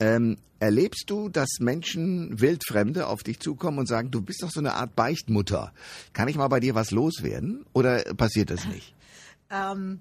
Ähm, 0.01 0.39
erlebst 0.59 1.11
du, 1.11 1.29
dass 1.29 1.59
Menschen, 1.61 2.41
Wildfremde, 2.41 3.09
auf 3.09 3.23
dich 3.23 3.41
zukommen 3.41 3.79
und 3.79 3.87
sagen, 3.87 4.11
du 4.11 4.23
bist 4.23 4.43
doch 4.43 4.51
so 4.51 4.61
eine 4.61 4.75
Art 4.75 4.97
Beichtmutter. 4.97 5.73
Kann 6.13 6.29
ich 6.29 6.37
mal 6.37 6.49
bei 6.49 6.61
dir 6.61 6.75
was 6.75 6.91
loswerden? 6.91 7.67
Oder 7.73 8.03
passiert 8.15 8.51
das 8.51 8.65
nicht? 8.67 8.95
Ähm, 9.51 10.01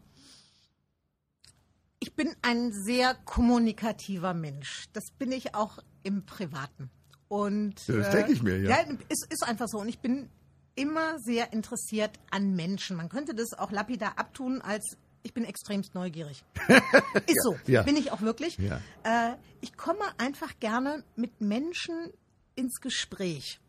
ich 1.99 2.13
bin 2.15 2.35
ein 2.41 2.73
sehr 2.73 3.15
kommunikativer 3.23 4.33
Mensch. 4.33 4.87
Das 4.91 5.05
bin 5.17 5.31
ich 5.31 5.55
auch 5.55 5.77
im 6.03 6.25
Privaten. 6.25 6.89
Und 7.29 7.75
Das 7.87 8.09
denke 8.09 8.33
ich 8.33 8.43
mir, 8.43 8.59
ja. 8.59 8.71
Ja, 8.71 8.77
es 9.07 9.25
ist 9.29 9.43
einfach 9.47 9.67
so. 9.69 9.79
Und 9.79 9.87
ich 9.87 9.99
bin 9.99 10.29
immer 10.77 11.19
sehr 11.19 11.51
interessiert 11.51 12.19
an 12.31 12.55
Menschen. 12.55 12.95
Man 12.95 13.09
könnte 13.09 13.35
das 13.35 13.53
auch 13.53 13.71
lapidar 13.71 14.17
abtun 14.17 14.61
als 14.61 14.95
ich 15.23 15.33
bin 15.33 15.43
extremst 15.43 15.93
neugierig. 15.93 16.45
Ist 17.27 17.43
so. 17.43 17.57
ja. 17.67 17.83
Bin 17.83 17.97
ich 17.97 18.11
auch 18.13 18.21
wirklich. 18.21 18.57
Ja. 18.57 18.79
Äh, 19.03 19.35
ich 19.59 19.75
komme 19.75 20.05
einfach 20.17 20.57
gerne 20.61 21.03
mit 21.17 21.41
Menschen 21.41 22.13
ins 22.55 22.79
Gespräch. 22.79 23.59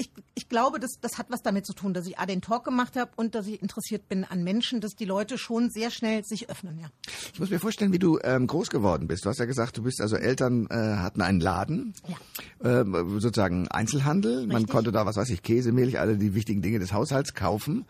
Ich, 0.00 0.10
ich 0.34 0.48
glaube, 0.48 0.80
das, 0.80 0.92
das 1.00 1.18
hat 1.18 1.26
was 1.30 1.42
damit 1.42 1.66
zu 1.66 1.74
tun, 1.74 1.92
dass 1.92 2.06
ich 2.06 2.18
A, 2.18 2.24
den 2.24 2.40
Talk 2.40 2.64
gemacht 2.64 2.96
habe 2.96 3.10
und 3.16 3.34
dass 3.34 3.46
ich 3.46 3.60
interessiert 3.60 4.08
bin 4.08 4.24
an 4.24 4.42
Menschen, 4.42 4.80
dass 4.80 4.94
die 4.94 5.04
Leute 5.04 5.36
schon 5.36 5.70
sehr 5.70 5.90
schnell 5.90 6.24
sich 6.24 6.48
öffnen, 6.48 6.78
ja. 6.78 6.88
Ich 7.34 7.38
muss 7.38 7.50
mir 7.50 7.60
vorstellen, 7.60 7.92
wie 7.92 7.98
du 7.98 8.18
ähm, 8.22 8.46
groß 8.46 8.70
geworden 8.70 9.06
bist. 9.06 9.24
Du 9.24 9.28
hast 9.28 9.38
ja 9.38 9.44
gesagt, 9.44 9.76
du 9.76 9.82
bist 9.82 10.00
also 10.00 10.16
Eltern 10.16 10.66
äh, 10.70 10.74
hatten 10.74 11.20
einen 11.20 11.40
Laden, 11.40 11.92
ja. 12.08 12.80
ähm, 12.80 13.20
sozusagen 13.20 13.68
Einzelhandel. 13.68 14.38
Richtig. 14.38 14.52
Man 14.52 14.66
konnte 14.66 14.90
da, 14.90 15.04
was 15.04 15.16
weiß 15.16 15.28
ich, 15.28 15.42
Käse, 15.42 15.70
Milch, 15.72 16.00
alle 16.00 16.16
die 16.16 16.34
wichtigen 16.34 16.62
Dinge 16.62 16.78
des 16.78 16.94
Haushalts 16.94 17.34
kaufen. 17.34 17.84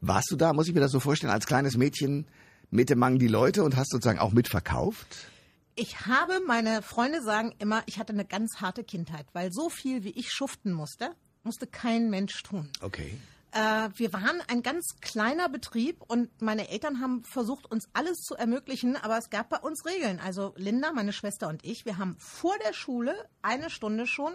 Warst 0.00 0.30
du 0.30 0.36
da, 0.36 0.54
muss 0.54 0.66
ich 0.66 0.74
mir 0.74 0.80
das 0.80 0.92
so 0.92 1.00
vorstellen, 1.00 1.32
als 1.32 1.46
kleines 1.46 1.76
Mädchen 1.76 2.26
mit 2.70 2.88
dem 2.88 2.98
Mang 2.98 3.18
die 3.18 3.28
Leute 3.28 3.64
und 3.64 3.76
hast 3.76 3.90
sozusagen 3.90 4.18
auch 4.18 4.32
mitverkauft? 4.32 5.28
Ich 5.74 6.06
habe, 6.06 6.40
meine 6.46 6.82
Freunde 6.82 7.22
sagen 7.22 7.54
immer, 7.58 7.82
ich 7.86 7.98
hatte 7.98 8.12
eine 8.12 8.24
ganz 8.24 8.60
harte 8.60 8.82
Kindheit, 8.82 9.26
weil 9.34 9.52
so 9.52 9.68
viel 9.68 10.04
wie 10.04 10.10
ich 10.10 10.30
schuften 10.30 10.72
musste, 10.72 11.10
musste 11.42 11.66
kein 11.66 12.10
Mensch 12.10 12.42
tun. 12.42 12.68
Okay. 12.80 13.16
Äh, 13.52 13.88
wir 13.96 14.12
waren 14.12 14.40
ein 14.48 14.62
ganz 14.62 14.86
kleiner 15.00 15.48
Betrieb 15.48 16.02
und 16.06 16.28
meine 16.40 16.68
Eltern 16.68 17.00
haben 17.00 17.24
versucht, 17.24 17.66
uns 17.70 17.88
alles 17.94 18.18
zu 18.18 18.34
ermöglichen, 18.36 18.96
aber 18.96 19.18
es 19.18 19.28
gab 19.30 19.48
bei 19.48 19.58
uns 19.58 19.84
Regeln. 19.84 20.20
Also 20.24 20.54
Linda, 20.56 20.92
meine 20.92 21.12
Schwester 21.12 21.48
und 21.48 21.64
ich, 21.64 21.84
wir 21.84 21.98
haben 21.98 22.14
vor 22.18 22.54
der 22.64 22.72
Schule 22.72 23.14
eine 23.42 23.68
Stunde 23.70 24.06
schon 24.06 24.32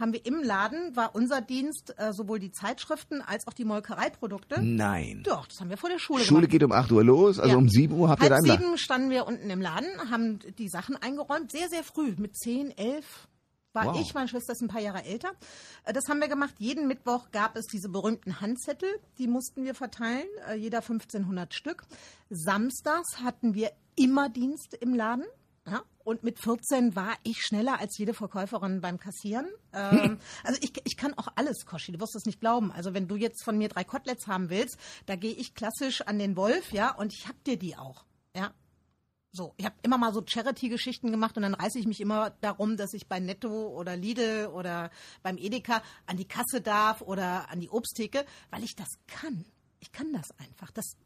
haben 0.00 0.14
wir 0.14 0.24
im 0.24 0.42
Laden, 0.42 0.96
war 0.96 1.14
unser 1.14 1.42
Dienst 1.42 1.92
äh, 1.98 2.14
sowohl 2.14 2.38
die 2.38 2.50
Zeitschriften 2.52 3.20
als 3.20 3.46
auch 3.46 3.52
die 3.52 3.66
Molkereiprodukte. 3.66 4.62
Nein. 4.62 5.22
Doch, 5.24 5.46
das 5.46 5.60
haben 5.60 5.68
wir 5.68 5.76
vor 5.76 5.90
der 5.90 5.98
Schule 5.98 6.24
Schule 6.24 6.40
gemacht. 6.48 6.50
geht 6.52 6.62
um 6.62 6.72
8 6.72 6.90
Uhr 6.92 7.04
los, 7.04 7.38
also 7.38 7.52
Ja. 7.52 7.58
um 7.58 7.68
7 7.68 7.94
Uhr 7.94 8.08
habt 8.08 8.22
ihr 8.22 8.30
da 8.30 8.36
Halb 8.36 8.44
im 8.44 8.48
Laden. 8.48 8.62
sieben 8.64 8.78
standen 8.78 9.10
wir 9.10 9.26
unten 9.26 9.50
im 9.50 9.60
Laden, 9.60 10.10
haben 10.10 10.38
die 10.56 10.70
Sachen 10.70 10.96
eingeräumt, 10.96 11.52
sehr, 11.52 11.68
sehr 11.68 11.84
früh, 11.84 12.14
mit 12.16 12.34
10, 12.34 12.70
11 12.78 13.28
war 13.72 13.86
Wow. 13.86 14.00
ich, 14.00 14.14
meine 14.14 14.28
Schwester 14.28 14.52
ist 14.52 14.62
ein 14.62 14.68
paar 14.68 14.80
Jahre 14.80 15.04
älter. 15.04 15.30
Äh, 15.84 15.92
Das 15.92 16.08
haben 16.08 16.20
wir 16.20 16.28
gemacht. 16.28 16.54
Jeden 16.58 16.86
Mittwoch 16.88 17.30
gab 17.30 17.56
es 17.56 17.66
diese 17.66 17.88
berühmten 17.88 18.40
Handzettel, 18.40 18.88
die 19.18 19.26
mussten 19.28 19.64
wir 19.64 19.74
verteilen, 19.74 20.26
äh, 20.48 20.54
jeder 20.54 20.78
1500 20.82 21.54
Stück. 21.54 21.84
Samstags 22.30 23.18
hatten 23.22 23.54
wir 23.54 23.70
immer 23.96 24.28
Dienst 24.28 24.74
im 24.74 24.94
Laden. 24.94 25.24
Ja, 25.66 25.82
und 26.04 26.22
mit 26.24 26.40
14 26.40 26.96
war 26.96 27.12
ich 27.22 27.42
schneller 27.42 27.78
als 27.78 27.98
jede 27.98 28.14
Verkäuferin 28.14 28.80
beim 28.80 28.98
Kassieren. 28.98 29.46
Ähm, 29.74 30.18
also 30.44 30.58
ich, 30.62 30.72
ich 30.84 30.96
kann 30.96 31.12
auch 31.18 31.28
alles, 31.36 31.66
Koschi, 31.66 31.92
du 31.92 32.00
wirst 32.00 32.16
es 32.16 32.24
nicht 32.24 32.40
glauben. 32.40 32.72
Also 32.72 32.94
wenn 32.94 33.06
du 33.08 33.14
jetzt 33.16 33.44
von 33.44 33.58
mir 33.58 33.68
drei 33.68 33.84
Koteletts 33.84 34.26
haben 34.26 34.48
willst, 34.48 34.78
da 35.06 35.16
gehe 35.16 35.32
ich 35.34 35.54
klassisch 35.54 36.00
an 36.00 36.18
den 36.18 36.34
Wolf, 36.34 36.72
ja, 36.72 36.94
und 36.94 37.12
ich 37.12 37.28
hab 37.28 37.44
dir 37.44 37.58
die 37.58 37.76
auch. 37.76 38.04
Ja, 38.34 38.52
so, 39.32 39.54
ich 39.56 39.64
habe 39.64 39.76
immer 39.82 39.96
mal 39.98 40.12
so 40.12 40.22
Charity-Geschichten 40.26 41.10
gemacht 41.10 41.36
und 41.36 41.42
dann 41.44 41.54
reiße 41.54 41.78
ich 41.78 41.86
mich 41.86 42.00
immer 42.00 42.30
darum, 42.40 42.76
dass 42.76 42.92
ich 42.94 43.06
bei 43.06 43.20
Netto 43.20 43.68
oder 43.68 43.96
Lidl 43.96 44.48
oder 44.52 44.90
beim 45.22 45.38
Edeka 45.38 45.82
an 46.06 46.16
die 46.16 46.24
Kasse 46.24 46.60
darf 46.60 47.00
oder 47.00 47.48
an 47.50 47.60
die 47.60 47.68
Obsttheke, 47.70 48.24
weil 48.50 48.64
ich 48.64 48.74
das 48.74 48.88
kann. 49.06 49.44
Ich 49.78 49.92
kann 49.92 50.12
das 50.12 50.30
einfach. 50.38 50.70
Das 50.72 50.96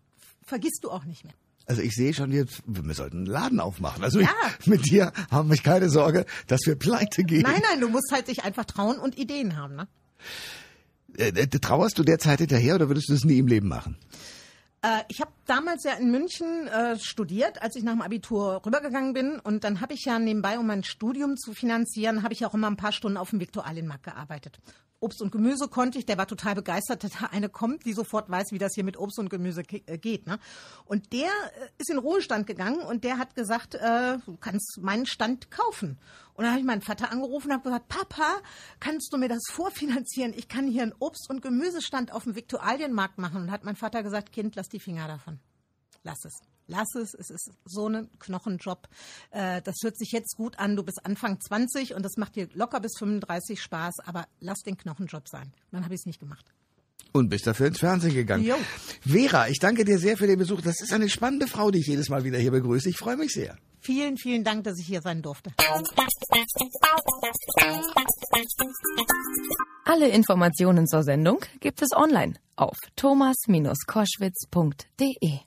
vergisst 0.43 0.81
du 0.83 0.91
auch 0.91 1.05
nicht 1.05 1.25
mehr. 1.25 1.35
Also 1.67 1.81
ich 1.83 1.93
sehe 1.95 2.13
schon 2.13 2.31
jetzt, 2.33 2.63
wir 2.67 2.95
sollten 2.95 3.19
einen 3.19 3.27
Laden 3.27 3.61
aufmachen. 3.61 4.03
Also 4.05 4.21
Ja. 4.21 4.29
ich, 4.61 4.67
mit 4.67 4.87
dir 4.87 5.13
haben 5.31 5.51
wir 5.51 5.57
keine 5.59 5.89
Sorge, 5.91 6.27
dass 6.47 6.61
wir 6.67 6.77
pleite 6.77 7.25
gehen. 7.25 7.43
Nein, 7.43 7.63
nein, 7.71 7.81
du 7.81 7.89
musst 7.89 8.11
halt 8.11 8.29
dich 8.29 8.45
einfach 8.45 8.65
trauen 8.65 8.99
und 8.99 9.19
Ideen 9.19 9.57
haben. 9.57 9.77
Ne? 9.77 9.89
Äh, 11.17 11.29
äh, 11.29 11.47
trauerst 11.47 11.99
du 11.99 12.03
der 12.05 12.19
Zeit 12.19 12.41
hinterher 12.41 12.75
oder 12.75 12.89
würdest 12.89 13.09
du 13.09 13.15
es 13.15 13.25
nie 13.25 13.39
im 13.39 13.47
Leben 13.47 13.69
machen? 13.69 13.97
Äh, 14.85 15.03
ich 15.09 15.21
habe 15.21 15.33
damals 15.47 15.85
ja 15.85 15.95
in 15.95 16.11
München 16.11 16.69
äh, 16.69 16.99
studiert, 16.99 17.63
als 17.63 17.75
ich 17.75 17.83
nach 17.83 17.93
dem 17.93 18.03
Abitur 18.03 18.61
rübergegangen 18.67 19.15
bin. 19.15 19.41
Und 19.41 19.65
dann 19.65 19.81
habe 19.81 19.95
ich 19.95 20.05
ja 20.05 20.19
nebenbei, 20.19 20.59
um 20.59 20.67
mein 20.67 20.85
Studium 20.85 21.37
zu 21.37 21.55
finanzieren, 21.55 22.23
habe 22.23 22.35
ich 22.35 22.45
auch 22.45 22.53
immer 22.53 22.67
ein 22.67 22.77
paar 22.77 22.93
Stunden 22.93 23.17
auf 23.17 23.31
dem 23.31 23.41
Viktualienmarkt 23.41 24.05
gearbeitet. 24.05 24.61
Obst 25.01 25.21
und 25.21 25.33
Gemüse 25.33 25.69
konnte 25.69 25.99
ich, 25.99 26.07
der 26.07 26.19
war 26.19 26.27
total 26.27 26.55
begeistert, 26.55 27.03
dass 27.05 27.13
da 27.13 27.27
eine 27.27 27.49
kommt, 27.49 27.87
die 27.87 27.95
sofort 27.95 28.29
weiß, 28.29 28.53
wie 28.53 28.59
das 28.59 28.75
hier 28.75 28.85
mit 28.85 28.99
Obst 28.99 29.19
und 29.19 29.31
Gemüse 29.31 29.63
äh, 29.87 29.97
geht. 29.97 30.27
Ne? 30.27 30.39
Und 30.85 31.15
der 31.15 31.29
äh, 31.29 31.69
ist 31.79 31.91
in 31.91 31.99
Ruhestand 31.99 32.47
gegangen 32.47 32.81
und 32.81 33.05
der 33.05 33.17
hat 33.17 33.35
gesagt, 33.35 33.75
äh, 33.77 34.19
du 34.27 34.37
kannst 34.37 34.81
meinen 34.83 35.07
Stand 35.07 35.51
kaufen. 35.51 35.99
Und 36.35 36.45
dann 36.45 36.51
habe 36.51 36.61
ich 36.61 36.67
meinen 36.67 36.83
Vater 36.83 37.13
angerufen 37.13 37.49
und 37.49 37.55
habe 37.55 37.63
gesagt, 37.63 37.89
Papa, 37.89 38.37
kannst 38.81 39.13
du 39.13 39.19
mir 39.19 39.29
das 39.29 39.43
vorfinanzieren? 39.51 40.35
Ich 40.37 40.49
kann 40.49 40.67
hier 40.67 40.83
einen 40.83 40.95
Obst- 40.99 41.31
und 41.31 41.43
Gemüsestand 41.43 42.13
auf 42.13 42.25
dem 42.25 42.35
Viktualienmarkt 42.35 43.19
machen. 43.19 43.43
Und 43.43 43.51
hat 43.51 43.65
mein 43.65 43.77
Vater 43.77 44.03
gesagt, 44.03 44.33
Kind, 44.33 44.57
lass 44.57 44.69
die 44.69 44.81
Finger 44.81 45.07
davon. 45.07 45.39
Lass 46.03 46.25
es. 46.25 46.35
Lass 46.67 46.95
es. 46.97 47.15
Es 47.15 47.31
ist 47.31 47.51
so 47.65 47.89
ein 47.89 48.11
Knochenjob. 48.19 48.89
Äh, 49.31 49.63
das 49.63 49.77
hört 49.83 49.97
sich 49.97 50.11
jetzt 50.11 50.37
gut 50.37 50.59
an. 50.59 50.75
Du 50.75 50.83
bist 50.83 51.05
Anfang 51.05 51.41
20 51.41 51.95
und 51.95 52.03
das 52.03 52.17
macht 52.17 52.35
dir 52.35 52.49
locker 52.53 52.81
bis 52.81 52.93
35 52.99 53.61
Spaß. 53.63 54.01
Aber 54.05 54.27
lass 54.41 54.59
den 54.61 54.77
Knochenjob 54.77 55.29
sein. 55.29 55.47
Und 55.47 55.73
dann 55.73 55.85
habe 55.85 55.95
ich 55.95 56.01
es 56.01 56.07
nicht 56.07 56.21
gemacht. 56.21 56.47
Und 57.13 57.29
bist 57.29 57.47
dafür 57.47 57.69
ins 57.69 57.79
Fernsehen 57.79 58.15
gegangen. 58.15 58.45
Jo. 58.45 58.57
Vera, 59.03 59.49
ich 59.49 59.61
danke 59.61 59.85
dir 59.85 59.99
sehr 59.99 60.17
für 60.17 60.27
den 60.27 60.39
Besuch. 60.39 60.63
Das 60.63 60.81
ist 60.81 60.93
eine 60.93 61.09
spannende 61.09 61.47
Frau, 61.47 61.71
die 61.71 61.79
ich 61.79 61.87
jedes 61.87 62.09
Mal 62.09 62.25
wieder 62.25 62.39
hier 62.39 62.51
begrüße. 62.51 62.89
Ich 62.89 62.99
freue 62.99 63.17
mich 63.17 63.31
sehr. 63.31 63.57
Vielen, 63.85 64.17
vielen 64.17 64.45
Dank, 64.45 64.65
dass 64.65 64.79
ich 64.79 64.87
hier 64.87 65.03
sein 65.03 65.21
durfte. 65.21 65.51
Alle 69.85 70.09
Informationen 70.09 70.87
zur 70.87 71.03
Sendung 71.03 71.45
gibt 71.61 71.83
es 71.83 71.91
online 71.95 72.33
auf 72.57 72.79
thomas-koschwitz.de. 72.97 75.41